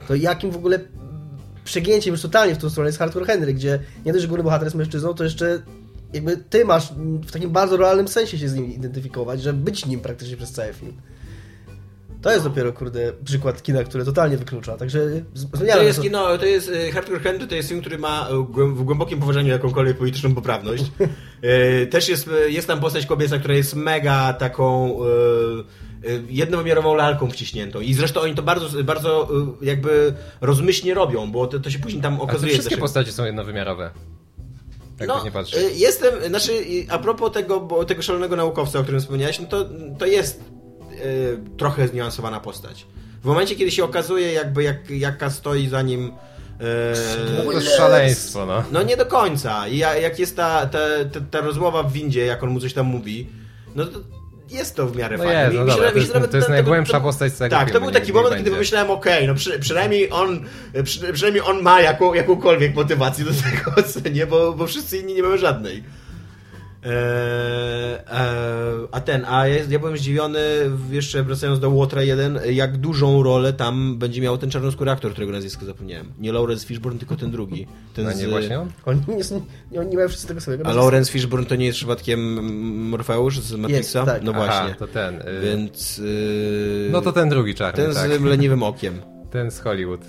to 0.07 0.15
jakim 0.15 0.51
w 0.51 0.55
ogóle 0.55 0.79
przegięciem 1.65 2.11
już 2.11 2.21
totalnie 2.21 2.55
w 2.55 2.57
tą 2.57 2.69
stronę 2.69 2.89
jest 2.89 2.99
hardcore 2.99 3.25
Henry, 3.25 3.53
gdzie 3.53 3.79
nie 4.05 4.13
dość, 4.13 4.21
że 4.21 4.27
główny 4.27 4.43
bohater 4.43 4.65
jest 4.65 4.75
mężczyzną, 4.75 5.13
to 5.13 5.23
jeszcze 5.23 5.61
jakby 6.13 6.37
ty 6.37 6.65
masz 6.65 6.93
w 7.27 7.31
takim 7.31 7.49
bardzo 7.49 7.77
realnym 7.77 8.07
sensie 8.07 8.37
się 8.37 8.49
z 8.49 8.55
nim 8.55 8.73
identyfikować, 8.73 9.41
że 9.41 9.53
być 9.53 9.85
nim 9.85 9.99
praktycznie 9.99 10.37
przez 10.37 10.51
cały 10.51 10.73
film. 10.73 10.93
To 12.21 12.31
jest 12.31 12.43
dopiero, 12.43 12.73
kurde, 12.73 13.13
przykład 13.25 13.63
kina, 13.63 13.83
które 13.83 14.05
totalnie 14.05 14.37
wyklucza, 14.37 14.77
także 14.77 14.99
To 15.51 15.83
jest 15.83 16.01
kino, 16.01 16.37
to 16.37 16.45
jest 16.45 16.71
e, 16.75 16.91
Hardcore 16.91 17.19
Henry, 17.19 17.47
to 17.47 17.55
jest 17.55 17.69
film, 17.69 17.81
który 17.81 17.97
ma 17.97 18.27
e, 18.29 18.33
w 18.75 18.83
głębokim 18.83 19.19
poważaniu 19.19 19.49
jakąkolwiek 19.49 19.97
polityczną 19.97 20.35
poprawność. 20.35 20.83
E, 21.41 21.85
Też 21.85 22.09
jest, 22.09 22.27
e, 22.27 22.49
jest 22.49 22.67
tam 22.67 22.79
postać 22.79 23.05
kobieca, 23.05 23.39
która 23.39 23.53
jest 23.53 23.75
mega 23.75 24.33
taką 24.33 24.97
e, 25.03 25.07
e, 25.07 25.63
jednowymiarową 26.29 26.95
lalką 26.95 27.29
wciśniętą. 27.31 27.79
I 27.81 27.93
zresztą 27.93 28.21
oni 28.21 28.35
to 28.35 28.43
bardzo, 28.43 28.83
bardzo 28.83 29.29
e, 29.61 29.65
jakby 29.65 30.13
rozmyślnie 30.41 30.93
robią, 30.93 31.31
bo 31.31 31.47
to, 31.47 31.59
to 31.59 31.69
się 31.69 31.79
później 31.79 32.01
tam 32.01 32.21
okazuje. 32.21 32.51
wszystkie 32.51 32.69
dlaczego- 32.69 32.81
postacie 32.81 33.11
są 33.11 33.25
jednowymiarowe. 33.25 33.91
Tak 34.97 35.07
no, 35.07 35.23
nie 35.23 35.31
patrzę. 35.31 35.57
y, 35.59 35.71
Jestem, 35.75 36.13
znaczy, 36.27 36.51
y, 36.51 36.85
a 36.89 36.97
propos 36.99 37.31
tego, 37.31 37.59
bo, 37.59 37.85
tego 37.85 38.01
szalonego 38.01 38.35
naukowca, 38.35 38.79
o 38.79 38.83
którym 38.83 39.01
wspomniałeś, 39.01 39.39
no 39.39 39.45
to, 39.45 39.65
to 39.99 40.05
jest 40.05 40.39
y, 41.05 41.39
trochę 41.57 41.87
zniuansowana 41.87 42.39
postać. 42.39 42.85
W 43.23 43.25
momencie, 43.25 43.55
kiedy 43.55 43.71
się 43.71 43.83
okazuje, 43.83 44.33
jakby 44.33 44.63
jak, 44.63 44.89
jaka 44.89 45.29
stoi 45.29 45.67
za 45.67 45.81
nim. 45.81 46.05
y, 46.07 47.43
To 47.45 47.51
jest 47.51 47.75
szaleństwo, 47.77 48.45
no. 48.45 48.63
no 48.71 48.81
nie 48.83 48.97
do 48.97 49.05
końca. 49.05 49.67
I 49.67 49.77
ja- 49.77 49.95
jak 49.95 50.19
jest 50.19 50.35
ta, 50.35 50.65
ta, 50.65 50.79
ta, 51.13 51.19
ta 51.31 51.41
rozmowa 51.41 51.83
w 51.83 51.91
windzie, 51.93 52.25
jak 52.25 52.43
on 52.43 52.49
mu 52.49 52.59
coś 52.59 52.73
tam 52.73 52.85
mówi, 52.85 53.27
no 53.75 53.85
to 53.85 53.99
jest 54.49 54.75
to 54.75 54.87
w 54.87 54.95
miarę 54.97 55.17
No 55.17 55.23
fajne. 55.23 55.43
jest, 55.43 55.55
no 55.55 55.65
dobra, 55.65 55.91
to 55.91 55.97
jest- 55.97 56.13
to 56.31 56.37
jest 56.37 56.49
najgłębsza 56.49 56.99
postać 56.99 57.33
z 57.33 57.35
całego 57.35 57.55
Tak, 57.55 57.67
to 57.67 57.71
filmu, 57.73 57.85
był 57.85 57.93
taki 57.99 58.13
moment, 58.13 58.37
kiedy 58.37 58.51
pomyślałem, 58.51 58.91
okej, 58.91 59.27
no 59.27 59.35
przy, 59.35 59.59
przynajmniej 59.59 60.11
on 60.11 60.45
przy, 60.83 61.13
przynajmniej 61.13 61.43
on 61.45 61.61
ma 61.61 61.81
jaką, 61.81 62.13
jakąkolwiek 62.13 62.75
motywację 62.75 63.25
do 63.25 63.31
tego, 63.31 63.73
nie, 64.15 64.27
bo, 64.27 64.53
bo 64.53 64.67
wszyscy 64.67 64.97
inni 64.97 65.13
nie 65.13 65.23
mamy 65.23 65.37
żadnej. 65.37 65.83
Eee, 66.85 66.91
eee, 68.11 68.87
a 68.91 69.01
ten, 69.01 69.25
a 69.27 69.47
ja, 69.47 69.63
ja 69.69 69.79
byłem 69.79 69.97
zdziwiony, 69.97 70.39
jeszcze 70.91 71.23
wracając 71.23 71.59
do 71.59 71.69
Łotra 71.69 72.01
1, 72.01 72.39
jak 72.51 72.77
dużą 72.77 73.23
rolę 73.23 73.53
tam 73.53 73.97
będzie 73.97 74.21
miał 74.21 74.37
ten 74.37 74.49
czarnoskóry 74.49 74.91
aktor, 74.91 75.11
którego 75.11 75.31
nazwisko 75.33 75.65
zapomniałem. 75.65 76.07
Nie 76.19 76.31
Lawrence 76.31 76.67
Fishburne, 76.67 76.99
tylko 76.99 77.15
ten 77.15 77.31
drugi. 77.31 77.67
Ten 77.93 78.07
A 78.07 78.13
nie 78.13 78.25
z- 78.25 78.29
właśnie 78.29 78.59
on? 78.59 78.71
Oni 78.85 79.01
nie, 79.07 79.23
są, 79.23 79.45
nie, 79.71 79.79
oni 79.79 79.89
nie 79.89 79.95
mają 79.95 80.07
wszyscy 80.09 80.27
tego 80.27 80.41
samego 80.41 80.65
A. 80.65 80.73
Lawrence 80.73 81.11
Fishburne 81.11 81.45
to 81.45 81.55
nie 81.55 81.65
jest 81.65 81.77
przypadkiem 81.77 82.43
Morfeusz 82.89 83.39
z 83.39 83.53
Matrixa? 83.55 84.05
tak. 84.05 84.23
No 84.23 84.31
Aha, 84.35 84.45
właśnie. 84.45 84.75
to 84.75 84.87
ten. 84.87 85.15
y, 85.15 85.23
Więc... 85.43 85.97
Yy, 85.97 86.89
No 86.91 87.01
to 87.01 87.11
ten 87.11 87.29
drugi 87.29 87.55
czarny, 87.55 87.83
Ten 87.83 87.93
tak. 87.93 88.11
z 88.11 88.21
leniwym 88.21 88.63
okiem. 88.63 89.01
Ten 89.31 89.51
z 89.51 89.59
Hollywood. 89.59 90.01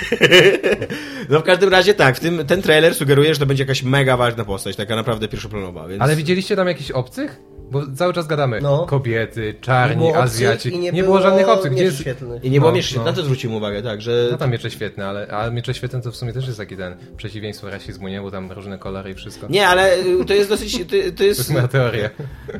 No 1.30 1.40
w 1.40 1.42
każdym 1.42 1.68
razie 1.68 1.94
tak, 1.94 2.16
w 2.16 2.20
tym, 2.20 2.46
ten 2.46 2.62
trailer 2.62 2.94
sugeruje, 2.94 3.34
że 3.34 3.40
to 3.40 3.46
będzie 3.46 3.62
jakaś 3.62 3.82
mega 3.82 4.16
ważna 4.16 4.44
postać, 4.44 4.76
taka 4.76 4.96
naprawdę 4.96 5.28
pierwszoplanowa, 5.28 5.88
więc... 5.88 6.02
Ale 6.02 6.16
widzieliście 6.16 6.56
tam 6.56 6.68
jakichś 6.68 6.90
obcych? 6.90 7.40
Bo 7.70 7.82
cały 7.96 8.12
czas 8.12 8.26
gadamy. 8.26 8.60
No. 8.60 8.86
Kobiety, 8.86 9.54
Nie 9.56 9.60
czarni, 9.60 10.12
Azjaci. 10.14 10.74
i 10.74 10.78
Nie, 10.78 11.02
było 11.02 11.22
żadnych 11.22 11.48
obcych. 11.48 11.72
Gdzie 11.72 11.84
jest... 11.84 12.04
I 12.42 12.50
nie 12.50 12.60
było 12.60 12.70
No, 12.70 12.76
mieczy, 12.76 12.96
no. 12.96 13.04
na 13.04 13.12
to 13.12 13.22
zwróciłem 13.22 13.56
uwagę, 13.56 13.82
tak, 13.82 14.02
że... 14.02 14.28
No 14.30 14.38
tam 14.38 14.50
miecze 14.50 14.70
świetne, 14.70 15.06
ale 15.06 15.26
a 15.28 15.50
miecze 15.50 15.74
świetne 15.74 16.02
to 16.02 16.12
w 16.12 16.16
sumie 16.16 16.32
też 16.32 16.46
jest 16.46 16.58
taki 16.58 16.76
ten 16.76 16.96
przeciwieństwo 17.16 17.70
rasizmu, 17.70 18.08
nie? 18.08 18.20
Bo 18.20 18.30
tam 18.30 18.52
różne 18.52 18.78
kolory 18.78 19.10
i 19.10 19.14
wszystko. 19.14 19.46
Nie, 19.50 19.68
ale 19.68 19.98
y, 19.98 20.24
to 20.26 20.34
jest 20.34 20.48
dosyć... 20.48 20.78
To, 20.78 20.84
to 20.84 20.90
To 21.16 21.24
jest 21.24 21.38
jest 21.38 21.50
moja 21.50 21.68
teoria. 21.68 22.10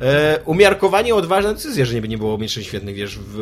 e, 0.01 0.39
umiarkowanie 0.45 1.15
odważna 1.15 1.53
decyzja, 1.53 1.85
że 1.85 1.95
nie, 2.01 2.09
nie 2.09 2.19
było 2.19 2.39
mieczy 2.39 2.65
świetnych, 2.65 2.95
wiesz, 2.95 3.19
w 3.19 3.41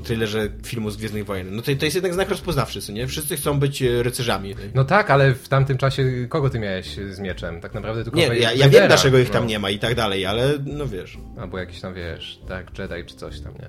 e, 0.00 0.04
trailerze 0.04 0.48
filmu 0.66 0.90
z 0.90 0.96
Gwiezdnych 0.96 1.24
Wojen. 1.26 1.56
No 1.56 1.62
to, 1.62 1.72
to 1.78 1.84
jest 1.84 1.94
jednak 1.94 2.14
znak 2.14 2.28
rozpoznawczy, 2.30 2.80
co 2.90 2.94
nie? 2.96 3.06
Wszyscy 3.06 3.36
chcą 3.36 3.58
być 3.58 3.82
e, 3.82 4.02
rycerzami. 4.02 4.54
No 4.74 4.84
tak, 4.84 5.10
ale 5.10 5.34
w 5.34 5.48
tamtym 5.48 5.78
czasie 5.78 6.04
kogo 6.28 6.50
ty 6.50 6.58
miałeś 6.58 6.96
z 7.10 7.18
mieczem? 7.18 7.60
Tak 7.60 7.74
naprawdę 7.74 8.02
tylko 8.04 8.18
Nie, 8.18 8.26
ja, 8.26 8.52
ja 8.52 8.68
wiem, 8.68 8.86
dlaczego 8.88 9.18
ich 9.18 9.30
tam 9.30 9.42
No. 9.42 9.48
nie 9.50 9.58
ma 9.58 9.70
i 9.70 9.78
tak 9.78 9.94
dalej, 9.94 10.26
ale 10.26 10.54
no 10.66 10.86
wiesz... 10.86 11.18
Albo 11.38 11.58
jakiś 11.58 11.80
tam, 11.80 11.94
wiesz, 11.94 12.40
tak, 12.48 12.78
Jedi 12.78 13.04
czy 13.06 13.16
coś 13.16 13.40
tam, 13.40 13.52
nie? 13.52 13.68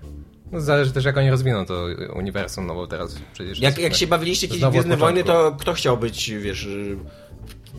No 0.52 0.62
zależy 0.62 0.92
też 0.92 1.06
jak 1.06 1.18
oni 1.18 1.30
rozwiną 1.30 1.66
to 1.66 1.86
uniwersum, 2.16 2.68
no 2.68 2.76
bo 2.76 2.88
teraz 2.88 3.16
przecież... 3.34 3.60
Jak, 3.60 3.78
jak 3.78 3.94
się 3.94 4.08
bawiliście 4.08 4.48
kiedyś 4.48 4.64
w 4.66 4.70
Gwiezdne 4.70 4.98
Wojny, 4.98 5.24
to 5.24 5.56
kto 5.60 5.74
chciał 5.74 5.98
być, 5.98 6.32
wiesz, 6.32 6.68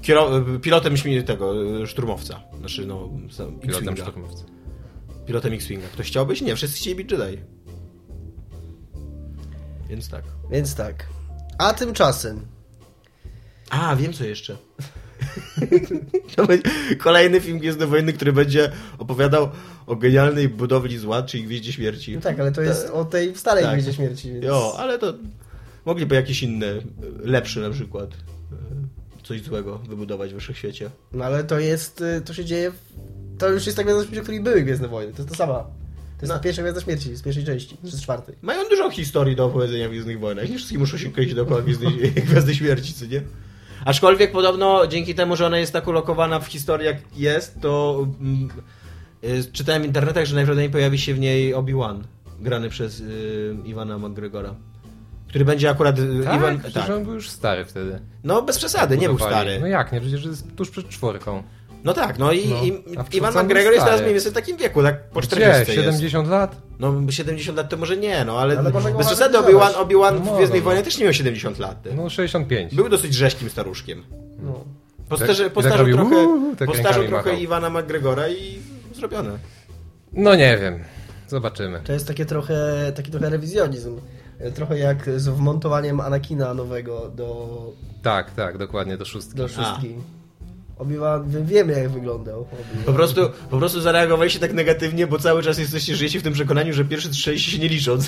kiero- 0.02 0.61
pilotem 0.61 0.94
tego, 1.26 1.55
szturmowca? 1.87 2.40
Znaczy, 2.59 2.87
no, 2.87 3.09
Pilotem 3.61 3.88
X-Winga. 3.88 4.02
szturmowcy. 4.02 4.44
Pilotem 5.26 5.52
X-Winga. 5.52 5.87
Ktoś 5.92 6.07
chciał 6.07 6.26
być? 6.26 6.42
Nie, 6.42 6.57
wszyscy 6.57 6.76
chcieli 6.76 6.96
być 6.96 7.12
Jedi. 7.12 7.38
Więc 9.88 10.09
tak. 10.09 10.24
Więc 10.50 10.74
tak. 10.74 11.07
A 11.62 11.75
tymczasem 11.75 12.46
A, 13.70 13.96
wiem 13.96 14.12
co 14.12 14.25
jeszcze. 14.25 14.57
to 16.37 16.46
będzie 16.46 16.70
kolejny 16.98 17.40
film 17.40 17.59
Gwiezdne 17.59 17.87
Wojny, 17.87 18.12
który 18.12 18.33
będzie 18.33 18.70
opowiadał 18.98 19.48
o 19.87 19.96
genialnej 19.96 20.48
budowli 20.48 20.98
zła, 20.98 21.22
czyli 21.22 21.44
Gwieździe 21.44 21.72
Śmierci. 21.72 22.14
No 22.14 22.20
tak, 22.20 22.40
ale 22.40 22.53
to 22.53 22.62
jest 22.62 22.90
o 22.90 23.05
tej 23.05 23.37
starej 23.37 23.64
Tak. 23.64 23.72
Gwieździe 23.72 23.92
Śmierci. 23.92 24.33
Więc... 24.33 24.44
Jo, 24.44 24.75
ale 24.79 24.98
to 24.98 25.14
mogliby 25.85 26.14
jakieś 26.14 26.42
inne, 26.42 26.66
lepsze 27.25 27.61
na 27.61 27.70
przykład, 27.70 28.11
y, 28.11 29.22
coś 29.22 29.42
złego 29.42 29.79
wybudować 29.79 30.35
w 30.35 30.38
wszechświecie. 30.38 30.90
No 31.12 31.25
ale 31.25 31.44
to 31.44 31.59
jest, 31.59 32.01
y, 32.01 32.20
to 32.20 32.35
się 32.35 32.44
dzieje, 32.44 32.70
w... 32.70 32.77
to 33.38 33.48
już 33.48 33.66
jest 33.66 33.77
ta 33.77 33.85
Gwiazda 33.85 34.03
Śmierci, 34.03 34.20
w 34.20 34.22
której 34.22 34.40
były 34.40 34.62
Gwiezdne 34.62 34.88
Wojny. 34.88 35.12
To 35.12 35.18
jest 35.18 35.29
to 35.29 35.35
sama. 35.35 35.82
To 36.23 36.27
jest 36.27 36.35
No. 36.35 36.41
pierwsza 36.41 36.63
Gwiazda 36.63 36.81
Śmierci 36.81 37.17
z 37.17 37.23
pierwszej 37.23 37.45
części, 37.45 37.77
czy 37.85 37.97
z 37.97 38.03
czwartej. 38.03 38.35
Mają 38.43 38.69
dużo 38.69 38.91
historii 38.91 39.37
do 39.37 39.45
opowiedzenia 39.45 39.89
w 39.89 39.91
Gwiezdnych 39.91 40.21
Wojnach. 40.21 40.51
Nie 40.51 40.57
wszystkie 40.57 40.79
muszą 40.79 40.99
się 40.99 41.11
kręcić 41.13 41.35
dookoła 41.35 41.63
Gwiezdnej, 41.63 41.93
Gwiazdy 42.29 42.55
Śmierci, 42.55 42.95
co 42.95 43.07
nie? 43.07 43.23
Aczkolwiek 43.85 44.33
podobno 44.33 44.87
dzięki 44.87 45.15
temu, 45.15 45.37
że 45.37 45.47
ona 45.47 45.59
jest 45.59 45.73
tak 45.73 45.87
ulokowana 45.89 46.41
w 46.41 46.47
historii 46.47 46.87
jak 46.87 46.97
jest, 47.17 47.61
to 47.61 48.07
mm, 48.21 48.49
y, 49.25 49.53
czytałem 49.53 49.83
w 49.83 49.87
internetach, 49.87 50.25
że 50.25 50.35
najprawdopodobniej 50.35 50.71
pojawi 50.71 50.99
się 50.99 51.15
w 51.15 51.19
niej 51.19 51.55
Obi-Wan, 51.55 52.03
grany 52.41 52.69
przez 52.71 53.01
y, 53.01 53.57
Iwana 53.65 53.99
McGregora. 53.99 54.55
Który 55.29 55.45
będzie 55.45 55.71
akurat... 55.71 55.99
y, 55.99 56.25
Tak? 56.25 56.37
Iwan, 56.37 56.61
Przecież 56.61 56.91
on 56.91 57.05
był 57.05 57.15
już 57.15 57.31
stary 57.31 57.65
wtedy. 57.65 58.01
No 58.25 58.43
bez 58.43 58.59
przesady, 58.59 58.99
nie 58.99 59.09
był 59.09 59.19
stary. 59.19 59.59
No 59.61 59.67
jak 59.67 59.93
nie? 59.93 60.01
Przecież 60.01 60.25
jest 60.25 60.57
tuż 60.57 60.71
przed 60.71 60.89
czwórką. 60.89 61.43
No 61.85 61.95
tak, 61.95 62.18
no 62.18 62.33
i, 62.33 62.49
No. 62.49 62.57
i 62.64 62.83
A 62.97 63.05
Iwan 63.16 63.45
McGregor 63.45 63.73
jest 63.73 63.85
teraz 63.85 64.01
mniej 64.01 64.12
więcej 64.12 64.33
w 64.33 64.35
takim 64.35 64.57
wieku, 64.57 64.83
tak 64.83 65.11
po 65.11 65.21
Gdzie? 65.21 65.29
40 65.29 65.61
jest. 65.61 65.71
70 65.71 66.29
lat? 66.29 66.57
No 66.79 66.92
70 67.11 67.59
lat 67.59 67.68
to 67.71 67.77
może 67.77 67.97
nie, 67.97 68.25
no 68.25 68.38
ale, 68.38 68.59
Ale 68.59 68.71
może 68.71 68.92
go 68.92 68.99
bez 68.99 69.09
wyglądasz. 69.09 69.45
Obi-Wan 69.45 69.73
Obi-Wan 69.75 70.14
No 70.25 70.33
w 70.33 70.37
Gwiezdnej 70.37 70.61
mogą, 70.61 70.64
Wojnie 70.64 70.81
no. 70.81 70.85
też 70.85 70.99
nie 70.99 71.05
miał 71.05 71.12
70 71.14 71.59
lat. 71.59 71.85
No 71.97 72.11
65. 72.11 72.75
Był 72.75 72.88
dosyć 72.88 73.14
rzeźkim 73.14 73.51
staruszkiem. 73.51 74.03
No. 74.42 74.64
Postarzył, 75.09 75.45
tak 75.47 75.53
postarzył 75.55 75.79
robił, 75.79 75.97
trochę, 75.97 76.29
tak 76.59 76.68
postarzył 76.68 77.07
trochę 77.07 77.31
machał. 77.31 77.42
Iwana 77.42 77.71
McGregora 77.71 78.29
i 78.29 78.59
zrobione. 78.95 79.38
No 80.12 80.35
nie 80.35 80.59
wiem. 80.59 80.79
Zobaczymy. 81.29 81.81
To 81.85 81.92
jest 81.92 82.09
takie 82.09 82.27
trochę, 82.27 82.92
taki 82.97 83.11
trochę 83.11 83.31
rewizjonizm. 83.31 84.01
Trochę 84.55 84.79
jak 84.79 85.11
z 85.21 85.29
wmontowaniem 85.29 86.01
Anakina 86.01 86.55
nowego 86.55 87.09
do, 87.09 87.59
Tak, 88.03 88.31
tak, 88.31 88.59
dokładnie, 88.59 88.97
do 88.97 89.05
szóstki. 89.05 89.37
do 89.37 89.49
szóstki. 89.49 89.95
Obi-Wan, 90.83 91.45
wiemy 91.45 91.73
jak 91.73 91.88
wyglądał. 91.90 92.47
Po 92.87 92.92
prostu, 92.92 93.21
po 93.51 93.59
prostu 93.59 93.81
zareagowaliście 93.81 94.40
tak 94.40 94.53
negatywnie, 94.53 95.07
bo 95.07 95.18
cały 95.18 95.42
czas 95.42 95.59
jesteście, 95.59 95.97
żyjecie 95.97 96.21
w 96.21 96.23
tym 96.23 96.33
przekonaniu, 96.33 96.73
że 96.73 96.85
pierwsze 96.85 97.09
trzy 97.09 97.23
części 97.25 97.51
się 97.51 97.59
nie 97.59 97.68
liczą. 97.68 97.99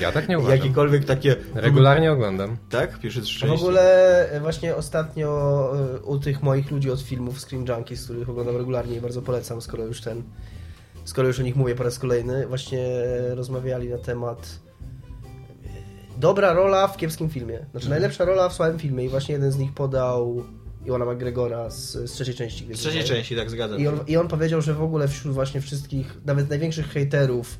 Ja 0.00 0.12
tak 0.12 0.28
nie 0.28 0.38
uważam. 0.38 0.56
Jakiekolwiek 0.58 1.04
takie... 1.04 1.36
Regularnie 1.54 2.12
oglądam. 2.12 2.56
Tak? 2.70 2.98
Pierwsze 2.98 3.20
trzy 3.20 3.36
W 3.38 3.40
części. 3.40 3.64
ogóle 3.64 4.30
e, 4.30 4.40
właśnie 4.40 4.76
ostatnio 4.76 5.28
e, 5.96 6.00
u 6.00 6.18
tych 6.18 6.42
moich 6.42 6.70
ludzi 6.70 6.90
od 6.90 7.00
filmów 7.00 7.40
Screen 7.40 7.64
Junkies, 7.68 8.04
których 8.04 8.28
oglądam 8.28 8.56
regularnie 8.56 8.96
i 8.96 9.00
bardzo 9.00 9.22
polecam, 9.22 9.60
skoro 9.62 9.84
już 9.84 10.00
ten, 10.00 10.22
skoro 11.04 11.28
już 11.28 11.40
o 11.40 11.42
nich 11.42 11.56
mówię 11.56 11.74
po 11.74 11.82
raz 11.82 11.98
kolejny, 11.98 12.46
właśnie 12.46 12.84
rozmawiali 13.34 13.88
na 13.88 13.98
temat 13.98 14.58
e, 15.64 15.68
dobra 16.20 16.52
rola 16.52 16.86
w 16.88 16.96
kiepskim 16.96 17.30
filmie. 17.30 17.66
Znaczy 17.70 17.90
najlepsza 17.90 18.24
rola 18.24 18.48
w 18.48 18.52
słabym 18.54 18.78
filmie 18.78 19.04
i 19.04 19.08
właśnie 19.08 19.32
jeden 19.32 19.52
z 19.52 19.58
nich 19.58 19.72
podał 19.74 20.44
Iwana 20.86 21.04
McGregora 21.04 21.70
z, 21.70 21.92
z 21.92 22.12
trzeciej 22.12 22.34
części. 22.34 22.64
Z 22.74 22.78
trzeciej 22.78 23.02
Wojen. 23.02 23.06
części, 23.16 23.36
tak, 23.36 23.50
zgadzam 23.50 23.80
I 23.80 23.86
on, 23.86 24.00
I 24.06 24.16
on 24.16 24.28
powiedział, 24.28 24.60
że 24.60 24.74
w 24.74 24.82
ogóle 24.82 25.08
wśród 25.08 25.34
właśnie 25.34 25.60
wszystkich, 25.60 26.16
nawet 26.24 26.50
największych 26.50 26.88
hejterów 26.88 27.58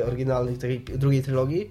e, 0.00 0.06
oryginalnych 0.06 0.58
tej 0.58 0.84
drugiej 0.84 1.22
trylogii, 1.22 1.70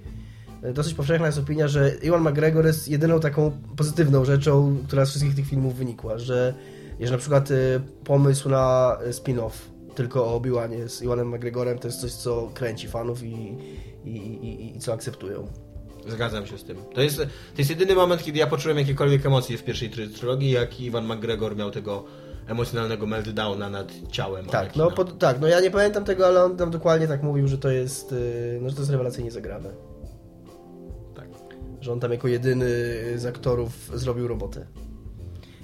e, 0.63 0.73
dosyć 0.73 0.93
powszechna 0.93 1.25
jest 1.25 1.37
opinia, 1.37 1.67
że 1.67 1.91
Ewan 2.03 2.21
McGregor 2.21 2.65
jest 2.65 2.87
jedyną 2.87 3.19
taką 3.19 3.51
pozytywną 3.77 4.25
rzeczą, 4.25 4.77
która 4.87 5.05
z 5.05 5.09
wszystkich 5.09 5.35
tych 5.35 5.47
filmów 5.47 5.75
wynikła, 5.75 6.17
że, 6.17 6.53
że 6.99 7.11
na 7.11 7.17
przykład 7.17 7.51
e, 7.51 7.55
pomysł 8.03 8.49
na 8.49 8.97
spin-off 9.11 9.51
tylko 9.95 10.25
o 10.25 10.35
Obi-Wanie 10.35 10.89
z 10.89 11.01
Ewanem 11.01 11.29
McGregorem 11.35 11.79
to 11.79 11.87
jest 11.87 12.01
coś, 12.01 12.11
co 12.11 12.51
kręci 12.53 12.87
fanów 12.87 13.23
i, 13.23 13.57
i, 14.05 14.17
i, 14.17 14.77
i 14.77 14.79
co 14.79 14.93
akceptują. 14.93 15.47
Zgadzam 16.07 16.45
się 16.45 16.57
z 16.57 16.63
tym. 16.63 16.77
To 16.93 17.01
jest, 17.01 17.17
to 17.17 17.23
jest 17.57 17.69
jedyny 17.69 17.95
moment, 17.95 18.23
kiedy 18.23 18.39
ja 18.39 18.47
poczułem 18.47 18.77
jakiekolwiek 18.77 19.25
emocje 19.25 19.57
w 19.57 19.63
pierwszej 19.63 19.89
try- 19.91 20.09
trylogii, 20.09 20.51
jak 20.51 20.79
Iwan 20.81 21.05
McGregor 21.13 21.55
miał 21.55 21.71
tego 21.71 22.03
emocjonalnego 22.47 23.05
meltdowna 23.05 23.69
nad 23.69 23.91
ciałem. 24.11 24.45
Tak, 24.45 24.61
Anakina. 24.61 24.85
no, 24.85 24.91
pod, 24.91 25.17
tak, 25.19 25.41
no 25.41 25.47
ja 25.47 25.59
nie 25.61 25.71
pamiętam 25.71 26.03
tego, 26.05 26.27
ale 26.27 26.43
on 26.43 26.57
tam 26.57 26.71
dokładnie 26.71 27.07
tak 27.07 27.23
mówił, 27.23 27.47
że 27.47 27.57
to 27.57 27.69
jest, 27.69 28.11
y, 28.11 28.59
no, 28.61 28.69
że 28.69 28.75
to 28.75 28.81
jest 28.81 28.91
rewelacyjnie 28.91 29.31
zagrane. 29.31 29.69
Tak. 31.15 31.27
Że 31.81 31.91
on 31.93 31.99
tam 31.99 32.11
jako 32.11 32.27
jedyny 32.27 32.65
z 33.15 33.25
aktorów 33.25 33.91
zrobił 33.93 34.27
robotę. 34.27 34.65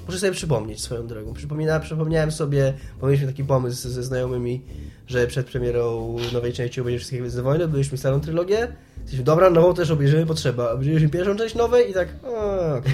Muszę 0.06 0.20
sobie 0.20 0.32
przypomnieć 0.32 0.82
swoją 0.82 1.08
drogą. 1.08 1.34
Przypomina, 1.34 1.80
przypomniałem 1.80 2.32
sobie, 2.32 2.74
bo 3.02 3.08
mieliśmy 3.08 3.28
taki 3.28 3.44
pomysł 3.44 3.90
ze 3.90 4.04
znajomymi, 4.04 4.62
że 5.08 5.28
przed 5.28 5.48
premierą 5.48 6.16
nowej 6.34 6.54
części 6.54 6.82
obejrzymy 6.82 7.00
wszystkie 7.00 7.20
Gwiezdne 7.20 7.42
Wojny, 7.42 7.68
byliśmy 7.68 7.98
starą 7.98 8.22
trylogię. 8.22 8.68
Jesteśmy, 9.02 9.26
dobra, 9.26 9.50
nową 9.50 9.74
też 9.74 9.92
obejrzymy, 9.92 10.26
potrzeba. 10.26 10.72
Obejrzyliśmy 10.72 11.10
pierwszą 11.10 11.36
część 11.36 11.56
nowej 11.56 11.92
i 11.92 11.94
tak, 11.94 12.08
okej. 12.80 12.94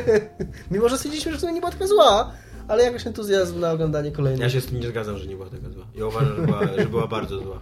Mimo, 0.70 0.88
że 0.88 0.96
stwierdziliśmy, 0.96 1.32
że 1.32 1.38
w 1.38 1.40
sumie 1.40 1.52
nie 1.52 1.60
była 1.60 1.72
taka 1.72 1.86
zła, 1.86 2.32
ale 2.68 2.84
jakoś 2.84 3.06
entuzjazm 3.06 3.60
na 3.60 3.72
oglądanie 3.72 4.12
kolejnej. 4.12 4.42
Ja 4.42 4.50
się 4.50 4.60
z 4.60 4.66
tym 4.66 4.80
nie 4.80 4.88
zgadzam, 4.88 5.18
że 5.18 5.26
nie 5.26 5.36
była 5.36 5.50
taka 5.50 5.70
zła. 5.70 5.86
Ja 5.94 6.06
uważam, 6.06 6.36
że 6.36 6.42
była, 6.42 6.60
że 6.78 6.86
była 6.86 7.06
bardzo 7.06 7.38
zła. 7.38 7.60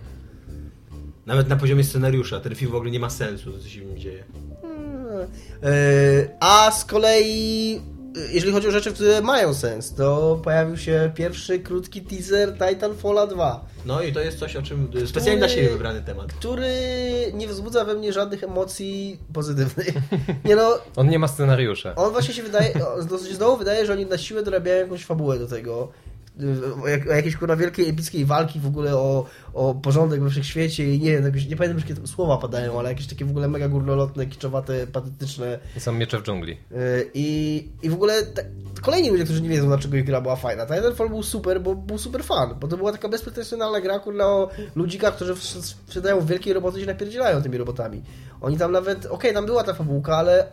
Nawet 1.26 1.48
na 1.48 1.56
poziomie 1.56 1.84
scenariusza. 1.84 2.40
Ten 2.40 2.54
film 2.54 2.72
w 2.72 2.74
ogóle 2.74 2.90
nie 2.90 3.00
ma 3.00 3.10
sensu, 3.10 3.58
co 3.58 3.68
się 3.68 3.80
w 3.80 3.86
nim 3.86 3.98
dzieje. 3.98 4.24
E, 5.62 5.72
A 6.40 6.70
z 6.70 6.84
kolei, 6.84 7.80
jeżeli 8.32 8.52
chodzi 8.52 8.68
o 8.68 8.70
rzeczy, 8.70 8.92
które 8.92 9.20
mają 9.22 9.54
sens, 9.54 9.94
to 9.94 10.40
pojawił 10.44 10.76
się 10.76 11.10
pierwszy 11.14 11.58
krótki 11.60 12.02
teaser 12.02 12.52
Titanfalla 12.58 13.26
2, 13.26 13.64
No 13.86 14.02
i 14.02 14.12
to 14.12 14.20
jest 14.20 14.38
coś, 14.38 14.56
o 14.56 14.62
czym 14.62 14.90
specjalnie 15.06 15.38
dla 15.38 15.48
siebie 15.48 15.68
wybrany 15.68 16.02
temat. 16.02 16.32
który 16.32 16.68
nie 17.34 17.48
wzbudza 17.48 17.84
we 17.84 17.94
mnie 17.94 18.12
żadnych 18.12 18.44
emocji 18.44 19.18
pozytywnych. 19.32 19.88
Nie 20.44 20.56
no, 20.56 20.78
On 20.96 21.08
nie 21.08 21.18
ma 21.18 21.28
scenariusza. 21.28 21.94
on 21.94 22.12
właśnie 22.12 22.34
się 22.34 22.42
wydaje, 22.42 22.72
znowu 23.32 23.56
wydaje, 23.56 23.86
że 23.86 23.92
oni 23.92 24.06
na 24.06 24.18
siłę 24.18 24.42
dorabiają 24.42 24.80
jakąś 24.82 25.04
fabułę 25.04 25.38
do 25.38 25.46
tego. 25.46 25.88
O, 26.82 26.89
jak, 26.89 27.07
o 27.07 27.12
jakiejś 27.12 27.37
kurwa 27.37 27.57
wielkiej, 27.57 27.89
epickiej 27.89 28.24
walki 28.24 28.61
w 28.61 28.66
ogóle 28.66 28.97
o, 28.97 29.26
o 29.55 29.74
porządek 29.74 30.20
we 30.20 30.30
wszechświecie 30.30 30.95
i 30.95 31.01
nie 31.01 31.11
wiem, 31.11 31.24
nie 31.24 31.57
pamiętam 31.57 31.72
już 31.72 31.82
jakie 31.82 31.95
tam 31.95 32.07
słowa 32.07 32.39
padają, 32.39 32.78
ale 32.78 32.89
jakieś 32.89 33.07
takie 33.07 33.24
w 33.24 33.30
ogóle 33.30 33.49
mega 33.49 33.68
górnolotne, 33.68 34.26
kiczowate, 34.26 34.87
patetyczne 34.87 35.59
Są 35.78 35.93
miecze 35.93 36.18
w 36.18 36.22
dżungli. 36.22 36.53
Yy, 36.70 37.11
I, 37.14 37.68
I 37.82 37.91
w 37.91 37.95
ogóle 37.95 38.14
kolejni 38.82 39.11
ludzie, 39.11 39.24
którzy 39.24 39.43
nie 39.43 39.49
wiedzą, 39.49 39.66
dlaczego 39.66 39.97
ich 39.97 40.05
gra 40.05 40.20
była 40.20 40.37
fajna. 40.37 40.66
Titanfall 40.66 41.09
był 41.09 41.22
super, 41.22 41.61
bo 41.62 41.74
był 41.74 41.99
super 41.99 42.24
fan, 42.24 42.55
bo 42.61 42.68
to 42.68 42.76
była 42.76 42.93
taka 42.93 43.09
bezpretensjonalna 43.09 43.80
gra 43.80 43.99
kurna 43.99 44.26
o 44.26 44.51
ludzikach, 44.76 45.16
którzy 45.16 45.37
sprzedają 45.37 46.26
wielkie 46.26 46.55
roboty 46.55 46.78
i 46.78 46.80
się 46.80 46.87
napierdzielają 46.87 47.43
tymi 47.43 47.59
robotami. 47.59 48.03
Oni 48.41 48.59
tam 48.59 48.72
nawet, 48.72 49.07
okej, 49.07 49.35
tam 49.35 49.47
była 49.47 49.64
ta 49.64 49.74
fabułka, 49.74 50.16
ale 50.16 50.47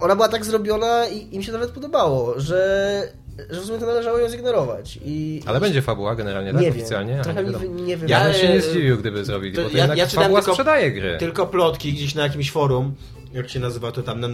ona 0.00 0.14
była 0.14 0.28
tak 0.28 0.44
zrobiona 0.44 1.06
i 1.06 1.34
im 1.34 1.42
się 1.42 1.52
nawet 1.52 1.70
podobało, 1.70 2.40
że, 2.40 3.12
że 3.50 3.60
w 3.60 3.64
sumie 3.64 3.78
to 3.78 3.86
należało 3.86 4.18
ją 4.18 4.28
zignorować. 4.28 4.98
I, 5.04 5.42
Ale 5.46 5.60
będzie 5.60 5.82
fabuła 5.82 6.14
generalnie, 6.14 6.52
tak? 6.52 6.60
nie 6.60 6.66
wiem, 6.66 6.76
Oficjalnie? 6.76 7.20
A, 7.20 7.24
trochę 7.24 7.44
nie 7.44 7.68
mi, 7.68 7.82
nie 7.82 7.96
wiem. 7.96 8.08
Ja, 8.08 8.24
bym 8.24 8.32
się 8.34 8.48
nie 8.48 8.60
zdziwił, 8.60 8.96
gdyby 8.98 9.24
zrobili, 9.24 9.56
to 9.56 9.62
bo 9.62 9.68
to 9.70 9.76
ja- 9.76 9.82
jednak 9.82 9.98
ja 9.98 10.06
fabuła 10.06 10.40
tylko- 10.40 10.52
sprzedaje 10.52 10.92
gry. 10.92 11.16
Tylko 11.18 11.46
plotki 11.46 11.92
gdzieś 11.92 12.14
na 12.14 12.22
jakimś 12.22 12.50
forum, 12.50 12.94
jak 13.32 13.48
się 13.50 13.60
nazywa 13.60 13.92
to 13.92 14.02
tam, 14.02 14.20
na 14.20 14.28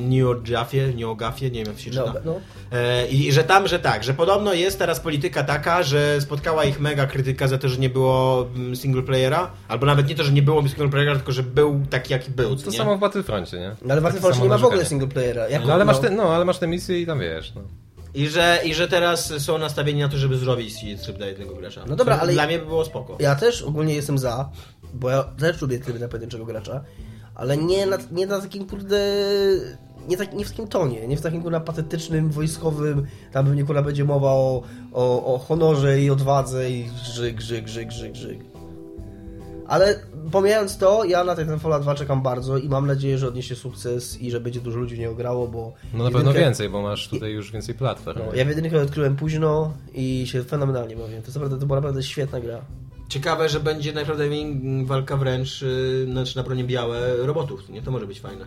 NeoGafie, 0.00 0.92
NeoGafie, 0.96 1.50
nie 1.50 1.58
wiem 1.64 1.72
jak 1.72 1.78
się 1.82 1.90
czyta. 1.90 2.12
No, 2.14 2.20
no. 2.24 2.40
E, 2.78 3.06
I 3.06 3.32
że 3.32 3.44
tam, 3.44 3.68
że 3.68 3.78
tak, 3.78 4.04
że 4.04 4.14
podobno 4.14 4.54
jest 4.54 4.78
teraz 4.78 5.00
polityka 5.00 5.42
taka, 5.42 5.82
że 5.82 6.20
spotkała 6.20 6.64
ich 6.64 6.80
mega 6.80 7.06
krytyka 7.06 7.48
za 7.48 7.58
to, 7.58 7.68
że 7.68 7.78
nie 7.78 7.90
było 7.90 8.46
mm, 8.56 8.76
single 8.76 9.02
playera, 9.02 9.50
albo 9.68 9.86
nawet 9.86 10.08
nie 10.08 10.14
to, 10.14 10.22
że 10.24 10.32
nie 10.32 10.42
było 10.42 10.68
single 10.68 10.88
playera, 10.88 11.14
tylko 11.16 11.32
że 11.32 11.42
był 11.42 11.80
taki, 11.90 12.12
jaki 12.12 12.30
był. 12.30 12.56
To 12.56 12.70
nie? 12.70 12.76
samo 12.78 12.96
w 12.96 13.00
Battlefroncie, 13.00 13.58
nie? 13.58 13.76
No, 13.82 13.92
ale 13.92 14.00
w 14.00 14.04
Battlefront 14.04 14.34
samo 14.34 14.44
nie 14.44 14.50
ma 14.50 14.58
w 14.58 14.64
ogóle 14.64 14.76
narzekanie. 14.78 14.88
single 15.00 15.08
playera. 15.08 15.48
Jak, 15.48 15.64
No 15.66 15.72
ale, 15.74 15.84
masz 15.84 15.98
te, 15.98 16.10
no, 16.10 16.22
ale 16.34 16.44
masz 16.44 16.58
te 16.58 16.66
misje 16.66 17.00
i 17.00 17.06
tam 17.06 17.20
wiesz. 17.20 17.52
No. 17.54 17.62
I 18.14 18.28
że, 18.28 18.58
I 18.64 18.74
że 18.74 18.88
teraz 18.88 19.32
są 19.38 19.58
nastawieni 19.58 20.00
na 20.00 20.08
to, 20.08 20.16
żeby 20.16 20.36
zrobić 20.38 20.74
tryb 21.02 21.16
dla 21.16 21.26
jednego 21.26 21.54
gracza. 21.54 21.84
No 21.86 21.96
dobra, 21.96 22.16
Co 22.16 22.22
ale- 22.22 22.32
Dla 22.32 22.46
mnie 22.46 22.58
by 22.58 22.66
było 22.66 22.84
spoko. 22.84 23.16
Ja 23.20 23.34
też 23.36 23.62
ogólnie 23.62 23.94
jestem 23.94 24.18
za, 24.18 24.50
bo 24.94 25.10
ja 25.10 25.22
też 25.22 25.62
lubię 25.62 25.78
tryby 25.78 25.98
na 25.98 26.08
pojedynczego 26.08 26.44
gracza, 26.44 26.84
ale 27.34 27.56
nie 27.56 27.86
na, 27.86 27.98
nie 28.12 28.26
na 28.26 28.40
takim 28.40 28.66
kurde... 28.68 29.00
Nie, 30.08 30.16
tak, 30.16 30.34
nie 30.34 30.44
w 30.44 30.50
takim 30.50 30.68
tonie, 30.68 31.08
nie 31.08 31.16
w 31.16 31.20
takim 31.20 31.42
kurwa 31.42 31.60
patetycznym, 31.60 32.30
wojskowym, 32.30 33.06
tam 33.32 33.46
pewnie 33.46 33.64
kurwa 33.64 33.82
będzie 33.82 34.04
mowa 34.04 34.30
o, 34.30 34.62
o, 34.92 35.34
o 35.34 35.38
honorze 35.38 36.00
i 36.00 36.10
odwadze 36.10 36.70
i 36.70 36.84
grzyk, 36.84 37.36
grzyk, 37.36 37.64
grzyk, 37.64 37.88
grzyk, 37.88 38.12
grzyk. 38.12 38.38
Ale 39.66 40.00
pomijając 40.30 40.78
to, 40.78 41.04
ja 41.04 41.24
na 41.24 41.36
Titanfalla 41.36 41.78
2 41.78 41.94
czekam 41.94 42.22
bardzo 42.22 42.58
i 42.58 42.68
mam 42.68 42.86
nadzieję, 42.86 43.18
że 43.18 43.28
odniesie 43.28 43.56
sukces 43.56 44.20
i 44.20 44.30
że 44.30 44.40
będzie 44.40 44.60
dużo 44.60 44.78
ludzi 44.78 44.96
w 44.96 44.98
niego 44.98 45.14
grało, 45.14 45.48
bo... 45.48 45.72
no 45.94 46.04
na 46.04 46.10
pewno 46.10 46.32
więcej, 46.32 46.68
bo 46.68 46.82
masz 46.82 47.08
tutaj 47.08 47.32
już 47.32 47.52
więcej 47.52 47.74
platform. 47.74 48.18
No, 48.26 48.34
ja 48.34 48.44
w 48.44 48.48
jedynkę 48.48 48.82
odkryłem 48.82 49.16
późno 49.16 49.72
i 49.94 50.26
się 50.26 50.44
fenomenalnie 50.44 50.96
bawię. 50.96 51.20
To, 51.20 51.26
jest 51.26 51.34
naprawdę, 51.34 51.58
to 51.58 51.66
była 51.66 51.76
naprawdę 51.76 52.02
świetna 52.02 52.40
gra. 52.40 52.64
Ciekawe, 53.08 53.48
że 53.48 53.60
będzie 53.60 53.92
najprawdopodobniej 53.92 54.86
walka 54.86 55.16
wręcz, 55.16 55.62
yy, 55.62 56.06
znaczy 56.12 56.36
na 56.36 56.42
bronie 56.42 56.64
białe 56.64 57.16
robotów, 57.16 57.68
nie? 57.68 57.82
To 57.82 57.90
może 57.90 58.06
być 58.06 58.20
fajne. 58.20 58.44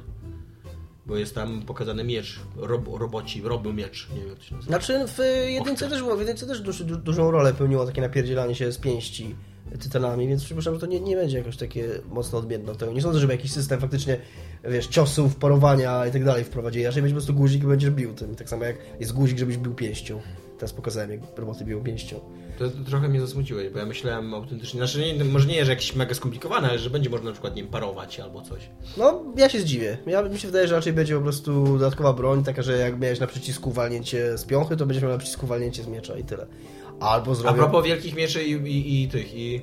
Bo 1.06 1.18
jest 1.18 1.36
tam 1.36 1.62
pokazany 1.62 2.04
miecz, 2.04 2.40
rob, 2.58 2.88
roboci, 3.00 3.42
robił 3.42 3.74
miecz, 3.74 4.08
nie 4.14 4.20
wiem 4.20 4.30
jak 4.30 4.38
to 4.38 4.44
się 4.44 4.56
nazywa. 4.56 4.72
Znaczy 4.80 5.06
w 5.08 5.20
jedynce 5.50 5.90
też 5.90 6.00
było, 6.00 6.16
w 6.16 6.20
jedynce 6.20 6.48
też 6.48 6.62
duży, 6.62 6.86
du, 6.86 6.98
dużą 6.98 7.32
rolę 7.32 7.54
pełniło 7.54 7.86
takie 7.86 8.02
napierdzielanie 8.02 8.56
się 8.56 8.72
z 8.72 8.78
pięści 8.78 9.36
tytanami, 9.80 10.28
więc 10.28 10.44
przypuszczam, 10.44 10.74
że 10.74 10.80
to 10.80 10.86
nie, 10.86 11.00
nie 11.00 11.16
będzie 11.16 11.38
jakoś 11.38 11.58
takie 11.58 11.88
mocno 12.10 12.40
odmienne 12.40 12.72
od 12.72 12.78
tego. 12.78 12.94
Nie 12.94 13.02
sądzę, 13.02 13.20
żeby 13.20 13.34
jakiś 13.34 13.52
system 13.52 13.80
faktycznie, 13.80 14.18
wiesz, 14.64 14.88
ciosów, 14.88 15.36
parowania 15.36 16.08
i 16.08 16.12
tak 16.12 16.24
dalej 16.24 16.44
wprowadzili. 16.44 16.86
Raczej 16.86 17.02
będzie 17.02 17.14
po 17.14 17.20
prostu 17.20 17.34
guzik 17.34 17.64
i 17.64 17.68
będziesz 17.68 17.92
bił 17.92 18.14
tym. 18.14 18.36
Tak 18.36 18.50
samo 18.50 18.64
jak 18.64 18.78
jest 19.00 19.14
guzik, 19.14 19.38
żebyś 19.38 19.58
bił 19.58 19.76
pięścią. 19.76 20.22
Teraz 20.58 20.74
pokazałem, 20.74 21.12
jak 21.12 21.20
roboty 21.38 21.66
biją 21.66 21.84
pięścią. 21.84 22.20
To, 22.60 22.70
to 22.70 22.84
trochę 22.86 23.10
mnie 23.10 23.22
zasmuciłeś, 23.22 23.70
bo 23.70 23.80
ja 23.80 23.86
myślałem 23.86 24.34
autentycznie, 24.34 24.78
znaczy 24.78 25.14
nie, 25.14 25.24
może 25.24 25.48
nie, 25.48 25.66
że 25.66 25.72
jakieś 25.72 25.96
mega 25.96 26.16
skomplikowane, 26.16 26.70
ale 26.70 26.80
że 26.80 26.90
będzie 26.90 27.10
można 27.10 27.26
na 27.26 27.32
przykład 27.32 27.56
nim 27.56 27.68
parować 27.68 28.20
albo 28.20 28.42
coś. 28.42 28.70
No, 28.98 29.24
ja 29.38 29.50
się 29.50 29.60
zdziwię. 29.60 29.98
Ja, 30.08 30.22
mi 30.22 30.40
się 30.40 30.48
wydaje, 30.48 30.68
że 30.68 30.76
raczej 30.76 30.94
będzie 30.94 31.16
po 31.16 31.22
prostu 31.22 31.78
dodatkowa 31.78 32.14
broń, 32.14 32.44
taka, 32.44 32.62
że 32.62 32.78
jak 32.78 33.00
miałeś 33.00 33.20
na 33.20 33.28
przycisku 33.28 33.72
walnięcie 33.72 34.38
z 34.38 34.46
piąchy, 34.46 34.78
to 34.78 34.86
będziesz 34.86 35.04
miał 35.04 35.12
na 35.12 35.18
przycisku 35.18 35.48
walnięcie 35.48 35.84
z 35.84 35.88
miecza 35.88 36.18
i 36.18 36.24
tyle. 36.24 36.46
Albo 37.02 37.32
A 37.32 37.36
zrobią... 37.36 37.58
propos 37.58 37.86
wielkich 37.86 38.16
mieczy 38.16 38.44
i, 38.44 38.52
i, 38.52 39.04
i 39.04 39.08
tych, 39.08 39.34
i 39.34 39.62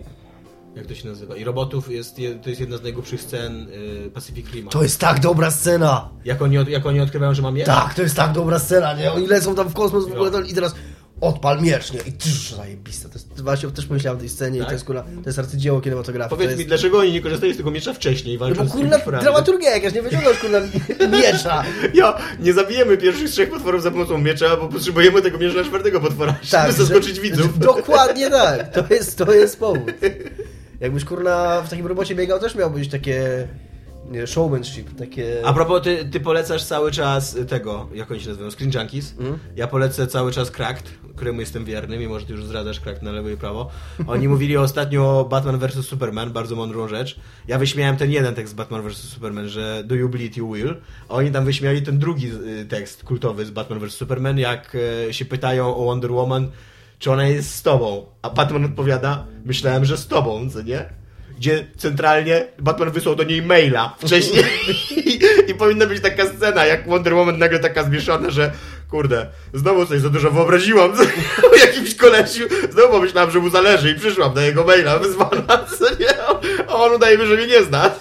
jak 0.77 0.87
to 0.87 0.95
się 0.95 1.09
nazywa, 1.09 1.37
i 1.37 1.45
robotów, 1.45 1.91
jest, 1.91 2.19
je- 2.19 2.35
to 2.35 2.49
jest 2.49 2.61
jedna 2.61 2.77
z 2.77 2.83
najgłupszych 2.83 3.23
scen 3.23 3.67
y, 4.07 4.11
Pacific 4.15 4.51
Rima. 4.53 4.71
To 4.71 4.83
jest 4.83 5.01
tak 5.01 5.21
dobra 5.21 5.51
scena! 5.51 6.09
Jak 6.25 6.43
oni, 6.43 6.57
jak 6.69 6.87
oni 6.87 7.01
odkrywają, 7.01 7.35
że 7.35 7.43
mam 7.43 7.55
miecz? 7.55 7.67
Tak, 7.67 7.95
to 7.95 8.03
jest 8.03 8.17
tak 8.17 8.33
dobra 8.33 8.59
scena, 8.59 8.95
nie? 8.95 9.13
Oni 9.13 9.27
lecą 9.27 9.55
tam 9.55 9.69
w 9.69 9.75
kosmos 9.75 10.09
w 10.09 10.13
ogóle 10.13 10.47
i 10.49 10.55
teraz 10.55 10.75
odpal 11.21 11.63
miecz, 11.63 11.93
nie? 11.93 12.01
I 12.01 12.13
trz, 12.13 12.53
zajebiste. 12.55 13.09
To 13.09 13.15
jest, 13.15 13.41
właśnie 13.43 13.71
też 13.71 13.87
pomyślałem 13.87 14.17
o 14.19 14.21
tej 14.21 14.29
scenie 14.29 14.57
i 14.57 14.61
Tak? 14.61 14.69
to 14.69 14.73
jest, 14.73 14.85
kurwa, 14.85 15.03
to 15.03 15.29
jest 15.29 15.39
arcydzieło 15.39 15.81
kinematografii. 15.81 16.31
Powiedz 16.31 16.49
jest... 16.51 16.59
mi, 16.59 16.67
dlaczego 16.67 16.99
oni 16.99 17.13
nie 17.13 17.21
korzystają 17.21 17.55
z 17.55 17.57
tego 17.57 17.71
miecza 17.71 17.93
wcześniej, 17.95 18.39
No 18.41 18.49
bo 18.49 18.55
z 18.55 18.57
tymi 18.59 18.71
kurna, 18.71 18.97
potworami? 18.97 19.23
dramaturgia 19.25 19.71
jakaś, 19.75 19.95
nie 19.95 20.03
wyciągasz 20.03 20.39
kurna 20.39 20.59
miecza. 21.19 21.65
Ja, 21.95 22.19
nie 22.41 22.53
zabijemy 22.53 22.97
pierwszych 22.97 23.31
trzech 23.31 23.51
potworów 23.51 23.83
za 23.83 23.91
pomocą 23.91 24.19
miecza, 24.19 24.57
bo 24.57 24.69
potrzebujemy 24.69 25.23
tego 25.23 25.39
miecza 25.39 25.65
czwartego 25.65 26.01
potwora, 26.01 26.35
Tak, 26.51 26.71
żeby 26.73 26.83
zaskoczyć 26.85 27.17
że- 27.17 27.23
widzów. 27.23 27.59
Dokładnie 27.59 28.31
tak, 28.31 28.73
to 28.73 28.95
jest, 28.95 29.19
to 29.19 29.33
jest 29.33 29.59
powód. 29.61 29.93
Jakbyś 30.81 31.05
kurna 31.05 31.63
w 31.63 31.71
takim 31.71 31.87
robocie 31.87 32.15
biegał, 32.15 32.39
też 32.41 32.55
miałbyś 32.55 32.89
takie 32.89 33.49
nie, 34.11 34.27
showmanship, 34.27 34.99
takie... 34.99 35.37
A 35.45 35.53
propos, 35.53 35.83
ty, 35.83 36.05
ty 36.13 36.21
polecasz 36.21 36.65
cały 36.65 36.91
czas 36.93 37.37
tego, 37.49 37.89
jak 37.95 38.11
oni 38.11 38.21
się 38.21 38.29
nazywają, 38.29 38.51
Screen 38.51 38.73
Junkies. 38.75 39.15
Mhm. 39.19 39.39
Ja 39.57 39.67
polecę 39.67 40.07
cały 40.07 40.33
czas 40.33 40.51
Cracked, 40.51 40.91
któremu 41.19 41.41
jestem 41.41 41.65
wierny, 41.65 41.99
mimo 41.99 42.21
że 42.21 42.27
ty 42.27 42.33
już 42.33 42.45
zdradzasz 42.45 42.81
Cracked 42.81 43.03
na 43.03 43.13
lewo 43.13 43.29
i 43.29 43.37
prawo. 43.37 43.71
Oni 44.07 44.29
mówili 44.29 44.57
ostatnio 44.57 45.21
o 45.21 45.25
Batman 45.25 45.59
vs 45.59 45.87
Superman, 45.87 46.31
bardzo 46.31 46.57
mądrą 46.57 46.89
rzecz. 46.89 47.19
Ja 47.49 47.59
wyśmiałem 47.59 47.97
ten 47.97 48.11
jeden 48.11 48.35
tekst 48.35 48.53
z 48.53 48.57
Batman 48.57 48.83
vs 48.83 48.97
Superman, 48.97 49.49
że 49.49 49.83
do 49.85 49.95
you 49.95 50.09
bleed, 50.09 50.37
you 50.37 50.53
will. 50.53 50.75
A 51.09 51.15
oni 51.15 51.31
tam 51.31 51.45
wyśmiali 51.45 51.83
ten 51.83 51.99
drugi 51.99 52.31
y, 52.61 52.67
tekst 52.67 53.05
kultowy 53.05 53.47
z 53.47 53.51
Batman 53.51 53.79
vs 53.79 53.95
Superman, 53.95 54.39
jak 54.39 54.77
e, 55.09 55.13
się 55.13 55.25
pytają 55.25 55.77
o 55.77 55.85
Wonder 55.85 56.13
Woman, 56.13 56.51
czy 56.99 57.13
ona 57.13 57.29
jest 57.29 57.55
z 57.55 57.63
tobą. 57.63 58.07
A 58.23 58.31
Batman 58.31 58.65
odpowiada, 58.65 59.27
myślałem, 59.45 59.85
że 59.85 59.97
z 59.97 60.07
tobą, 60.07 60.51
co 60.51 60.63
nie? 60.63 60.99
gdzie 61.39 61.67
centralnie 61.77 62.45
Batman 62.59 62.91
wysłał 62.91 63.17
do 63.17 63.25
niej 63.25 63.43
maila 63.43 63.97
wcześniej 63.99 64.45
I, 65.07 65.21
i 65.51 65.55
powinna 65.55 65.87
być 65.87 66.03
taka 66.03 66.27
scena, 66.27 66.67
jak 66.67 66.89
Wonder 66.89 67.15
Woman 67.15 67.39
nagle 67.39 67.59
taka 67.59 67.85
zmieszana, 67.85 68.31
że 68.31 68.53
kurde, 68.91 69.27
znowu 69.55 69.87
coś 69.87 70.01
za 70.01 70.09
dużo 70.11 70.31
wyobraziłam 70.31 70.93
o 71.53 71.57
jakimś 71.67 71.95
kolesiu, 71.95 72.45
znowu 72.71 72.89
pomyślałam, 72.89 73.31
że 73.31 73.39
mu 73.39 73.51
zależy 73.51 73.91
i 73.91 73.95
przyszłam 73.95 74.35
do 74.35 74.41
jego 74.41 74.65
maila 74.65 74.99
wyzwana, 74.99 75.65
co 75.79 75.91
nie? 76.01 76.23
A 76.69 76.75
on 76.75 76.93
udaje 76.93 77.19
mi, 77.19 77.27
że 77.27 77.35
mnie 77.37 77.47
nie 77.47 77.63
zna. 77.65 77.91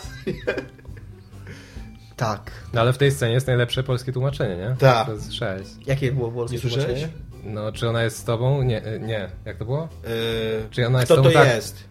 Tak. 2.16 2.52
No 2.74 2.82
ale 2.82 2.94
w 2.94 2.98
tej 2.98 3.12
scenie 3.12 3.34
jest 3.34 3.48
najlepsze 3.48 3.84
polskie 3.84 4.12
tłumaczenie, 4.14 4.56
nie? 4.58 4.76
Tak. 4.80 5.06
To 5.08 5.14
jest 5.14 5.34
6. 5.34 5.70
Jakie 5.86 6.12
było 6.12 6.32
polskie 6.32 6.56
Nie 6.56 6.62
słyszałeś? 6.62 6.86
tłumaczenie? 6.86 7.14
No, 7.44 7.72
czy 7.72 7.90
ona 7.90 8.04
jest 8.04 8.18
z 8.18 8.24
tobą? 8.24 8.64
Nie, 8.64 8.88
y, 8.88 9.00
nie. 9.00 9.30
Jak 9.46 9.58
to 9.58 9.66
było? 9.66 9.90
Yy, 10.04 10.10
Czy 10.72 10.88
ona 10.88 11.00
jest 11.00 11.12
kto 11.12 11.22
to 11.24 11.30
tą 11.30 11.32
tak- 11.34 11.48
jest? 11.48 11.84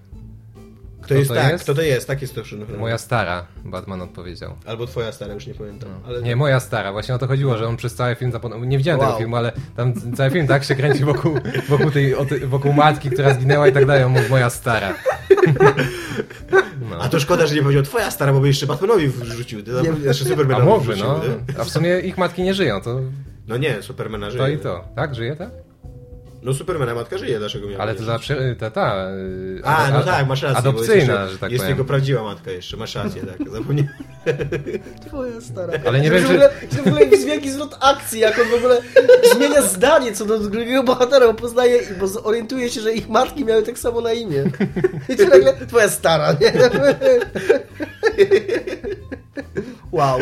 Kto 1.06 1.14
jest 1.14 1.28
to 1.28 1.34
tak? 1.34 1.52
jest? 1.52 1.64
Kto 1.64 1.74
to 1.74 1.82
jest? 1.82 2.06
Tak 2.06 2.22
jest 2.22 2.34
to 2.34 2.44
szynochrony. 2.44 2.80
Moja 2.80 2.98
stara, 2.98 3.46
Batman 3.64 4.02
odpowiedział. 4.02 4.54
Albo 4.66 4.86
twoja 4.86 5.12
stara, 5.12 5.34
już 5.34 5.46
nie 5.46 5.54
pamiętam. 5.54 5.88
Ale... 6.06 6.22
Nie, 6.22 6.36
moja 6.36 6.60
stara. 6.60 6.92
Właśnie 6.92 7.14
o 7.14 7.18
to 7.18 7.26
chodziło, 7.26 7.56
że 7.56 7.68
on 7.68 7.76
przez 7.76 7.94
cały 7.94 8.14
film 8.14 8.32
zapomniał. 8.32 8.64
Nie 8.64 8.78
widziałem 8.78 9.00
Wow. 9.00 9.08
tego 9.08 9.18
filmu, 9.18 9.36
ale 9.36 9.52
tam 9.76 10.14
cały 10.16 10.30
film 10.30 10.46
tak 10.46 10.64
się 10.64 10.74
kręci 10.74 11.04
wokół, 11.04 11.38
wokół, 11.68 11.90
tej, 11.90 12.14
wokół 12.46 12.72
matki, 12.72 13.10
która 13.10 13.34
zginęła 13.34 13.68
i 13.68 13.72
tak 13.72 13.86
dalej. 13.86 14.04
On 14.04 14.12
mówi, 14.12 14.28
moja 14.30 14.50
stara. 14.50 14.94
No. 16.90 16.96
A 17.00 17.08
to 17.08 17.20
szkoda, 17.20 17.46
że 17.46 17.54
nie 17.54 17.62
powiedział 17.62 17.82
twoja 17.82 18.10
stara, 18.10 18.32
bo 18.32 18.40
by 18.40 18.46
jeszcze 18.48 18.66
Batmanowi 18.66 19.08
wrzucił. 19.08 19.62
Ty 19.62 19.72
tam, 19.74 19.82
Nie, 19.82 20.06
jeszcze 20.06 20.24
Superman 20.24 20.62
A 20.62 20.64
mógłby, 20.64 20.92
wrzucił, 20.94 21.12
no. 21.12 21.18
nie? 21.18 21.60
A 21.60 21.64
w 21.64 21.70
sumie 21.70 22.00
ich 22.00 22.18
matki 22.18 22.42
nie 22.42 22.54
żyją, 22.54 22.80
to 22.80 23.00
No 23.48 23.56
nie, 23.56 23.82
Supermana 23.82 24.30
żyje. 24.30 24.42
To 24.42 24.48
i 24.48 24.58
to. 24.58 24.84
Tak? 24.96 25.14
Żyje 25.14 25.36
tak? 25.36 25.50
No 26.46 26.54
Supermana 26.54 26.94
matka 26.94 27.18
żyje, 27.18 27.38
dlaczego 27.38 27.68
miała 27.68 27.82
Ale 27.82 27.94
to 27.94 28.00
nie 28.00 28.06
za 28.06 28.12
żyć? 28.18 28.22
przy- 28.22 28.56
ta, 28.58 28.70
ta... 28.70 29.10
y, 29.10 29.60
A, 29.64 29.90
no 29.90 29.96
a- 29.98 30.02
tak, 30.02 30.26
masz 30.28 30.42
rację. 30.42 30.58
Adopcyjna, 30.58 30.94
jest 30.94 31.08
jeszcze, 31.08 31.28
że 31.28 31.38
tak 31.38 31.50
Jest 31.52 31.62
powiem. 31.64 31.76
jego 31.76 31.84
prawdziwa 31.84 32.22
matka 32.22 32.50
jeszcze, 32.50 32.76
masz 32.76 32.94
rację, 32.94 33.22
tak. 33.22 33.50
Zapomniałem. 33.52 33.92
Twoja 35.06 35.40
stara. 35.40 35.72
Ale 35.86 36.00
nie 36.00 36.10
wiem, 36.10 36.22
w 36.22 36.26
czy- 36.26 36.32
ogóle, 36.32 36.50
czy... 36.70 36.76
w 36.76 36.86
ogóle 36.86 37.04
jest 37.04 37.26
wielki 37.26 37.50
zwrot 37.50 37.76
akcji, 37.80 38.20
jak 38.20 38.38
on 38.38 38.48
w 38.48 38.54
ogóle 38.54 38.82
zmienia 39.34 39.62
zdanie 39.62 40.12
co 40.12 40.24
do 40.24 40.38
drugiego 40.38 40.82
bohatera, 40.82 41.26
bo 41.26 41.34
poznaje, 41.34 41.80
bo 42.00 42.06
zorientuje 42.08 42.68
się, 42.70 42.80
że 42.80 42.92
ich 42.92 43.08
matki 43.08 43.44
miały 43.44 43.62
tak 43.62 43.78
samo 43.78 44.00
na 44.00 44.12
imię. 44.12 44.44
I 45.08 45.16
nagle 45.30 45.66
twoja 45.68 45.88
stara, 45.88 46.32
nie? 46.40 46.52
Wow. 49.96 50.18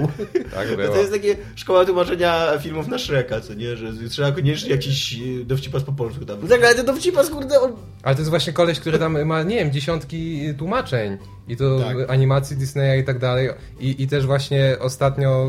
Tak 0.54 0.68
No 0.70 0.76
było. 0.76 0.94
to 0.94 1.00
jest 1.00 1.12
takie 1.12 1.36
szkoła 1.56 1.84
tłumaczenia 1.84 2.58
filmów 2.58 2.88
na 2.88 2.98
Shreka, 2.98 3.40
co 3.40 3.54
nie? 3.54 3.76
Że 3.76 3.92
trzeba 4.10 4.32
koniecznie 4.32 4.70
jakiś 4.70 5.14
e, 5.14 5.44
dowcipas 5.44 5.82
po 5.82 5.92
polsku 5.92 6.24
tam. 6.24 6.48
Tak, 6.48 6.64
ale 6.64 6.74
ten 6.74 6.86
dowcipas, 6.86 7.30
kurde, 7.30 7.60
on... 7.60 7.72
Ale 8.02 8.14
to 8.14 8.20
jest 8.20 8.30
właśnie 8.30 8.52
koleś, 8.52 8.80
który 8.80 8.98
tam 8.98 9.24
ma, 9.24 9.42
nie 9.42 9.56
wiem, 9.56 9.72
dziesiątki 9.72 10.40
tłumaczeń. 10.58 11.18
I 11.48 11.56
to 11.56 11.78
Tak. 11.80 12.10
animacji 12.10 12.56
Disneya 12.56 13.00
i 13.00 13.04
tak 13.04 13.18
dalej. 13.18 13.48
I, 13.80 14.02
I 14.02 14.08
też 14.08 14.26
właśnie 14.26 14.76
ostatnio 14.80 15.46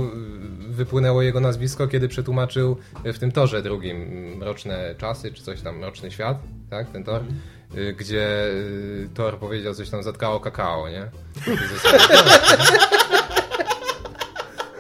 y, 0.70 0.74
wypłynęło 0.74 1.22
jego 1.22 1.40
nazwisko, 1.40 1.88
kiedy 1.88 2.08
przetłumaczył 2.08 2.78
w 3.06 3.20
tym 3.20 3.32
torze 3.32 3.62
drugim 3.62 3.98
mm, 4.02 4.44
Roczne 4.44 4.96
Czasy, 4.98 5.32
czy 5.34 5.44
coś 5.44 5.62
tam, 5.62 5.84
Roczny 5.84 6.12
Świat, 6.12 6.38
tak, 6.70 6.90
ten 6.90 7.04
tor. 7.04 7.22
y, 7.78 7.94
Gdzie 7.94 8.28
Thor 9.14 9.40
powiedział 9.40 9.74
coś 9.74 9.90
tam, 9.90 10.04
zatkało 10.04 10.40
kakao, 10.40 10.90
nie? 10.90 11.08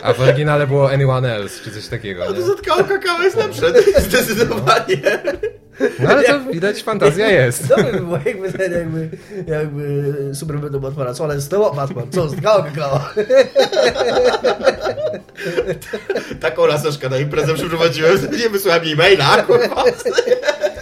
A 0.05 0.13
w 0.13 0.21
oryginale 0.21 0.67
było 0.67 0.91
Anyone 0.91 1.35
Else, 1.35 1.63
czy 1.63 1.71
coś 1.71 1.87
takiego, 1.87 2.25
No 2.25 2.33
to 2.33 2.41
zatkało 2.41 2.83
kakao 2.83 3.21
jest 3.21 3.37
lepsze, 3.37 3.73
zdecydowanie. 4.09 4.97
No 5.99 6.09
ale 6.09 6.23
to 6.23 6.39
widać, 6.39 6.83
fantazja 6.83 7.31
jest. 7.31 7.67
Dobry 7.75 7.91
by 7.91 7.99
było, 7.99 8.19
jakby 8.25 8.53
ten, 8.53 8.71
jakby, 8.71 9.09
jakby 9.47 10.13
Superman 10.33 10.71
do 10.71 10.79
Batmana. 10.79 11.13
Co, 11.13 11.23
ale 11.23 11.41
stało 11.41 11.73
Batman? 11.73 12.11
Co, 12.11 12.29
zdgało 12.29 12.63
kakao? 12.63 12.99
Taką 16.41 16.65
laseczkę 16.65 17.09
na 17.09 17.17
imprezę 17.17 17.53
przeprowadziłem, 17.53 18.17
nie 18.39 18.49
wysłałem 18.49 18.83
mi 18.83 18.91
e-maila, 18.91 19.41
kurwa. 19.41 19.83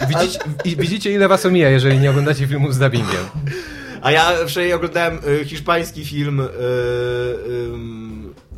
Widzicie, 0.08 0.38
widzicie 0.64 1.12
ile 1.12 1.28
was 1.28 1.46
omija, 1.46 1.70
jeżeli 1.70 1.98
nie 1.98 2.10
oglądacie 2.10 2.46
filmów 2.46 2.74
z 2.74 2.78
dubbingiem. 2.78 3.24
A 4.02 4.10
ja 4.10 4.32
wczoraj 4.46 4.72
oglądałem 4.72 5.18
y, 5.28 5.44
hiszpański 5.44 6.04
film, 6.04 6.40
y, 6.40 6.48
ym, 7.48 8.03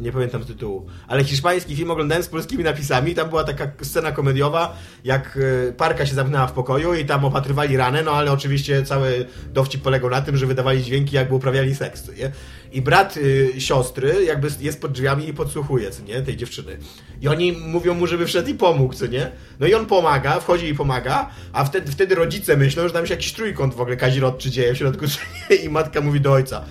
nie 0.01 0.13
pamiętam 0.13 0.45
tytułu, 0.45 0.87
ale 1.09 1.25
hiszpański 1.25 1.77
film 1.77 1.91
oglądałem 1.91 2.25
z 2.25 2.29
polskimi 2.29 2.65
napisami. 2.65 3.15
Tam 3.15 3.29
była 3.29 3.45
taka 3.45 3.71
scena 3.83 4.13
komediowa, 4.13 4.77
jak 5.05 5.37
y, 5.37 5.75
parka 5.77 6.07
się 6.07 6.15
zamknęła 6.15 6.47
w 6.47 6.53
pokoju 6.53 6.95
i 6.95 7.05
tam 7.05 7.25
opatrywali 7.25 7.77
ranę, 7.77 8.03
no 8.03 8.11
ale 8.11 8.33
oczywiście 8.33 8.83
cały 8.83 9.27
dowcip 9.53 9.83
polegał 9.83 10.11
na 10.11 10.23
tym, 10.23 10.37
że 10.37 10.47
wydawali 10.47 10.85
dźwięki, 10.85 11.17
jakby 11.17 11.35
uprawiali 11.35 11.75
seks, 11.75 12.09
nie? 12.19 12.33
I 12.73 12.83
brat 12.83 13.17
y, 13.17 13.53
siostry 13.59 14.25
jakby 14.25 14.49
jest 14.61 14.81
pod 14.81 14.93
drzwiami 14.93 15.29
i 15.29 15.35
podsłuchuje, 15.35 15.91
co 15.91 16.03
nie, 16.03 16.23
tej 16.23 16.37
dziewczyny. 16.37 16.77
I 17.21 17.29
oni 17.29 17.53
mówią 17.53 17.95
mu, 17.95 18.07
żeby 18.07 18.27
wszedł 18.27 18.49
i 18.49 18.55
pomógł, 18.55 18.95
co 18.95 19.07
nie? 19.07 19.31
No 19.61 19.67
i 19.67 19.75
on 19.75 19.87
pomaga, 19.87 20.41
wchodzi 20.41 20.69
i 20.69 20.75
pomaga, 20.75 21.31
a 21.53 21.65
wtedy, 21.65 21.93
wtedy 21.93 22.15
rodzice 22.15 22.57
myślą, 22.57 22.89
że 22.89 22.95
tam 22.95 23.07
się 23.07 23.15
jakiś 23.15 23.33
trójkąt 23.33 23.75
w 23.75 23.81
ogóle 23.81 23.97
kazirodczy 23.97 24.51
dzieje 24.51 24.75
w 24.75 24.79
środku? 24.79 25.05
I 25.65 25.69
matka 25.69 26.01
mówi 26.01 26.21
do 26.21 26.33
ojca, 26.33 26.65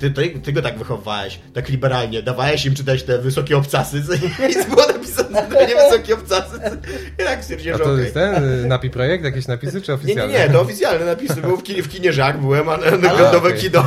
ty, 0.00 0.10
ty, 0.10 0.30
ty 0.42 0.52
go 0.52 0.62
tak 0.62 0.78
wychowywałeś, 0.78 1.40
tak 1.54 1.68
liberalnie, 1.68 2.22
dawałeś 2.22 2.66
im 2.66 2.74
czytać 2.74 3.02
te 3.02 3.18
wysokie 3.18 3.56
obcasy, 3.56 4.02
nie? 4.40 4.48
I 4.52 4.66
było 4.68 4.86
napisane, 4.86 5.46
że 5.52 5.66
nie 5.66 5.74
wysokie 5.74 6.14
obcasy, 6.14 6.58
nie? 6.58 6.70
I 7.24 7.26
tak 7.28 7.42
stwierdziłem, 7.44 7.78
że 7.78 7.84
to 7.84 7.90
okej. 7.90 8.02
jest 8.02 8.14
ten 8.14 8.44
y, 8.64 8.66
Napi 8.68 8.90
Projekt, 8.90 9.24
jakieś 9.24 9.46
napisy, 9.46 9.80
czy 9.82 9.92
Nie, 9.92 9.96
nie, 9.96 10.02
oficjalne? 10.04 10.38
nie, 10.38 10.48
to 10.52 10.60
oficjalne 10.60 11.06
napisy. 11.06 11.34
Był 11.42 11.56
w 11.56 11.62
kinie, 11.62 11.82
w 11.82 11.88
kinie 11.88 12.12
Żak, 12.12 12.40
byłem, 12.40 12.68
a 12.68 12.76
na, 12.76 12.90
na 12.96 13.10
Ale- 13.10 13.32
nowe 13.32 13.48
okej. 13.48 13.60
kino. 13.60 13.84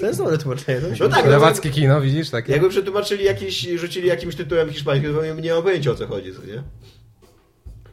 To 0.00 0.06
jest 0.06 0.18
dobre 0.18 0.38
tłumaczenie. 0.38 0.80
To 0.80 0.86
No 1.00 1.08
tak. 1.08 1.26
Lewackie 1.26 1.70
kino, 1.70 2.00
widzisz, 2.00 2.30
takie? 2.30 2.52
Jakby 2.52 2.68
przetłumaczyli 2.68 3.24
jakiś, 3.24 3.60
rzucili 3.60 4.08
jakimś 4.08 4.34
tytułem 4.36 4.70
hiszpańskim, 4.70 5.14
to 5.14 5.24
nie 5.40 5.52
mam 5.54 5.62
pojęcia 5.62 5.90
o 5.90 5.94
co 5.94 6.06
chodzi, 6.06 6.32
co 6.34 6.46
nie? 6.46 6.62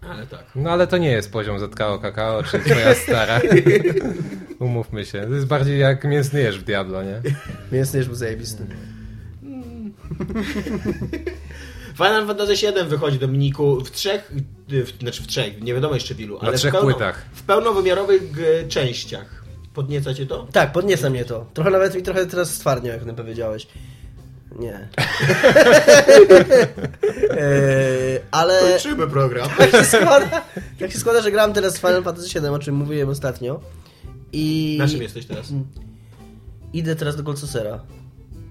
Ale 0.09 0.27
tak. 0.27 0.43
No 0.55 0.69
ale 0.71 0.87
to 0.87 0.97
nie 0.97 1.11
jest 1.11 1.31
poziom 1.31 1.59
Zatkao 1.59 1.99
Kakao, 1.99 2.43
czy 2.43 2.59
twoja 2.59 2.95
stara. 2.95 3.41
Umówmy 4.59 5.05
się. 5.05 5.21
To 5.21 5.33
jest 5.33 5.45
bardziej 5.45 5.79
jak 5.79 6.03
mięsny 6.03 6.41
jeż 6.41 6.59
w 6.59 6.63
Diablo, 6.63 7.03
nie? 7.03 7.21
Mięsny 7.71 7.99
już 7.99 8.07
był 8.07 8.15
zajebisty. 8.15 8.65
Final 11.97 12.27
Fantasy 12.27 12.55
VII 12.55 12.85
wychodzi 12.87 13.19
Dominiku 13.19 13.81
w 13.81 13.91
trzech, 13.91 14.31
w, 14.67 14.99
znaczy 14.99 15.23
w 15.23 15.27
trzech, 15.27 15.61
nie 15.61 15.73
wiadomo 15.73 15.93
jeszcze 15.93 16.15
w 16.15 16.19
ilu, 16.19 16.37
ale 16.41 16.57
trzech 16.57 16.71
w, 16.71 16.73
pełno, 16.73 16.91
płytach. 16.91 17.25
w 17.33 17.43
pełnowymiarowych 17.43 18.21
częściach. 18.69 19.43
Podnieca 19.73 20.13
cię 20.13 20.25
to? 20.25 20.47
Tak, 20.51 20.71
podnieca 20.71 21.09
mnie 21.09 21.25
to. 21.25 21.45
Trochę 21.53 21.69
nawet 21.69 21.95
mi 21.95 22.03
trochę 22.03 22.25
teraz 22.25 22.53
stwarnia, 22.53 22.93
jak 22.93 23.05
to 23.05 23.13
powiedziałeś. 23.13 23.67
Nie. 24.59 24.89
Eee, 27.29 28.19
ale 28.31 28.59
Kończymy 28.59 29.07
program. 29.07 29.49
tak 29.57 29.71
się, 29.71 29.83
składa, 29.83 30.41
tak 30.79 30.91
się 30.91 30.97
składa, 30.99 31.21
że 31.21 31.31
gram 31.31 31.53
teraz 31.53 31.77
w 31.77 31.79
Final 31.79 32.03
Fantasy 32.03 32.39
VII, 32.39 32.47
o 32.47 32.59
czym 32.59 32.75
mówiłem 32.75 33.09
ostatnio. 33.09 33.59
I 34.33 34.75
Na 34.79 34.87
czym 34.87 35.01
jesteś 35.01 35.25
teraz? 35.25 35.47
idę 36.73 36.95
teraz 36.95 37.15
do 37.15 37.23
Goldsera. 37.23 37.79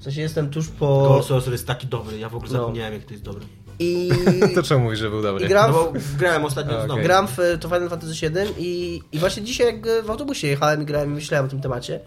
W 0.00 0.04
sensie 0.04 0.20
jestem 0.20 0.50
tuż 0.50 0.68
po... 0.68 1.02
Gold 1.08 1.24
Sorcerer 1.26 1.52
jest 1.52 1.66
taki 1.66 1.86
dobry, 1.86 2.18
ja 2.18 2.28
w 2.28 2.36
ogóle 2.36 2.52
No. 2.52 2.58
zapomniałem 2.58 2.94
jak 2.94 3.04
to 3.04 3.10
jest 3.12 3.24
dobry. 3.24 3.44
I, 3.78 4.10
To 4.54 4.62
czemu 4.62 4.84
mówisz, 4.84 4.98
że 4.98 5.10
był 5.10 5.22
dobry? 5.22 5.44
i 5.46 5.48
gram 5.48 5.70
No 5.72 5.82
w, 5.92 5.92
bo 6.12 6.18
grałem 6.18 6.44
ostatnio 6.44 6.78
A, 6.82 6.84
znowu. 6.84 7.02
gram 7.02 7.26
w 7.28 7.36
to 7.60 7.68
Final 7.68 7.88
Fantasy 7.88 8.12
VII 8.30 8.54
i, 8.58 9.02
i 9.12 9.18
właśnie 9.18 9.42
dzisiaj 9.42 9.66
jak 9.66 10.04
w 10.04 10.10
autobusie 10.10 10.48
jechałem 10.48 10.82
i 10.82 10.84
grałem 10.84 11.10
i 11.10 11.14
myślałem 11.14 11.46
o 11.46 11.48
tym 11.48 11.60
temacie, 11.60 12.00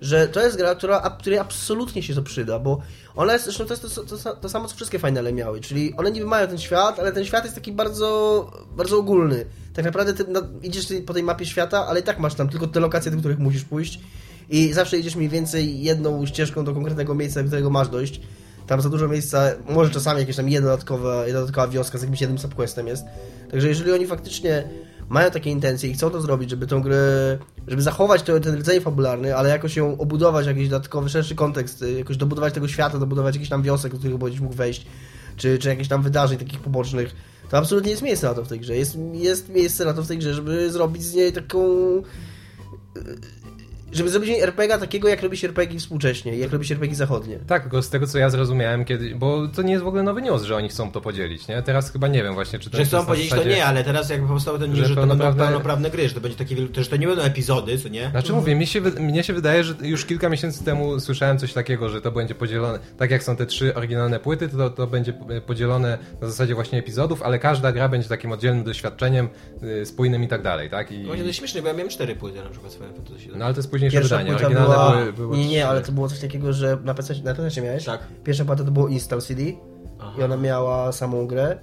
że 0.00 0.28
to 0.28 0.40
jest 0.40 0.56
gra, 0.56 0.74
która, 0.74 1.00
której 1.20 1.38
absolutnie 1.38 2.02
się 2.02 2.14
to 2.14 2.22
przyda, 2.22 2.58
bo 2.58 2.80
ona 3.16 3.32
jest, 3.32 3.44
zresztą 3.44 3.64
to 3.64 3.72
jest 3.74 3.94
to, 3.94 4.16
to, 4.18 4.36
to 4.36 4.48
samo, 4.48 4.68
co 4.68 4.76
wszystkie 4.76 4.98
finale 4.98 5.32
miały, 5.32 5.60
czyli 5.60 5.94
one 5.96 6.10
niby 6.10 6.26
mają 6.26 6.46
ten 6.48 6.58
świat, 6.58 6.98
ale 6.98 7.12
ten 7.12 7.24
świat 7.24 7.44
jest 7.44 7.54
taki 7.56 7.72
bardzo, 7.72 8.50
bardzo 8.76 8.98
ogólny. 8.98 9.44
Tak 9.72 9.84
naprawdę 9.84 10.14
ty 10.14 10.24
no, 10.28 10.42
idziesz 10.62 10.86
po 11.06 11.14
tej 11.14 11.22
mapie 11.22 11.46
świata, 11.46 11.86
ale 11.86 12.00
i 12.00 12.02
tak 12.02 12.18
masz 12.18 12.34
tam 12.34 12.48
tylko 12.48 12.66
te 12.66 12.80
lokacje, 12.80 13.10
do 13.10 13.18
których 13.18 13.38
musisz 13.38 13.64
pójść 13.64 14.00
i 14.50 14.72
zawsze 14.72 14.98
idziesz 14.98 15.16
mniej 15.16 15.28
więcej 15.28 15.82
jedną 15.82 16.26
ścieżką 16.26 16.64
do 16.64 16.74
konkretnego 16.74 17.14
miejsca, 17.14 17.40
do 17.40 17.46
którego 17.46 17.70
masz 17.70 17.88
dojść. 17.88 18.20
Tam 18.66 18.80
za 18.80 18.88
dużo 18.88 19.08
miejsca, 19.08 19.50
może 19.68 19.90
czasami 19.90 20.20
jakieś 20.20 20.36
tam 20.36 20.48
jedna 20.48 20.70
dodatkowa, 20.70 21.26
jedna 21.26 21.40
dodatkowa 21.40 21.68
wioska 21.68 21.98
z 21.98 22.02
jakimś 22.02 22.20
jednym 22.20 22.38
subquestem 22.38 22.86
jest. 22.86 23.04
Także 23.50 23.68
jeżeli 23.68 23.92
oni 23.92 24.06
faktycznie 24.06 24.64
mają 25.08 25.30
takie 25.30 25.50
intencje 25.50 25.90
i 25.90 25.94
chcą 25.94 26.10
to 26.10 26.20
zrobić, 26.20 26.50
żeby 26.50 26.66
tą 26.66 26.82
grę, 26.82 27.38
żeby 27.68 27.82
zachować 27.82 28.22
to, 28.22 28.40
ten 28.40 28.54
rdzeń 28.54 28.80
fabularny, 28.80 29.36
ale 29.36 29.48
jakoś 29.48 29.76
ją 29.76 29.98
obudować, 29.98 30.46
jakiś 30.46 30.68
dodatkowy, 30.68 31.08
szerszy 31.08 31.34
kontekst, 31.34 31.82
y, 31.82 31.92
jakoś 31.92 32.16
dobudować 32.16 32.54
tego 32.54 32.68
świata, 32.68 32.98
dobudować 32.98 33.34
jakiś 33.34 33.48
tam 33.48 33.62
wiosek, 33.62 33.92
do 33.92 33.98
których 33.98 34.18
będziesz 34.18 34.40
mógł 34.40 34.54
wejść, 34.54 34.86
czy, 35.36 35.58
czy 35.58 35.68
jakichś 35.68 35.88
tam 35.88 36.02
wydarzeń 36.02 36.38
takich 36.38 36.60
pobocznych, 36.60 37.14
to 37.50 37.58
absolutnie 37.58 37.90
jest 37.90 38.02
miejsce 38.02 38.26
na 38.26 38.34
to 38.34 38.44
w 38.44 38.48
tej 38.48 38.60
grze. 38.60 38.76
Jest, 38.76 38.98
jest 39.12 39.48
miejsce 39.48 39.84
na 39.84 39.94
to 39.94 40.02
w 40.02 40.08
tej 40.08 40.18
grze, 40.18 40.34
żeby 40.34 40.70
zrobić 40.70 41.02
z 41.02 41.14
niej 41.14 41.32
taką 41.32 41.58
żeby 43.92 44.10
zrobić 44.10 44.28
z 44.28 44.32
niej 44.32 44.40
RPG 44.42 44.78
takiego, 44.78 45.08
jak 45.08 45.22
robi 45.22 45.36
się 45.36 45.48
RPG 45.48 45.78
współcześnie, 45.80 46.36
jak 46.36 46.52
robi 46.52 46.66
się 46.66 46.74
RPG 46.74 46.96
zachodnie. 46.96 47.38
Tak, 47.46 47.62
tylko 47.62 47.82
z 47.82 47.90
tego 47.90 48.06
co 48.06 48.18
ja 48.18 48.30
zrozumiałem 48.30 48.84
kiedy, 48.84 49.14
bo 49.14 49.48
to 49.48 49.62
nie 49.62 49.72
jest 49.72 49.84
w 49.84 49.86
ogóle 49.86 50.02
nowy 50.02 50.22
news, 50.22 50.42
że 50.42 50.56
oni 50.56 50.68
chcą 50.68 50.92
to 50.92 51.00
podzielić, 51.00 51.48
nie? 51.48 51.62
Teraz 51.62 51.92
chyba 51.92 52.08
nie 52.08 52.22
wiem 52.22 52.34
właśnie, 52.34 52.58
czy 52.58 52.70
to 52.70 52.76
Że 52.76 52.80
jest 52.82 52.90
chcą 52.90 52.98
na 52.98 53.04
powiedzieć, 53.06 53.30
to 53.30 53.36
zasadzie- 53.36 53.56
nie, 53.56 53.64
ale 53.66 53.84
teraz 53.84 54.10
jakby 54.10 54.28
powstało 54.28 54.58
ten 54.58 54.70
że 54.70 54.76
news, 54.76 54.88
że 54.88 54.94
to 54.94 55.06
będą 55.06 55.24
pełnoprawne- 55.34 55.90
gry, 55.90 56.08
że 56.08 56.14
to 56.14 56.20
będzie 56.20 56.38
takie, 56.38 56.54
wielu- 56.56 56.68
że 56.76 56.86
to 56.86 56.96
nie 56.96 57.06
będą 57.06 57.22
epizody, 57.22 57.78
co 57.78 57.88
nie? 57.88 58.10
Znaczy 58.10 58.32
mówię, 58.32 58.54
mi 58.54 58.66
się, 58.66 58.80
mnie 58.80 59.22
się 59.24 59.32
wydaje, 59.32 59.64
że 59.64 59.74
już 59.82 60.06
kilka 60.06 60.28
miesięcy 60.28 60.64
temu 60.64 61.00
słyszałem 61.00 61.38
coś 61.38 61.52
takiego, 61.52 61.88
że 61.88 62.00
to 62.00 62.12
będzie 62.12 62.34
podzielone, 62.34 62.78
tak 62.98 63.10
jak 63.10 63.22
są 63.22 63.36
te 63.36 63.46
trzy 63.46 63.74
oryginalne 63.74 64.20
płyty, 64.20 64.48
to 64.48 64.70
to 64.70 64.86
będzie 64.86 65.12
podzielone 65.46 65.98
na 66.20 66.28
zasadzie 66.28 66.54
właśnie 66.54 66.78
epizodów, 66.78 67.22
ale 67.22 67.38
każda 67.38 67.72
gra 67.72 67.88
będzie 67.88 68.08
takim 68.08 68.32
oddzielnym 68.32 68.64
doświadczeniem, 68.64 69.28
y, 69.62 69.86
spójnym 69.86 70.24
i 70.24 70.28
tak 70.28 70.42
dalej, 70.42 70.70
tak? 70.70 70.92
I, 70.92 71.04
Właśnie 71.04 71.24
to 71.24 71.32
śmieszne, 71.32 71.62
bo 71.62 71.68
ja 71.68 71.74
miałem 71.74 71.88
cztery 71.88 72.16
płyty 72.16 72.38
na 72.44 72.50
przykład 72.50 72.78
VII. 73.18 73.30
no 73.36 73.44
ale 73.44 73.54
to 73.54 73.58
jest 73.60 73.70
późniejsze 73.80 74.18
Pierwsza 74.18 74.48
płyta 74.48 74.50
była... 74.50 74.96
były, 74.96 75.12
były 75.12 75.36
nie, 75.36 75.48
nie, 75.48 75.68
ale 75.68 75.80
to 75.80 75.92
było 75.92 76.08
coś 76.08 76.20
takiego, 76.20 76.52
że 76.52 76.78
na 76.84 76.94
PC, 76.94 77.14
na 77.24 77.34
PC 77.34 77.62
miałeś? 77.62 77.84
Tak. 77.84 78.00
Pierwsza 78.24 78.44
płyta 78.44 78.64
to 78.64 78.70
było 78.70 78.88
install 78.88 79.20
CD 79.20 79.42
Aha. 79.98 80.14
i 80.18 80.22
ona 80.22 80.36
miała 80.36 80.92
samą 80.92 81.26
grę, 81.26 81.58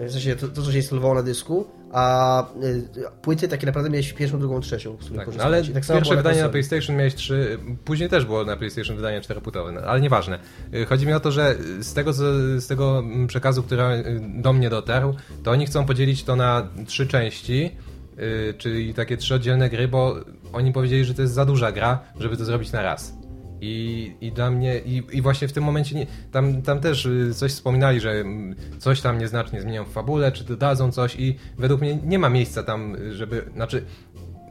w 0.00 0.12
sensie 0.12 0.36
to, 0.36 0.48
to 0.48 0.62
co 0.62 0.72
się 0.72 0.78
instalowało 0.78 1.14
na 1.14 1.22
dysku, 1.22 1.66
a 1.92 2.42
y, 2.64 2.82
płyty 3.22 3.48
takie 3.48 3.66
naprawdę 3.66 3.90
miałeś 3.90 4.12
pierwszą, 4.12 4.38
drugą, 4.38 4.60
trzecią, 4.60 4.96
z 5.00 5.16
Tak, 5.16 5.36
no 5.36 5.44
ale 5.44 5.64
tak 5.64 5.86
pierwsze 5.86 6.16
wydanie 6.16 6.36
na 6.36 6.42
konsoli. 6.42 6.50
PlayStation 6.50 6.96
miałeś 6.96 7.14
trzy, 7.14 7.58
później 7.84 8.08
też 8.08 8.24
było 8.24 8.44
na 8.44 8.56
PlayStation 8.56 8.96
wydanie 8.96 9.20
czteropłytowe, 9.20 9.72
no, 9.72 9.80
ale 9.80 10.00
nieważne. 10.00 10.38
Y, 10.74 10.86
Chodzi 10.86 11.06
mi 11.06 11.12
o 11.12 11.20
to, 11.20 11.32
że 11.32 11.56
z 11.80 11.94
tego, 11.94 12.12
z 12.12 12.66
tego 12.66 12.98
mm, 12.98 13.26
przekazu, 13.26 13.62
który 13.62 13.82
do 14.20 14.52
mnie 14.52 14.70
dotarł, 14.70 15.14
to 15.42 15.50
oni 15.50 15.66
chcą 15.66 15.86
podzielić 15.86 16.24
to 16.24 16.36
na 16.36 16.68
trzy 16.86 17.06
części, 17.06 17.76
y, 18.18 18.54
czyli 18.58 18.94
takie 18.94 19.16
trzy 19.16 19.34
oddzielne 19.34 19.70
gry, 19.70 19.88
bo 19.88 20.16
oni 20.52 20.72
powiedzieli, 20.72 21.04
że 21.04 21.14
to 21.14 21.22
jest 21.22 21.34
za 21.34 21.44
duża 21.44 21.72
gra, 21.72 22.00
żeby 22.20 22.36
to 22.36 22.44
zrobić 22.44 22.72
na 22.72 22.82
raz. 22.82 23.18
I, 23.60 24.12
i 24.20 24.32
dla 24.32 24.50
mnie, 24.50 24.78
i, 24.78 25.02
i 25.12 25.22
właśnie 25.22 25.48
w 25.48 25.52
tym 25.52 25.64
momencie, 25.64 25.96
nie, 25.96 26.06
tam, 26.32 26.62
tam 26.62 26.80
też 26.80 27.06
y, 27.06 27.34
coś 27.34 27.52
wspominali, 27.52 28.00
że 28.00 28.10
mm, 28.10 28.54
coś 28.78 29.00
tam 29.00 29.18
nieznacznie 29.18 29.60
zmienią 29.60 29.84
w 29.84 29.92
fabule, 29.92 30.32
czy 30.32 30.44
dodadzą 30.44 30.92
coś 30.92 31.16
i 31.16 31.36
według 31.58 31.80
mnie 31.80 31.98
nie 32.04 32.18
ma 32.18 32.28
miejsca 32.28 32.62
tam, 32.62 32.96
y, 32.96 33.14
żeby, 33.14 33.50
znaczy 33.54 33.84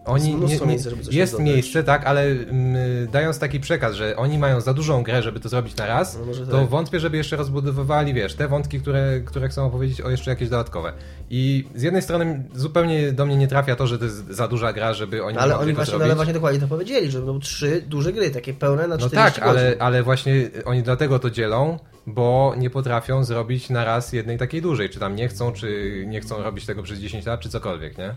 oni 0.06 0.32
Jest 0.49 0.66
nie, 0.66 0.68
nie, 1.12 1.18
jest 1.18 1.39
miejsce, 1.39 1.84
tak, 1.84 2.06
ale 2.06 2.22
mm, 2.24 2.76
dając 3.12 3.39
taki 3.39 3.60
przekaz, 3.60 3.95
że 3.95 4.16
oni 4.18 4.38
mają 4.39 4.62
za 4.62 4.74
dużą 4.74 5.03
grę, 5.03 5.22
żeby 5.24 5.39
to 5.39 5.49
zrobić 5.49 5.76
na 5.76 5.86
raz, 5.86 6.20
No 6.28 6.45
to 6.45 6.60
tak. 6.60 6.70
wątpię, 6.70 6.99
żeby 6.99 7.18
jeszcze 7.18 7.36
rozbudowywali, 7.36 8.14
wiesz, 8.14 8.34
te 8.36 8.47
wątki, 8.47 8.80
które, 8.80 9.22
które 9.26 9.49
chcą 9.49 9.66
opowiedzieć 9.66 10.01
o 10.01 10.10
jeszcze 10.10 10.32
jakieś 10.32 10.49
dodatkowe. 10.49 10.93
I 11.30 11.66
z 11.76 11.82
jednej 11.82 12.01
strony 12.01 12.43
zupełnie 12.56 13.12
do 13.12 13.26
mnie 13.26 13.36
nie 13.38 13.47
trafia 13.47 13.76
to, 13.76 13.88
że 13.88 13.97
to 13.99 14.06
jest 14.06 14.28
za 14.28 14.47
duża 14.47 14.74
gra, 14.74 14.93
żeby 14.93 15.24
oni 15.24 15.36
No, 15.36 15.41
ale 15.41 15.58
oni 15.58 15.74
właśnie, 15.74 15.91
zrobić. 15.91 16.06
ale 16.06 16.16
właśnie 16.16 16.34
dokładnie 16.34 16.60
to 16.60 16.68
powiedzieli, 16.68 17.12
że 17.12 17.18
będą 17.18 17.39
trzy 17.39 17.82
duże 17.88 18.14
gry, 18.14 18.30
takie 18.32 18.53
pełne 18.53 18.88
na 18.88 18.97
No 18.97 19.08
40 19.08 19.39
tak, 19.39 19.49
ale, 19.49 19.76
ale 19.80 20.03
właśnie 20.03 20.49
oni 20.66 20.84
dlatego 20.84 21.20
to 21.20 21.30
dzielą, 21.30 21.80
bo 22.08 22.53
nie 22.58 22.70
potrafią 22.70 23.24
zrobić 23.24 23.70
na 23.70 23.86
raz 23.86 24.14
jednej 24.14 24.38
takiej 24.38 24.62
dużej. 24.62 24.89
Czy 24.89 24.99
tam 24.99 25.16
nie 25.16 25.28
chcą, 25.28 25.51
czy 25.51 26.03
nie 26.08 26.22
chcą 26.22 26.43
robić 26.43 26.66
tego 26.66 26.84
przez 26.84 26.99
10 26.99 27.26
lat, 27.26 27.39
czy 27.39 27.49
cokolwiek, 27.49 27.97
nie? 27.97 28.16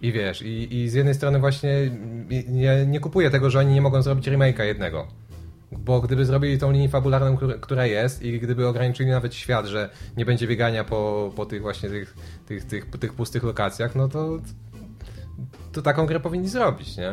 I 0.00 0.12
wiesz, 0.12 0.42
i, 0.42 0.74
i 0.76 0.88
z 0.88 0.94
jednej 0.94 1.14
strony 1.14 1.38
właśnie 1.38 1.90
nie, 2.48 2.86
nie 2.86 3.00
kupuję 3.00 3.30
tego, 3.30 3.50
że 3.50 3.58
oni 3.58 3.74
nie 3.74 3.80
mogą 3.82 4.02
zrobić 4.02 4.26
remake'a 4.28 4.62
jednego. 4.62 5.06
Bo 5.72 6.00
gdyby 6.00 6.24
zrobili 6.24 6.58
tą 6.58 6.70
linię 6.72 6.88
fabularną, 6.88 7.36
która- 7.60 7.86
jest 7.86 8.22
i 8.22 8.40
gdyby 8.40 8.68
ograniczyli 8.68 9.10
nawet 9.10 9.34
świat, 9.34 9.66
że 9.66 9.90
nie 10.16 10.24
będzie 10.24 10.46
biegania 10.46 10.84
po, 10.84 11.32
po 11.36 11.46
tych 11.46 11.62
właśnie 11.62 11.88
tych, 11.88 12.14
tych, 12.46 12.64
tych, 12.64 12.86
tych 12.86 13.14
pustych 13.14 13.42
lokacjach, 13.42 13.94
no 13.94 14.08
to, 14.08 14.38
to 15.72 15.82
taką 15.82 16.06
grę 16.06 16.20
powinni 16.20 16.48
zrobić, 16.48 16.96
nie? 16.96 17.12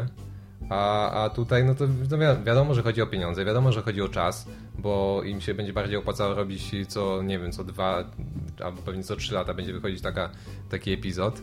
A, 0.69 1.11
a 1.23 1.29
tutaj, 1.29 1.63
no 1.65 1.75
to 1.75 1.85
no 2.11 2.17
wi- 2.17 2.43
wiadomo, 2.45 2.73
że 2.73 2.83
chodzi 2.83 3.01
o 3.01 3.07
pieniądze, 3.07 3.45
wiadomo, 3.45 3.71
że 3.71 3.81
chodzi 3.81 4.01
o 4.01 4.09
czas, 4.09 4.47
bo 4.79 5.21
im 5.25 5.41
się 5.41 5.53
będzie 5.53 5.73
bardziej 5.73 5.97
opłacało 5.97 6.33
robić 6.33 6.71
co, 6.87 7.23
nie 7.23 7.39
wiem, 7.39 7.51
co 7.51 7.63
dwa, 7.63 8.03
albo 8.63 8.81
pewnie 8.81 9.03
co 9.03 9.15
trzy 9.15 9.33
lata 9.33 9.53
będzie 9.53 9.73
wychodzić 9.73 10.01
taka, 10.01 10.29
taki 10.69 10.93
epizod. 10.93 11.41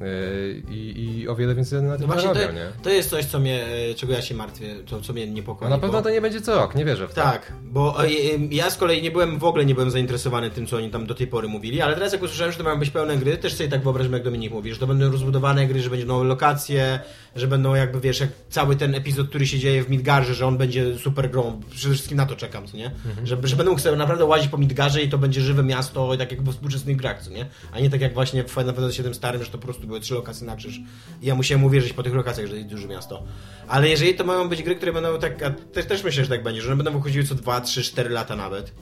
Yy, 0.00 0.62
I, 0.70 1.18
I 1.20 1.28
o 1.28 1.36
wiele 1.36 1.54
więcej 1.54 1.82
na 1.82 1.88
No 1.88 1.98
tym 1.98 2.06
właśnie 2.06 2.34
zarobią, 2.34 2.46
to, 2.46 2.52
nie? 2.52 2.66
to 2.82 2.90
jest 2.90 3.10
coś, 3.10 3.24
co 3.24 3.40
mnie, 3.40 3.64
e, 3.90 3.94
czego 3.94 4.12
ja 4.12 4.22
się 4.22 4.34
martwię, 4.34 4.74
to, 4.86 5.00
co 5.00 5.12
mnie 5.12 5.26
niepokoi. 5.26 5.68
No 5.68 5.76
na 5.76 5.80
pewno 5.80 5.98
bo... 5.98 6.02
to 6.02 6.10
nie 6.10 6.20
będzie 6.20 6.40
co 6.40 6.56
rok, 6.56 6.74
nie 6.74 6.84
wierzę 6.84 7.08
w 7.08 7.14
to. 7.14 7.22
Tak, 7.22 7.52
bo 7.62 8.04
e, 8.04 8.08
ja 8.50 8.70
z 8.70 8.76
kolei 8.76 9.02
nie 9.02 9.10
byłem, 9.10 9.38
w 9.38 9.44
ogóle 9.44 9.64
nie 9.64 9.74
byłem 9.74 9.90
zainteresowany 9.90 10.50
tym, 10.50 10.66
co 10.66 10.76
oni 10.76 10.90
tam 10.90 11.06
do 11.06 11.14
tej 11.14 11.26
pory 11.26 11.48
mówili, 11.48 11.80
ale 11.80 11.94
teraz 11.94 12.12
jak 12.12 12.22
usłyszałem, 12.22 12.52
że 12.52 12.58
to 12.58 12.64
mają 12.64 12.78
być 12.78 12.90
pełne 12.90 13.16
gry, 13.16 13.36
też 13.36 13.54
sobie 13.54 13.68
tak 13.68 13.82
wyobrażam, 13.82 14.12
jak 14.12 14.22
Dominik 14.22 14.52
mówi, 14.52 14.72
że 14.72 14.80
to 14.80 14.86
będą 14.86 15.10
rozbudowane 15.10 15.66
gry, 15.66 15.80
że 15.80 15.90
będzie 15.90 16.06
nowe 16.06 16.24
lokacje, 16.24 17.00
że 17.36 17.46
będą 17.46 17.74
jakby, 17.74 18.00
wiesz, 18.00 18.20
jak 18.20 18.30
cały 18.48 18.76
ten 18.76 18.94
epizod, 18.94 19.28
który 19.28 19.46
się 19.46 19.58
dzieje 19.58 19.84
w 19.84 19.90
Midgarze, 19.90 20.34
że 20.34 20.46
on 20.46 20.58
będzie 20.58 20.98
super 20.98 21.30
grą, 21.30 21.60
przede 21.70 21.94
wszystkim 21.94 22.16
na 22.16 22.26
to 22.26 22.36
czekam, 22.36 22.66
co 22.66 22.76
nie? 22.76 22.86
Mhm. 22.86 23.26
Że, 23.26 23.36
że 23.44 23.56
będą 23.56 23.78
sobie 23.78 23.96
naprawdę 23.96 24.24
łazić 24.24 24.48
po 24.48 24.58
Midgarze 24.58 25.02
i 25.02 25.08
to 25.08 25.18
będzie 25.18 25.40
żywe 25.40 25.62
miasto, 25.62 26.16
tak 26.16 26.30
jak 26.30 26.42
we 26.42 26.52
współczesnych 26.52 26.96
grach, 26.96 27.22
co 27.22 27.30
nie? 27.30 27.46
A 27.72 27.80
nie 27.80 27.90
tak 27.90 28.00
jak 28.00 28.14
właśnie 28.14 28.44
w 28.44 28.50
Final 28.50 28.74
Fantasy 28.74 29.02
VII 29.02 29.14
starym, 29.14 29.44
że 29.44 29.50
to 29.50 29.58
po 29.58 29.64
prostu 29.64 29.89
były 29.90 30.00
trzy 30.00 30.14
lokacje 30.14 30.46
na 30.46 30.56
krzyż 30.56 30.80
i 31.22 31.26
ja 31.26 31.34
musiałem 31.34 31.64
uwierzyć 31.64 31.92
po 31.92 32.02
tych 32.02 32.14
lokacjach, 32.14 32.46
że 32.46 32.56
jest 32.56 32.68
duże 32.68 32.88
miasto. 32.88 33.22
Ale 33.68 33.88
jeżeli 33.88 34.14
to 34.14 34.24
mają 34.24 34.48
być 34.48 34.62
gry, 34.62 34.74
które 34.76 34.92
będą 34.92 35.18
tak, 35.18 35.42
a 35.42 35.50
też, 35.50 35.86
też 35.86 36.04
myślę, 36.04 36.24
że 36.24 36.30
tak 36.30 36.42
będzie, 36.42 36.62
że 36.62 36.72
one 36.72 36.76
będą 36.76 36.98
wychodziły 36.98 37.24
co 37.24 37.34
2, 37.34 37.60
3, 37.60 37.82
4 37.82 38.10
lata 38.10 38.36
nawet. 38.36 38.72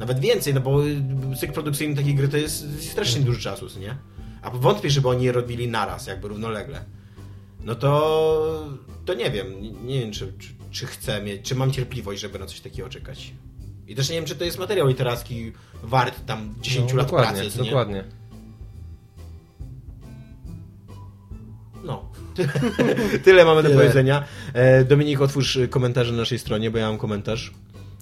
Nawet 0.00 0.20
więcej, 0.20 0.54
no 0.54 0.60
bo 0.60 0.80
cykl 1.40 1.52
produkcyjny 1.52 1.96
takiej 1.96 2.14
gry 2.14 2.28
to 2.28 2.36
jest, 2.36 2.90
strasznie 2.90 3.20
dużo 3.20 3.40
czasu, 3.40 3.66
nie? 3.80 3.96
A 4.42 4.50
wątpię, 4.50 4.90
żeby 4.90 5.08
oni 5.08 5.24
je 5.24 5.32
robili 5.32 5.68
naraz, 5.68 6.06
jakby 6.06 6.28
równolegle. 6.28 6.84
No 7.60 7.74
to, 7.74 8.68
to 9.04 9.14
nie 9.14 9.30
wiem, 9.30 9.46
nie, 9.86 10.00
wiem, 10.00 10.12
czy, 10.12 10.32
czy, 10.38 10.48
czy 10.70 10.86
chcę 10.86 11.22
mieć, 11.22 11.42
czy 11.42 11.54
mam 11.54 11.72
cierpliwość, 11.72 12.20
żeby 12.20 12.38
na 12.38 12.46
coś 12.46 12.60
takiego 12.60 12.88
czekać. 12.88 13.32
I 13.88 13.94
też 13.94 14.08
nie 14.08 14.16
wiem, 14.16 14.24
czy 14.24 14.36
to 14.36 14.44
jest 14.44 14.58
materiał 14.58 14.86
literacki 14.86 15.52
wart 15.82 16.26
tam 16.26 16.54
10 16.60 16.90
no, 16.90 16.96
lat 16.96 17.06
dokładnie, 17.06 17.40
pracy, 17.40 17.56
co 17.56 17.62
nie? 17.62 17.70
dokładnie. 17.70 18.04
No. 21.84 22.10
Tyle 23.24 23.44
mamy 23.44 23.62
do 23.62 23.68
Tyle. 23.68 23.80
powiedzenia. 23.80 24.24
E, 24.54 24.84
Dominik, 24.84 25.20
otwórz 25.20 25.58
komentarze 25.70 26.12
na 26.12 26.18
naszej 26.18 26.38
stronie, 26.38 26.70
bo 26.70 26.78
ja 26.78 26.88
mam 26.88 26.98
komentarz. 26.98 27.52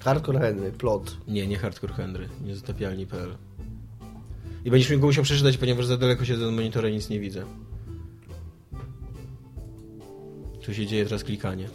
Hardcore 0.04 0.38
Henry, 0.38 0.72
plot. 0.72 1.16
Nie, 1.28 1.46
nie 1.46 1.56
Hardcore 1.58 1.94
Henry, 1.94 2.28
niezatapialni.pl. 2.44 3.36
I 4.64 4.70
będziesz 4.70 4.90
mi 4.90 4.98
go 4.98 5.06
musiał 5.06 5.24
przeczytać, 5.24 5.56
ponieważ 5.56 5.86
za 5.86 5.96
daleko 5.96 6.24
siedzę 6.24 6.48
od 6.48 6.54
monitora 6.54 6.88
i 6.88 6.92
nic 6.92 7.08
nie 7.08 7.20
widzę. 7.20 7.44
Tu 10.64 10.74
się 10.74 10.86
dzieje 10.86 11.04
teraz 11.04 11.24
klikanie. 11.24 11.68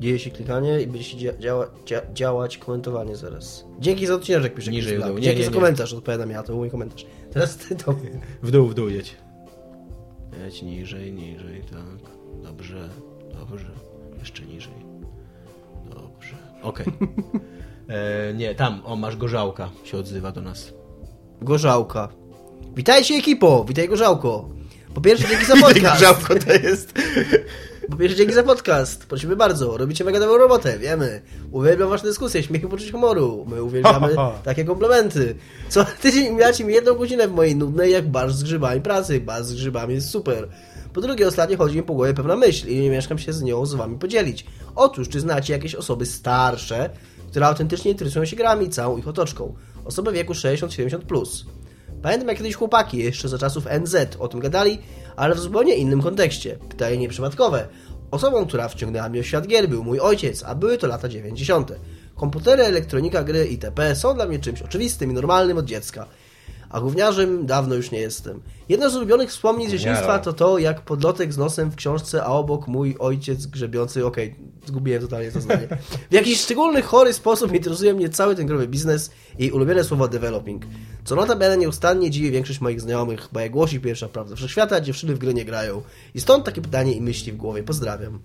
Dzieje 0.00 0.18
się 0.18 0.30
klikanie 0.30 0.80
i 0.80 0.86
będzie 0.86 1.04
się 1.04 1.16
dzia 1.16 1.32
działa 1.38 1.70
dzia 1.86 2.02
działać 2.14 2.58
komentowanie 2.58 3.16
zaraz. 3.16 3.64
Dzięki 3.80 4.06
za 4.06 4.14
odcinek, 4.14 4.54
pisze 4.54 4.70
Niżej 4.70 4.98
w 4.98 5.02
dół. 5.02 5.14
Nie, 5.18 5.22
Dzięki 5.22 5.38
nie, 5.38 5.44
za 5.44 5.50
nie. 5.50 5.54
komentarz, 5.56 5.92
odpowiadam 5.92 6.30
ja, 6.30 6.42
to 6.42 6.46
był 6.48 6.56
mój 6.56 6.70
komentarz. 6.70 7.06
Teraz 7.32 7.56
ty 7.56 7.76
to. 7.76 7.94
W 8.42 8.50
dół, 8.50 8.68
w 8.68 8.74
dół 8.74 8.88
jedź. 8.88 9.16
Jedź 10.44 10.62
niżej, 10.62 11.12
niżej, 11.12 11.62
tak. 11.70 12.10
Dobrze, 12.42 12.88
dobrze. 13.40 13.70
Jeszcze 14.18 14.42
niżej. 14.42 14.74
Dobrze. 15.90 16.36
Okej. 16.62 16.86
E, 17.88 18.34
Nie, 18.34 18.54
tam, 18.54 18.82
o, 18.84 18.96
masz 18.96 19.16
gorzałka, 19.16 19.70
się 19.84 19.98
odzywa 19.98 20.32
do 20.32 20.40
nas. 20.40 20.72
Gorzałka. 21.40 22.08
Witajcie 22.76 23.14
ekipo, 23.14 23.64
witaj 23.64 23.88
Gorzałko. 23.88 24.48
Po 24.94 25.00
pierwsze 25.00 25.28
dzięki 25.28 25.44
za 25.44 25.56
podcast. 25.66 26.00
Gorzałko 26.00 26.34
to 26.34 26.52
jest... 26.52 26.92
Po 27.92 27.98
pierwsze 27.98 28.16
dzięki 28.16 28.34
za 28.34 28.42
podcast. 28.42 29.06
Prosimy 29.06 29.36
bardzo, 29.36 29.76
robicie 29.76 30.04
mega 30.04 30.20
dobrą 30.20 30.38
robotę, 30.38 30.78
wiemy. 30.78 31.22
Uwielbiam 31.50 31.88
wasze 31.88 32.04
dyskusje, 32.04 32.42
śmiech 32.42 32.62
i 32.62 32.66
poczucie 32.66 32.92
humoru. 32.92 33.46
My 33.48 33.62
uwielbiamy 33.62 34.14
takie 34.44 34.64
komplementy. 34.64 35.34
Co 35.68 35.84
tydzień 36.00 36.34
miacie 36.34 36.64
mi 36.64 36.74
jedną 36.74 36.94
godzinę 36.94 37.28
w 37.28 37.32
mojej 37.32 37.56
nudnej 37.56 37.92
jak 37.92 38.08
barsz 38.08 38.34
z 38.34 38.42
grzybami 38.42 38.80
pracy. 38.80 39.20
Barsz 39.20 39.46
z 39.46 39.54
grzybami 39.54 39.94
jest 39.94 40.10
super. 40.10 40.48
Po 40.92 41.00
drugie, 41.00 41.28
ostatnio 41.28 41.56
chodzi 41.56 41.76
mi 41.76 41.82
po 41.82 41.94
głowie 41.94 42.14
pewna 42.14 42.36
myśl 42.36 42.68
i 42.68 42.80
nie 42.80 42.90
mieszkam 42.90 43.18
się 43.18 43.32
z 43.32 43.42
nią 43.42 43.66
z 43.66 43.74
wami 43.74 43.98
podzielić. 43.98 44.46
Otóż, 44.74 45.08
czy 45.08 45.20
znacie 45.20 45.52
jakieś 45.52 45.74
osoby 45.74 46.06
starsze, 46.06 46.90
które 47.30 47.46
autentycznie 47.46 47.90
interesują 47.90 48.24
się 48.24 48.36
grami 48.36 48.70
całą 48.70 48.98
ich 48.98 49.08
otoczką? 49.08 49.54
Osoby 49.84 50.10
w 50.10 50.14
wieku 50.14 50.32
60-70+. 50.32 50.98
Plus. 50.98 51.46
Pamiętam 52.02 52.28
jak 52.28 52.36
kiedyś 52.36 52.54
chłopaki 52.54 52.98
jeszcze 52.98 53.28
za 53.28 53.38
czasów 53.38 53.66
NZ 53.80 53.96
o 54.18 54.28
tym 54.28 54.40
gadali, 54.40 54.78
ale 55.16 55.34
w 55.34 55.38
zupełnie 55.38 55.74
innym 55.74 56.02
kontekście. 56.02 56.58
Pytanie 56.68 56.96
nieprzypadkowe. 56.96 57.68
Osobą, 58.12 58.46
która 58.46 58.68
wciągnęła 58.68 59.08
mnie 59.08 59.22
w 59.22 59.26
świat 59.26 59.46
gier 59.46 59.68
był 59.68 59.84
mój 59.84 60.00
ojciec, 60.00 60.42
a 60.46 60.54
były 60.54 60.78
to 60.78 60.86
lata 60.86 61.08
90. 61.08 61.72
Komputery, 62.14 62.62
elektronika, 62.62 63.24
gry 63.24 63.46
itp. 63.46 63.96
są 63.96 64.14
dla 64.14 64.26
mnie 64.26 64.38
czymś 64.38 64.62
oczywistym 64.62 65.10
i 65.10 65.14
normalnym 65.14 65.58
od 65.58 65.64
dziecka. 65.64 66.06
A 66.72 66.80
gówniarzem 66.80 67.46
dawno 67.46 67.74
już 67.74 67.90
nie 67.90 67.98
jestem. 68.00 68.42
Jedno 68.68 68.90
z 68.90 68.96
ulubionych 68.96 69.30
wspomnień 69.30 69.68
z 69.68 69.72
dzieciństwa 69.72 70.18
to 70.18 70.32
to, 70.32 70.58
jak 70.58 70.80
podlotek 70.80 71.32
z 71.32 71.38
nosem 71.38 71.70
w 71.70 71.76
książce, 71.76 72.22
a 72.24 72.26
obok 72.26 72.66
mój 72.68 72.96
ojciec 72.98 73.46
grzebiący, 73.46 74.06
okej, 74.06 74.34
zgubiłem 74.66 75.02
totalnie 75.02 75.32
to 75.32 75.40
zdanie. 75.40 75.68
W 76.10 76.14
jakiś 76.14 76.40
szczególny, 76.40 76.82
chory 76.82 77.12
sposób 77.12 77.54
interesuje 77.54 77.94
mnie 77.94 78.08
cały 78.08 78.36
ten 78.36 78.46
growy 78.46 78.68
biznes 78.68 79.10
i 79.38 79.50
ulubione 79.50 79.84
słowo 79.84 80.08
developing. 80.08 80.62
Co 81.04 81.16
notabene 81.16 81.56
nieustannie 81.56 82.10
dziwi 82.10 82.30
większość 82.30 82.60
moich 82.60 82.80
znajomych, 82.80 83.28
bo 83.32 83.40
jak 83.40 83.52
głosi 83.52 83.80
pierwsza 83.80 84.08
prawda 84.08 84.36
wszechświata, 84.36 84.80
dziewczyny 84.80 85.14
w 85.14 85.18
gry 85.18 85.34
nie 85.34 85.44
grają. 85.44 85.82
I 86.14 86.20
stąd 86.20 86.44
takie 86.44 86.60
pytanie 86.60 86.92
i 86.92 87.00
myśli 87.00 87.32
w 87.32 87.36
głowie. 87.36 87.62
Pozdrawiam. 87.62 88.18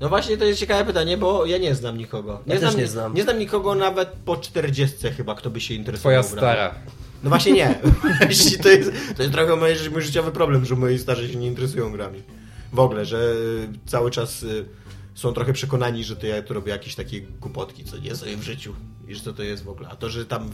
No 0.00 0.08
właśnie, 0.08 0.36
to 0.36 0.44
jest 0.44 0.60
ciekawe 0.60 0.84
pytanie, 0.84 1.16
bo 1.16 1.46
ja 1.46 1.58
nie 1.58 1.74
znam 1.74 1.98
nikogo. 1.98 2.40
Ja 2.46 2.54
też 2.54 2.60
znam, 2.60 2.76
nie 2.80 2.86
znam. 2.86 3.14
Nie 3.14 3.22
znam 3.22 3.38
nikogo 3.38 3.74
nawet 3.74 4.08
po 4.24 4.36
40 4.36 5.10
chyba, 5.10 5.34
kto 5.34 5.50
by 5.50 5.60
się 5.60 5.74
interesował 5.74 6.22
Twoja 6.22 6.22
grami. 6.22 6.38
stara. 6.38 6.74
No 7.22 7.30
właśnie 7.30 7.52
nie. 7.52 7.74
To, 8.62 8.68
jest, 8.68 8.92
to 9.16 9.22
jest 9.22 9.34
trochę 9.34 9.56
mój, 9.56 9.70
mój 9.92 10.02
życiowy 10.02 10.30
problem, 10.32 10.64
że 10.64 10.76
moi 10.76 10.98
starzy 10.98 11.28
się 11.28 11.38
nie 11.38 11.46
interesują 11.46 11.92
grami. 11.92 12.22
W 12.72 12.78
ogóle, 12.78 13.04
że 13.04 13.18
y, 13.18 13.68
cały 13.86 14.10
czas 14.10 14.42
y, 14.42 14.64
są 15.14 15.32
trochę 15.32 15.52
przekonani, 15.52 16.04
że 16.04 16.16
to 16.16 16.26
ja 16.26 16.42
tu 16.42 16.54
robię 16.54 16.72
jakieś 16.72 16.94
takie 16.94 17.20
głupotki, 17.20 17.84
co 17.84 17.98
nie 17.98 18.14
sobie 18.16 18.36
w 18.36 18.42
życiu. 18.42 18.74
I 19.08 19.14
że 19.14 19.20
co 19.20 19.32
to 19.32 19.42
jest 19.42 19.64
w 19.64 19.68
ogóle. 19.68 19.88
A 19.88 19.96
to, 19.96 20.08
że 20.08 20.26
tam 20.26 20.50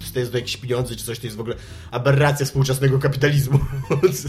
w- 0.00 0.12
to 0.12 0.18
jest 0.18 0.32
do 0.32 0.38
jakieś 0.38 0.56
pieniądze 0.56 0.96
czy 0.96 1.04
coś, 1.04 1.18
to 1.18 1.26
jest 1.26 1.36
w 1.36 1.40
ogóle 1.40 1.56
aberracja 1.90 2.46
współczesnego 2.46 2.98
kapitalizmu. 2.98 3.58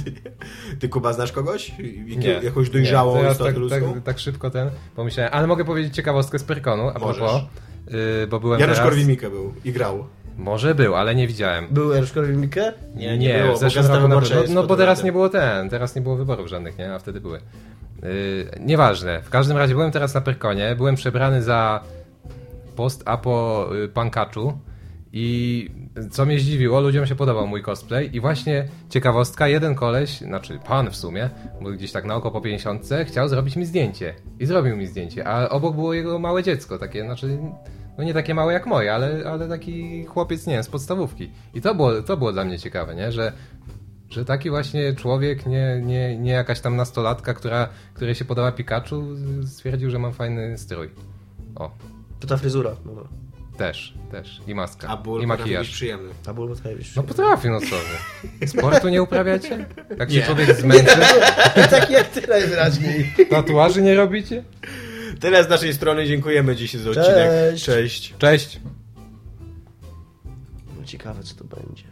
Ty 0.79 0.89
Kuba 0.89 1.13
znasz 1.13 1.31
kogoś? 1.31 1.71
Jakie, 2.07 2.39
jakąś 2.43 2.69
dojrzałą 2.69 3.23
nie, 3.23 3.31
istotę 3.31 3.49
tak, 3.49 3.57
ludzką? 3.57 3.93
tak, 3.93 4.03
tak 4.03 4.19
szybko 4.19 4.49
ten 4.49 4.69
pomyślałem. 4.95 5.33
Ale 5.33 5.47
mogę 5.47 5.65
powiedzieć 5.65 5.95
ciekawostkę 5.95 6.39
z 6.39 6.43
Pyrkonu, 6.43 6.89
a 6.95 6.99
Możesz. 6.99 7.17
propos. 7.17 7.41
Yy, 8.21 8.27
bo 8.27 8.39
byłem 8.39 8.59
Janusz 8.59 8.77
teraz... 8.77 8.91
Korwin-Mikke 8.93 9.29
był 9.29 9.53
i 9.65 9.71
grał. 9.71 10.07
Może 10.39 10.75
był, 10.75 10.95
ale 10.95 11.15
nie 11.15 11.27
widziałem. 11.27 11.67
Był 11.71 11.93
Erzkowi 11.93 12.37
Mikke? 12.37 12.73
Nie, 12.95 13.17
nie 13.17 13.39
było, 13.43 13.55
w 13.55 13.59
zeszłym 13.59 13.85
roku 13.85 14.07
na 14.07 14.21
pewno. 14.21 14.41
No 14.49 14.61
pod 14.61 14.67
bo 14.67 14.77
teraz 14.77 15.03
nie 15.03 15.11
było 15.11 15.29
ten, 15.29 15.69
teraz 15.69 15.95
nie 15.95 16.01
było 16.01 16.15
wyborów 16.15 16.47
żadnych, 16.47 16.77
nie? 16.77 16.93
A 16.93 16.99
wtedy 16.99 17.21
były. 17.21 17.39
Yy, 18.03 18.09
nieważne. 18.59 19.21
W 19.21 19.29
każdym 19.29 19.57
razie 19.57 19.73
byłem 19.73 19.91
teraz 19.91 20.13
na 20.13 20.21
Pyrkonie, 20.21 20.75
byłem 20.75 20.95
przebrany 20.95 21.43
za 21.43 21.83
post-apo 22.75 23.69
y, 23.83 23.87
pankaczu 23.87 24.59
I 25.13 25.71
co 26.11 26.25
mnie 26.25 26.39
zdziwiło, 26.39 26.81
ludziom 26.81 27.05
się 27.05 27.15
podobał 27.15 27.47
mój 27.47 27.61
cosplay 27.61 28.15
i 28.15 28.19
właśnie 28.19 28.67
ciekawostka, 28.89 29.47
jeden 29.47 29.75
koleś, 29.75 30.19
znaczy 30.19 30.59
pan 30.67 30.91
w 30.91 30.95
sumie, 30.95 31.29
był 31.61 31.73
gdzieś 31.73 31.91
tak 31.91 32.05
na 32.05 32.15
oko 32.15 32.31
po 32.31 32.41
50, 32.41 32.89
chciał 33.05 33.29
zrobić 33.29 33.55
mi 33.55 33.65
zdjęcie. 33.65 34.13
I 34.39 34.45
zrobił 34.45 34.77
mi 34.77 34.87
zdjęcie, 34.87 35.27
a 35.27 35.49
obok 35.49 35.75
było 35.75 35.93
jego 35.93 36.19
małe 36.19 36.43
dziecko, 36.43 36.77
takie, 36.77 37.03
znaczy, 37.03 37.37
no 37.99 38.05
nie 38.05 38.13
takie 38.13 38.33
małe 38.33 38.53
jak 38.53 38.65
moje, 38.65 38.93
ale, 38.93 39.23
ale 39.31 39.47
taki 39.47 40.05
chłopiec, 40.05 40.47
nie 40.47 40.53
wiem, 40.53 40.63
z 40.63 40.67
podstawówki. 40.69 41.29
I 41.53 41.61
to 41.61 41.75
było, 41.75 42.01
to 42.01 42.17
było 42.17 42.31
dla 42.31 42.45
mnie 42.45 42.59
ciekawe, 42.59 42.95
nie, 42.95 43.11
że 43.11 43.31
że 44.09 44.25
taki 44.25 44.49
właśnie 44.49 44.93
człowiek, 44.93 45.45
nie, 45.45 45.81
nie, 45.83 46.17
nie 46.17 46.31
jakaś 46.31 46.59
tam 46.59 46.75
nastolatka, 46.75 47.33
która, 47.33 47.69
której 47.93 48.15
się 48.15 48.25
podoba 48.25 48.51
Pikachu, 48.51 49.03
stwierdził, 49.47 49.89
że 49.89 49.99
mam 49.99 50.13
fajny 50.13 50.57
strój. 50.57 50.89
O, 51.55 51.71
To 52.19 52.27
ta 52.27 52.37
fryzura. 52.37 52.75
No, 52.85 52.91
no. 52.95 53.03
też, 53.57 53.93
też. 54.11 54.41
I 54.47 54.55
maska. 54.55 54.87
A 54.87 54.97
ból 54.97 55.21
I 55.21 55.23
potrafi 55.23 55.27
być 55.27 55.39
makijaż. 55.39 55.69
przyjemny. 55.69 56.09
A 56.27 56.33
ból 56.33 56.49
potrafi 56.49 56.75
być 56.75 56.95
No 56.95 57.03
potrafię, 57.03 57.49
no 57.49 57.59
co 57.59 57.65
wy. 58.39 58.47
Sportu 58.47 58.89
nie 58.89 59.01
uprawiacie? 59.03 59.65
Jak 59.99 60.11
się 60.11 60.17
Nie. 60.17 60.23
człowiek 60.25 60.55
zmęczy? 60.55 60.99
tak 61.71 61.89
jak 61.89 62.07
ty 62.07 62.27
najwyraźniej. 62.27 63.13
Tatuaży 63.29 63.81
nie 63.81 63.95
robicie? 63.95 64.43
Tyle 65.19 65.43
z 65.43 65.49
naszej 65.49 65.73
strony, 65.73 66.07
dziękujemy 66.07 66.55
dzisiaj 66.55 66.81
za 66.81 66.89
odcinek. 66.89 67.31
Cześć. 67.51 67.65
Cześć. 67.65 68.13
Cześć. 68.17 68.59
No 70.79 70.85
ciekawe, 70.85 71.23
co 71.23 71.35
to 71.35 71.43
będzie. 71.43 71.83